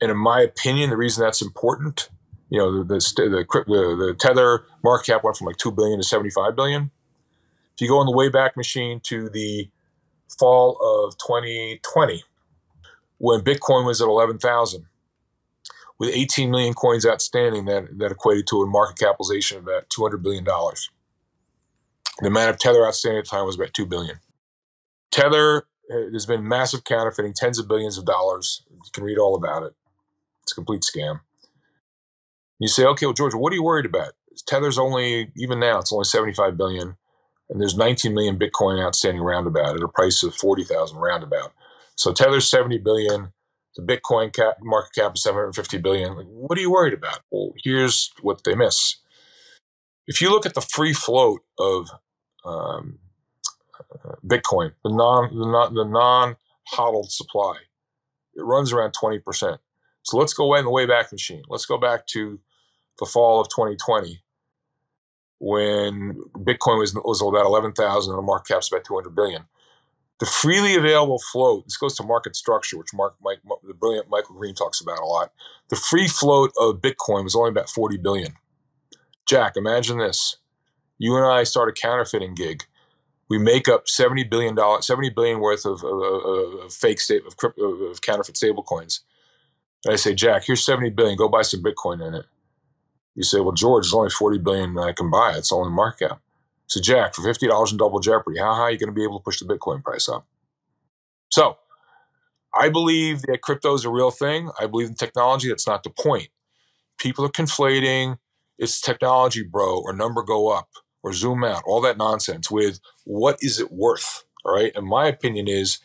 And 0.00 0.10
in 0.10 0.18
my 0.18 0.42
opinion, 0.42 0.90
the 0.90 0.96
reason 0.96 1.24
that's 1.24 1.42
important, 1.42 2.10
you 2.50 2.58
know, 2.58 2.82
the 2.82 2.84
the, 2.84 3.00
the, 3.16 3.64
the, 3.66 4.06
the 4.06 4.16
Tether 4.18 4.66
market 4.84 5.12
cap 5.12 5.24
went 5.24 5.38
from 5.38 5.46
like 5.46 5.56
2 5.56 5.72
billion 5.72 5.98
to 5.98 6.04
75 6.06 6.54
billion. 6.54 6.90
If 7.74 7.80
you 7.80 7.88
go 7.88 7.98
on 7.98 8.06
the 8.06 8.12
Wayback 8.12 8.56
Machine 8.56 9.00
to 9.04 9.30
the 9.30 9.70
fall 10.38 10.76
of 10.82 11.16
2020, 11.18 12.24
when 13.20 13.42
Bitcoin 13.42 13.84
was 13.84 14.00
at 14.00 14.08
11,000, 14.08 14.86
with 15.98 16.08
18 16.10 16.50
million 16.50 16.72
coins 16.72 17.06
outstanding, 17.06 17.66
that, 17.66 17.98
that 17.98 18.10
equated 18.10 18.46
to 18.46 18.62
a 18.62 18.66
market 18.66 18.98
capitalization 18.98 19.58
of 19.58 19.64
about 19.64 19.90
$200 19.90 20.22
billion. 20.22 20.42
The 20.42 22.26
amount 22.26 22.48
of 22.48 22.58
Tether 22.58 22.86
outstanding 22.86 23.18
at 23.18 23.26
the 23.26 23.30
time 23.30 23.44
was 23.44 23.56
about 23.56 23.74
2 23.74 23.84
billion. 23.84 24.20
Tether, 25.10 25.58
uh, 25.58 26.08
there's 26.10 26.24
been 26.24 26.48
massive 26.48 26.84
counterfeiting, 26.84 27.34
tens 27.36 27.58
of 27.58 27.68
billions 27.68 27.98
of 27.98 28.06
dollars. 28.06 28.62
You 28.70 28.80
can 28.94 29.04
read 29.04 29.18
all 29.18 29.36
about 29.36 29.64
it. 29.64 29.74
It's 30.42 30.52
a 30.52 30.54
complete 30.54 30.82
scam. 30.82 31.20
You 32.58 32.68
say, 32.68 32.86
okay, 32.86 33.04
well, 33.04 33.12
George, 33.12 33.34
what 33.34 33.52
are 33.52 33.56
you 33.56 33.62
worried 33.62 33.86
about? 33.86 34.14
Tether's 34.46 34.78
only, 34.78 35.30
even 35.36 35.60
now, 35.60 35.80
it's 35.80 35.92
only 35.92 36.04
75 36.04 36.56
billion, 36.56 36.96
and 37.50 37.60
there's 37.60 37.76
19 37.76 38.14
million 38.14 38.38
Bitcoin 38.38 38.82
outstanding 38.82 39.22
roundabout 39.22 39.76
at 39.76 39.82
a 39.82 39.88
price 39.88 40.22
of 40.22 40.34
40,000 40.34 40.96
roundabout. 40.96 41.52
So 42.00 42.14
Tether's 42.14 42.48
70 42.48 42.78
billion, 42.78 43.34
the 43.76 43.82
Bitcoin 43.82 44.32
cap, 44.32 44.56
market 44.62 44.94
cap 44.94 45.12
is 45.16 45.22
750 45.22 45.76
billion. 45.76 46.16
Like, 46.16 46.26
what 46.28 46.56
are 46.56 46.60
you 46.62 46.70
worried 46.70 46.94
about? 46.94 47.20
Well, 47.30 47.52
here's 47.62 48.10
what 48.22 48.42
they 48.42 48.54
miss. 48.54 48.96
If 50.06 50.22
you 50.22 50.30
look 50.30 50.46
at 50.46 50.54
the 50.54 50.62
free 50.62 50.94
float 50.94 51.42
of 51.58 51.90
um, 52.42 53.00
Bitcoin, 54.26 54.72
the 54.82 54.88
non 54.88 55.36
the 55.36 55.44
non 55.44 55.74
the 55.74 55.84
non 55.84 56.36
hodled 56.68 57.12
supply, 57.12 57.56
it 58.34 58.44
runs 58.44 58.72
around 58.72 58.94
20%. 58.94 59.58
So 60.02 60.16
let's 60.16 60.32
go 60.32 60.54
in 60.54 60.64
the 60.64 60.70
Wayback 60.70 61.12
Machine. 61.12 61.42
Let's 61.50 61.66
go 61.66 61.76
back 61.76 62.06
to 62.12 62.40
the 62.98 63.04
fall 63.04 63.42
of 63.42 63.48
2020 63.50 64.22
when 65.38 66.14
Bitcoin 66.34 66.78
was, 66.78 66.94
was 66.94 67.20
about 67.20 67.44
11,000 67.44 68.10
and 68.10 68.18
the 68.18 68.22
market 68.22 68.54
cap's 68.54 68.72
about 68.72 68.84
200 68.84 69.14
billion. 69.14 69.44
The 70.20 70.26
freely 70.26 70.74
available 70.74 71.18
float, 71.32 71.64
this 71.64 71.78
goes 71.78 71.96
to 71.96 72.02
market 72.02 72.36
structure, 72.36 72.76
which 72.76 72.92
Mark, 72.92 73.14
Mike, 73.22 73.38
the 73.66 73.72
brilliant 73.72 74.10
Michael 74.10 74.36
Green 74.36 74.54
talks 74.54 74.80
about 74.80 74.98
a 74.98 75.04
lot. 75.06 75.32
The 75.70 75.76
free 75.76 76.08
float 76.08 76.52
of 76.60 76.82
Bitcoin 76.82 77.24
was 77.24 77.34
only 77.34 77.48
about 77.48 77.70
40 77.70 77.96
billion. 77.96 78.34
Jack, 79.26 79.54
imagine 79.56 79.98
this. 79.98 80.36
You 80.98 81.16
and 81.16 81.24
I 81.24 81.44
start 81.44 81.70
a 81.70 81.72
counterfeiting 81.72 82.34
gig. 82.34 82.64
We 83.30 83.38
make 83.38 83.66
up 83.66 83.88
70 83.88 84.24
billion 84.24 84.54
dollars, 84.54 84.86
70 84.86 85.10
billion 85.10 85.40
worth 85.40 85.64
of, 85.64 85.82
of, 85.82 86.02
of, 86.02 86.54
of 86.64 86.72
fake 86.72 87.00
state 87.00 87.22
of, 87.26 87.34
of 87.58 88.02
counterfeit 88.02 88.34
stablecoins. 88.34 89.00
And 89.84 89.94
I 89.94 89.96
say, 89.96 90.14
Jack, 90.14 90.44
here's 90.44 90.64
70 90.64 90.90
billion. 90.90 91.16
Go 91.16 91.28
buy 91.28 91.42
some 91.42 91.62
Bitcoin 91.62 92.06
in 92.06 92.14
it. 92.14 92.26
You 93.14 93.22
say, 93.22 93.40
well, 93.40 93.52
George, 93.52 93.84
there's 93.84 93.94
only 93.94 94.10
40 94.10 94.38
billion 94.38 94.78
I 94.78 94.92
can 94.92 95.10
buy. 95.10 95.34
It's 95.36 95.52
only 95.52 95.70
market 95.70 96.10
cap. 96.10 96.20
So, 96.70 96.80
Jack, 96.80 97.16
for 97.16 97.22
$50 97.22 97.48
in 97.72 97.78
double 97.78 98.00
jeopardy, 98.00 98.40
how 98.40 98.54
high 98.54 98.62
are 98.62 98.72
you 98.72 98.78
going 98.78 98.90
to 98.90 98.94
be 98.94 99.04
able 99.04 99.20
to 99.20 99.24
push 99.24 99.40
the 99.40 99.46
Bitcoin 99.46 99.84
price 99.84 100.08
up? 100.08 100.26
So, 101.30 101.58
I 102.54 102.68
believe 102.70 103.22
that 103.22 103.42
crypto 103.42 103.74
is 103.74 103.84
a 103.84 103.90
real 103.90 104.10
thing. 104.12 104.50
I 104.60 104.66
believe 104.66 104.88
in 104.88 104.94
technology. 104.94 105.48
That's 105.48 105.66
not 105.66 105.84
the 105.84 105.90
point. 105.90 106.28
People 106.98 107.24
are 107.24 107.30
conflating 107.30 108.18
it's 108.58 108.80
technology, 108.80 109.42
bro, 109.42 109.80
or 109.80 109.92
number 109.94 110.22
go 110.22 110.48
up, 110.50 110.68
or 111.02 111.14
zoom 111.14 111.44
out, 111.44 111.62
all 111.66 111.80
that 111.82 111.98
nonsense 111.98 112.50
with 112.50 112.80
what 113.04 113.38
is 113.40 113.60
it 113.60 113.72
worth? 113.72 114.24
All 114.44 114.54
right. 114.54 114.72
And 114.76 114.86
my 114.86 115.06
opinion 115.08 115.48
is, 115.48 115.78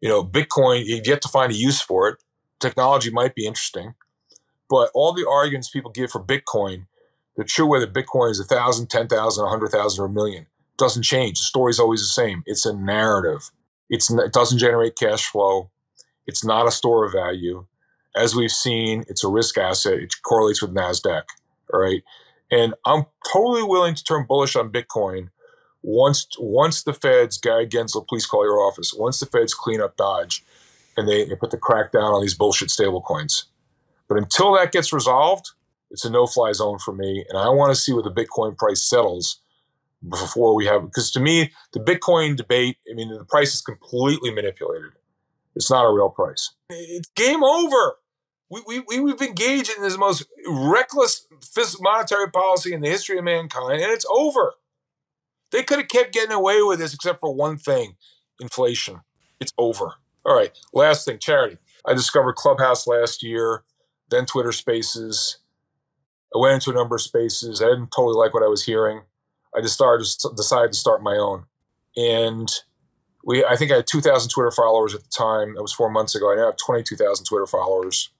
you 0.00 0.08
know, 0.08 0.24
Bitcoin, 0.24 0.84
you 0.86 1.02
get 1.02 1.22
to 1.22 1.28
find 1.28 1.52
a 1.52 1.56
use 1.56 1.80
for 1.82 2.08
it. 2.08 2.22
Technology 2.60 3.10
might 3.10 3.34
be 3.34 3.46
interesting, 3.46 3.94
but 4.70 4.90
all 4.94 5.12
the 5.12 5.28
arguments 5.28 5.70
people 5.70 5.90
give 5.90 6.10
for 6.12 6.22
Bitcoin, 6.22 6.86
the 7.36 7.44
true 7.44 7.66
whether 7.66 7.86
Bitcoin 7.86 8.30
is 8.30 8.40
a 8.40 8.44
thousand, 8.44 8.88
ten 8.88 9.08
thousand, 9.08 9.44
a 9.44 9.48
hundred 9.48 9.70
thousand, 9.70 10.02
or 10.02 10.06
a 10.06 10.12
million 10.12 10.46
doesn't 10.78 11.02
change. 11.02 11.38
The 11.38 11.44
story's 11.44 11.78
always 11.78 12.00
the 12.00 12.06
same. 12.06 12.42
It's 12.46 12.66
a 12.66 12.74
narrative. 12.74 13.50
It's 13.88 14.10
it 14.10 14.32
doesn't 14.32 14.58
generate 14.58 14.96
cash 14.96 15.26
flow. 15.26 15.70
It's 16.26 16.44
not 16.44 16.66
a 16.66 16.70
store 16.70 17.04
of 17.04 17.12
value. 17.12 17.66
As 18.14 18.34
we've 18.34 18.52
seen, 18.52 19.04
it's 19.08 19.24
a 19.24 19.28
risk 19.28 19.56
asset. 19.58 19.94
It 19.94 20.14
correlates 20.22 20.62
with 20.62 20.74
Nasdaq. 20.74 21.24
All 21.72 21.80
right, 21.80 22.02
and 22.50 22.74
I'm 22.84 23.06
totally 23.32 23.62
willing 23.62 23.94
to 23.94 24.04
turn 24.04 24.26
bullish 24.28 24.56
on 24.56 24.70
Bitcoin 24.72 25.28
once 25.82 26.26
once 26.38 26.82
the 26.82 26.92
feds, 26.92 27.38
Gary 27.38 27.66
Gensler, 27.66 28.06
please 28.06 28.26
call 28.26 28.44
your 28.44 28.60
office. 28.60 28.94
Once 28.94 29.20
the 29.20 29.26
feds 29.26 29.52
clean 29.52 29.80
up 29.80 29.96
Dodge, 29.96 30.44
and 30.96 31.08
they, 31.08 31.24
they 31.24 31.34
put 31.34 31.50
the 31.50 31.58
crackdown 31.58 32.14
on 32.14 32.22
these 32.22 32.34
bullshit 32.34 32.68
stablecoins. 32.68 33.44
But 34.08 34.18
until 34.18 34.54
that 34.54 34.72
gets 34.72 34.92
resolved, 34.92 35.50
it's 35.92 36.04
a 36.04 36.10
no-fly 36.10 36.52
zone 36.52 36.78
for 36.78 36.92
me, 36.92 37.24
and 37.28 37.38
I 37.38 37.48
want 37.50 37.72
to 37.74 37.80
see 37.80 37.92
where 37.92 38.02
the 38.02 38.10
Bitcoin 38.10 38.56
price 38.56 38.82
settles 38.82 39.40
before 40.08 40.54
we 40.54 40.66
have. 40.66 40.82
Because 40.82 41.10
to 41.12 41.20
me, 41.20 41.52
the 41.72 41.80
Bitcoin 41.80 42.36
debate, 42.36 42.78
I 42.90 42.94
mean, 42.94 43.10
the 43.10 43.24
price 43.24 43.54
is 43.54 43.60
completely 43.60 44.32
manipulated. 44.32 44.92
It's 45.54 45.70
not 45.70 45.84
a 45.84 45.92
real 45.92 46.08
price. 46.08 46.54
It's 46.70 47.10
game 47.14 47.44
over. 47.44 47.96
We, 48.50 48.82
we, 48.86 49.00
we've 49.00 49.20
engaged 49.22 49.70
in 49.74 49.82
this 49.82 49.96
most 49.96 50.26
reckless 50.46 51.26
monetary 51.80 52.30
policy 52.30 52.74
in 52.74 52.80
the 52.80 52.90
history 52.90 53.18
of 53.18 53.24
mankind, 53.24 53.80
and 53.80 53.90
it's 53.92 54.06
over. 54.10 54.54
They 55.50 55.62
could 55.62 55.78
have 55.78 55.88
kept 55.88 56.12
getting 56.12 56.32
away 56.32 56.62
with 56.62 56.78
this 56.78 56.94
except 56.94 57.20
for 57.20 57.34
one 57.34 57.56
thing 57.58 57.96
inflation. 58.40 59.00
It's 59.40 59.52
over. 59.56 59.94
All 60.24 60.36
right, 60.36 60.52
last 60.72 61.04
thing 61.04 61.18
charity. 61.18 61.58
I 61.86 61.94
discovered 61.94 62.34
Clubhouse 62.34 62.86
last 62.86 63.22
year 63.22 63.64
then 64.12 64.26
Twitter 64.26 64.52
Spaces. 64.52 65.38
I 66.34 66.38
went 66.38 66.54
into 66.54 66.70
a 66.70 66.74
number 66.74 66.96
of 66.96 67.02
spaces. 67.02 67.60
I 67.60 67.66
didn't 67.66 67.92
totally 67.94 68.16
like 68.16 68.34
what 68.34 68.42
I 68.42 68.48
was 68.48 68.64
hearing. 68.64 69.02
I 69.56 69.60
just 69.60 69.74
started 69.74 70.06
decided 70.34 70.72
to 70.72 70.78
start 70.78 71.02
my 71.02 71.16
own, 71.16 71.44
and 71.96 72.50
we 73.24 73.44
I 73.44 73.56
think 73.56 73.70
I 73.70 73.76
had 73.76 73.86
2,000 73.86 74.30
Twitter 74.30 74.50
followers 74.50 74.94
at 74.94 75.02
the 75.02 75.10
time. 75.10 75.54
That 75.54 75.62
was 75.62 75.74
four 75.74 75.90
months 75.90 76.14
ago. 76.14 76.32
I 76.32 76.36
now 76.36 76.46
have 76.46 76.56
22,000 76.56 77.26
Twitter 77.26 77.46
followers, 77.46 78.10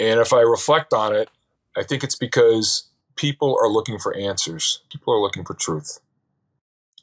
and 0.00 0.20
if 0.20 0.32
I 0.32 0.40
reflect 0.40 0.92
on 0.94 1.14
it, 1.14 1.28
I 1.76 1.82
think 1.82 2.02
it's 2.02 2.16
because 2.16 2.88
people 3.16 3.58
are 3.60 3.68
looking 3.68 3.98
for 3.98 4.16
answers. 4.16 4.82
People 4.90 5.12
are 5.12 5.20
looking 5.20 5.44
for 5.44 5.54
truth. 5.54 6.00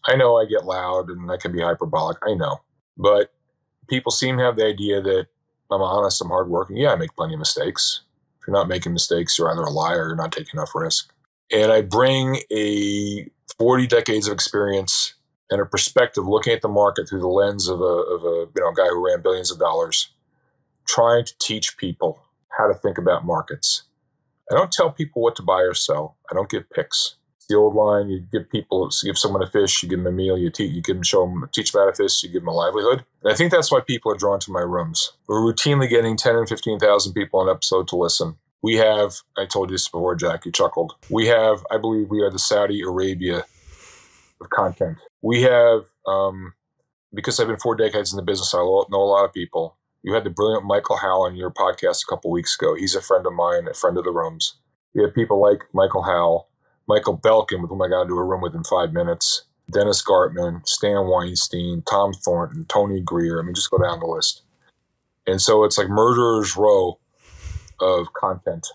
I 0.06 0.16
know 0.16 0.38
I 0.38 0.46
get 0.46 0.66
loud 0.66 1.10
and 1.10 1.30
I 1.32 1.38
can 1.38 1.52
be 1.52 1.62
hyperbolic. 1.62 2.18
I 2.26 2.34
know, 2.34 2.62
but 2.98 3.32
people 3.88 4.12
seem 4.12 4.38
to 4.38 4.44
have 4.44 4.56
the 4.56 4.66
idea 4.66 5.02
that 5.02 5.28
I'm 5.70 5.82
honest, 5.82 6.22
I'm 6.22 6.30
hardworking. 6.30 6.78
Yeah, 6.78 6.94
I 6.94 6.96
make 6.96 7.16
plenty 7.16 7.36
of 7.36 7.40
mistakes 7.40 8.02
you're 8.48 8.56
not 8.56 8.68
making 8.68 8.94
mistakes, 8.94 9.38
you're 9.38 9.52
either 9.52 9.62
a 9.62 9.70
liar 9.70 10.04
or 10.04 10.08
you're 10.08 10.16
not 10.16 10.32
taking 10.32 10.54
enough 10.54 10.74
risk. 10.74 11.12
And 11.52 11.72
I 11.72 11.82
bring 11.82 12.40
a 12.52 13.28
40 13.60 13.88
decades 13.88 14.28
of 14.28 14.34
experience 14.34 15.14
and 15.50 15.62
a 15.62 15.66
perspective 15.66 16.28
looking 16.28 16.54
at 16.54 16.62
the 16.62 16.68
market 16.68 17.08
through 17.08 17.22
the 17.22 17.28
lens 17.28 17.68
of 17.68 17.80
a, 17.82 17.84
of 17.84 18.24
a 18.24 18.48
you 18.56 18.62
know, 18.62 18.72
guy 18.72 18.88
who 18.88 19.06
ran 19.06 19.22
billions 19.22 19.52
of 19.52 19.60
dollars, 19.60 20.10
trying 20.88 21.26
to 21.26 21.34
teach 21.40 21.78
people 21.78 22.20
how 22.58 22.68
to 22.68 22.74
think 22.74 22.98
about 22.98 23.26
markets. 23.26 23.84
I 24.52 24.56
don't 24.56 24.72
tell 24.72 24.92
people 24.92 25.22
what 25.22 25.36
to 25.38 25.44
buy 25.44 25.62
or 25.62 25.74
sell. 25.74 26.18
I 26.32 26.34
don't 26.34 26.50
give 26.50 26.70
picks. 26.70 27.17
The 27.50 27.56
old 27.56 27.76
line: 27.76 28.10
you 28.10 28.20
give 28.32 28.50
people, 28.50 28.90
you 29.04 29.10
give 29.10 29.18
someone 29.18 29.44
a 29.44 29.48
fish, 29.48 29.82
you 29.82 29.90
give 29.90 30.00
them 30.00 30.08
a 30.08 30.16
meal, 30.16 30.38
you 30.38 30.50
teach, 30.50 30.72
you 30.72 30.82
give 30.82 30.98
them, 30.98 31.04
show 31.04 31.26
them, 31.26 31.50
teach 31.54 31.72
them 31.72 31.82
how 31.82 31.90
to 31.90 31.96
fish, 31.96 32.24
you 32.24 32.30
give 32.30 32.42
them 32.42 32.50
a 32.50 32.54
livelihood. 32.54 33.06
And 33.24 33.32
I 33.32 33.36
think 33.36 33.52
that's 33.52 33.72
why 33.72 33.80
people 33.80 34.12
are 34.12 34.18
drawn 34.18 34.40
to 34.42 34.52
my 34.52 34.62
rooms. 34.62 35.14
We're 35.28 35.40
routinely 35.42 35.90
getting 35.90 36.18
10 36.18 36.36
and 36.36 36.50
15,000 36.50 37.14
people 37.14 37.40
on 37.40 37.50
episode 37.50 37.88
to 37.90 37.96
listen. 37.96 38.36
We 38.62 38.76
have, 38.76 39.18
I 39.38 39.46
told 39.46 39.70
you 39.70 39.76
this 39.76 39.88
before, 39.88 40.16
Jack, 40.16 40.46
you 40.46 40.52
chuckled. 40.52 40.96
We 41.10 41.28
have, 41.28 41.64
I 41.72 41.78
believe 41.78 42.10
we 42.10 42.22
are 42.22 42.32
the 42.32 42.40
Saudi 42.40 42.82
Arabia 42.82 43.46
of 44.42 44.50
content. 44.50 44.98
We 45.22 45.44
have, 45.44 45.86
um, 46.06 46.54
because 47.14 47.40
I've 47.40 47.48
been 47.48 47.58
four 47.58 47.76
decades 47.76 48.12
in 48.12 48.18
the 48.18 48.24
business, 48.24 48.54
I 48.54 48.58
know 48.58 48.86
a 48.92 48.98
lot 48.98 49.26
of 49.26 49.34
people. 49.34 49.78
You 50.04 50.14
had 50.14 50.24
the 50.24 50.30
brilliant 50.30 50.66
Michael 50.66 50.98
Howell 50.98 51.24
on 51.24 51.36
your 51.36 51.52
podcast 51.52 52.04
a 52.04 52.10
couple 52.10 52.32
weeks 52.32 52.56
ago. 52.56 52.76
He's 52.76 52.96
a 52.96 53.02
friend 53.02 53.26
of 53.26 53.34
mine, 53.34 53.68
a 53.68 53.74
friend 53.74 53.98
of 53.98 54.04
the 54.04 54.12
rooms. 54.12 54.58
We 54.94 55.04
have 55.04 55.14
people 55.14 55.42
like 55.42 55.64
Michael 55.74 56.04
Howell, 56.04 56.50
Michael 56.88 57.18
Belkin, 57.18 57.62
with 57.62 57.70
whom 57.70 57.82
I 57.82 57.90
got 57.90 58.04
into 58.04 58.16
a 58.16 58.24
room 58.24 58.42
within 58.42 58.64
five 58.64 58.94
minutes, 58.94 59.44
Dennis 59.72 60.04
Gartman, 60.04 60.66
Stan 60.68 61.08
Weinstein, 61.08 61.84
Tom 61.90 62.14
Thornton, 62.14 62.66
Tony 62.70 63.02
Greer. 63.02 63.40
I 63.40 63.44
mean, 63.44 63.56
just 63.56 63.72
go 63.72 63.78
down 63.78 64.00
the 64.00 64.06
list. 64.06 64.44
And 65.26 65.42
so 65.42 65.64
it's 65.64 65.78
like 65.78 65.90
murderer's 65.90 66.56
row 66.56 67.00
of 67.82 68.14
content. 68.14 68.68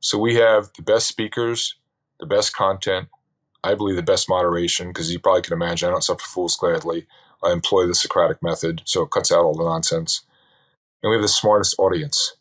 So 0.00 0.18
we 0.18 0.36
have 0.36 0.70
the 0.76 0.82
best 0.82 1.06
speakers, 1.06 1.76
the 2.20 2.26
best 2.26 2.54
content, 2.54 3.08
I 3.62 3.74
believe 3.74 3.96
the 3.96 4.02
best 4.02 4.28
moderation, 4.28 4.88
because 4.88 5.12
you 5.12 5.18
probably 5.18 5.42
can 5.42 5.52
imagine 5.52 5.88
I 5.88 5.92
don't 5.92 6.04
suffer 6.04 6.24
fools 6.24 6.56
gladly. 6.56 7.06
I 7.42 7.52
employ 7.52 7.86
the 7.86 7.94
Socratic 7.94 8.42
method, 8.42 8.82
so 8.84 9.02
it 9.02 9.10
cuts 9.10 9.32
out 9.32 9.44
all 9.44 9.56
the 9.56 9.64
nonsense. 9.64 10.22
And 11.02 11.10
we 11.10 11.16
have 11.16 11.22
the 11.22 11.28
smartest 11.28 11.76
audience, 11.78 12.36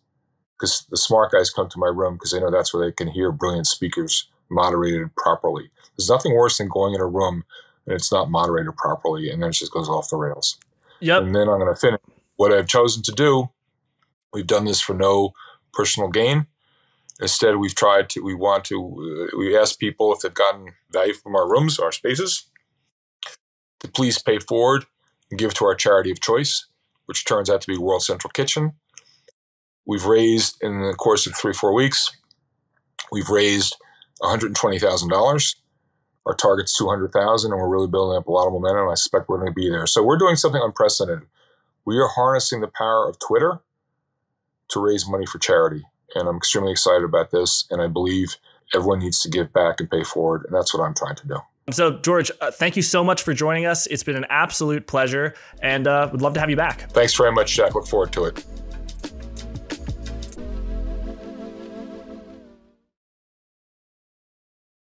because 0.58 0.86
the 0.90 0.98
smart 0.98 1.32
guys 1.34 1.50
come 1.50 1.70
to 1.70 1.80
my 1.80 1.88
room 1.88 2.16
because 2.16 2.32
they 2.32 2.40
know 2.40 2.52
that's 2.52 2.74
where 2.74 2.86
they 2.86 2.92
can 2.92 3.10
hear 3.10 3.32
brilliant 3.32 3.68
speakers 3.68 4.30
moderated 4.50 5.16
properly. 5.16 5.70
There's 5.98 6.10
nothing 6.10 6.36
worse 6.36 6.58
than 6.58 6.68
going 6.68 6.94
in 6.94 7.02
a 7.02 7.06
room 7.06 7.44
and 7.88 7.96
it's 7.96 8.12
not 8.12 8.30
moderated 8.30 8.76
properly, 8.76 9.30
and 9.30 9.42
then 9.42 9.50
it 9.50 9.54
just 9.54 9.72
goes 9.72 9.88
off 9.88 10.10
the 10.10 10.18
rails. 10.18 10.60
Yep. 11.00 11.24
And 11.24 11.36
then 11.36 11.48
I'm 11.48 11.60
going 11.60 11.74
to 11.74 11.80
finish. 11.80 12.02
What 12.36 12.52
I've 12.52 12.68
chosen 12.68 13.02
to 13.04 13.12
do, 13.12 13.50
we've 14.34 14.46
done 14.46 14.66
this 14.66 14.82
for 14.82 14.94
no 14.94 15.34
personal 15.74 16.10
gain. 16.10 16.48
Instead, 17.20 17.56
we've 17.56 17.74
tried 17.74 18.10
to, 18.10 18.22
we 18.22 18.36
want 18.36 18.66
to, 18.66 19.30
uh, 19.34 19.38
we 19.38 19.58
ask 19.58 19.80
people 19.80 20.14
if 20.14 20.20
they've 20.20 20.34
gotten 20.34 20.74
value 20.92 21.14
from 21.14 21.36
our 21.36 21.50
rooms, 21.50 21.80
our 21.80 21.92
spaces, 21.92 22.44
to 23.80 23.88
please 23.88 24.22
pay 24.22 24.38
forward 24.38 24.86
and 25.32 25.40
give 25.40 25.54
to 25.56 25.66
our 25.66 25.74
charity 25.74 26.12
of 26.12 26.22
choice, 26.22 26.68
which 27.06 27.26
turns 27.26 27.50
out 27.50 27.62
to 27.62 27.68
be 27.68 27.78
World 27.78 28.04
Central 28.04 28.30
Kitchen. 28.30 28.74
We've 29.86 30.06
raised, 30.06 30.58
in 30.62 30.82
the 30.82 30.94
course 30.94 31.26
of 31.26 31.36
three, 31.36 31.54
four 31.54 31.74
weeks, 31.74 32.12
we've 33.12 33.30
raised 33.30 33.78
$120,000. 34.22 35.56
Our 36.26 36.34
target's 36.34 36.78
200,000 36.78 37.52
and 37.52 37.62
we're 37.62 37.70
really 37.70 37.88
building 37.88 38.18
up 38.18 38.28
a 38.28 38.32
lot 38.32 38.48
of 38.48 38.54
momentum. 38.54 38.90
I 38.90 38.96
suspect 38.96 39.30
we're 39.30 39.38
going 39.38 39.52
to 39.52 39.54
be 39.54 39.70
there. 39.70 39.88
So 39.88 40.04
we're 40.04 40.18
doing 40.18 40.36
something 40.36 40.62
unprecedented. 40.62 41.28
We 41.86 41.98
are 41.98 42.08
harnessing 42.08 42.60
the 42.60 42.68
power 42.68 43.08
of 43.08 43.18
Twitter 43.20 43.62
to 44.70 44.80
raise 44.80 45.08
money 45.08 45.26
for 45.26 45.40
charity. 45.40 45.84
And 46.16 46.28
I'm 46.28 46.38
extremely 46.38 46.72
excited 46.72 47.04
about 47.04 47.32
this. 47.32 47.66
And 47.70 47.82
I 47.82 47.88
believe 47.88 48.36
everyone 48.74 49.00
needs 49.00 49.22
to 49.22 49.30
give 49.30 49.54
back 49.54 49.80
and 49.80 49.90
pay 49.90 50.04
forward. 50.04 50.44
And 50.46 50.54
that's 50.54 50.74
what 50.74 50.84
I'm 50.84 50.94
trying 50.94 51.16
to 51.16 51.28
do. 51.28 51.38
So, 51.70 51.92
George, 52.00 52.32
uh, 52.40 52.52
thank 52.52 52.78
you 52.78 52.82
so 52.82 53.04
much 53.04 53.22
for 53.24 53.34
joining 53.34 53.66
us. 53.66 53.88
It's 53.88 54.04
been 54.04 54.16
an 54.16 54.26
absolute 54.30 54.88
pleasure 54.88 55.34
and 55.62 55.86
uh, 55.86 56.08
would 56.12 56.22
love 56.22 56.34
to 56.36 56.40
have 56.40 56.50
you 56.50 56.56
back. 56.56 56.90
Thanks 56.92 57.14
very 57.14 57.32
much, 57.32 57.56
Jack. 57.56 57.76
Look 57.76 57.88
forward 57.88 58.14
to 58.14 58.26
it. 58.26 58.46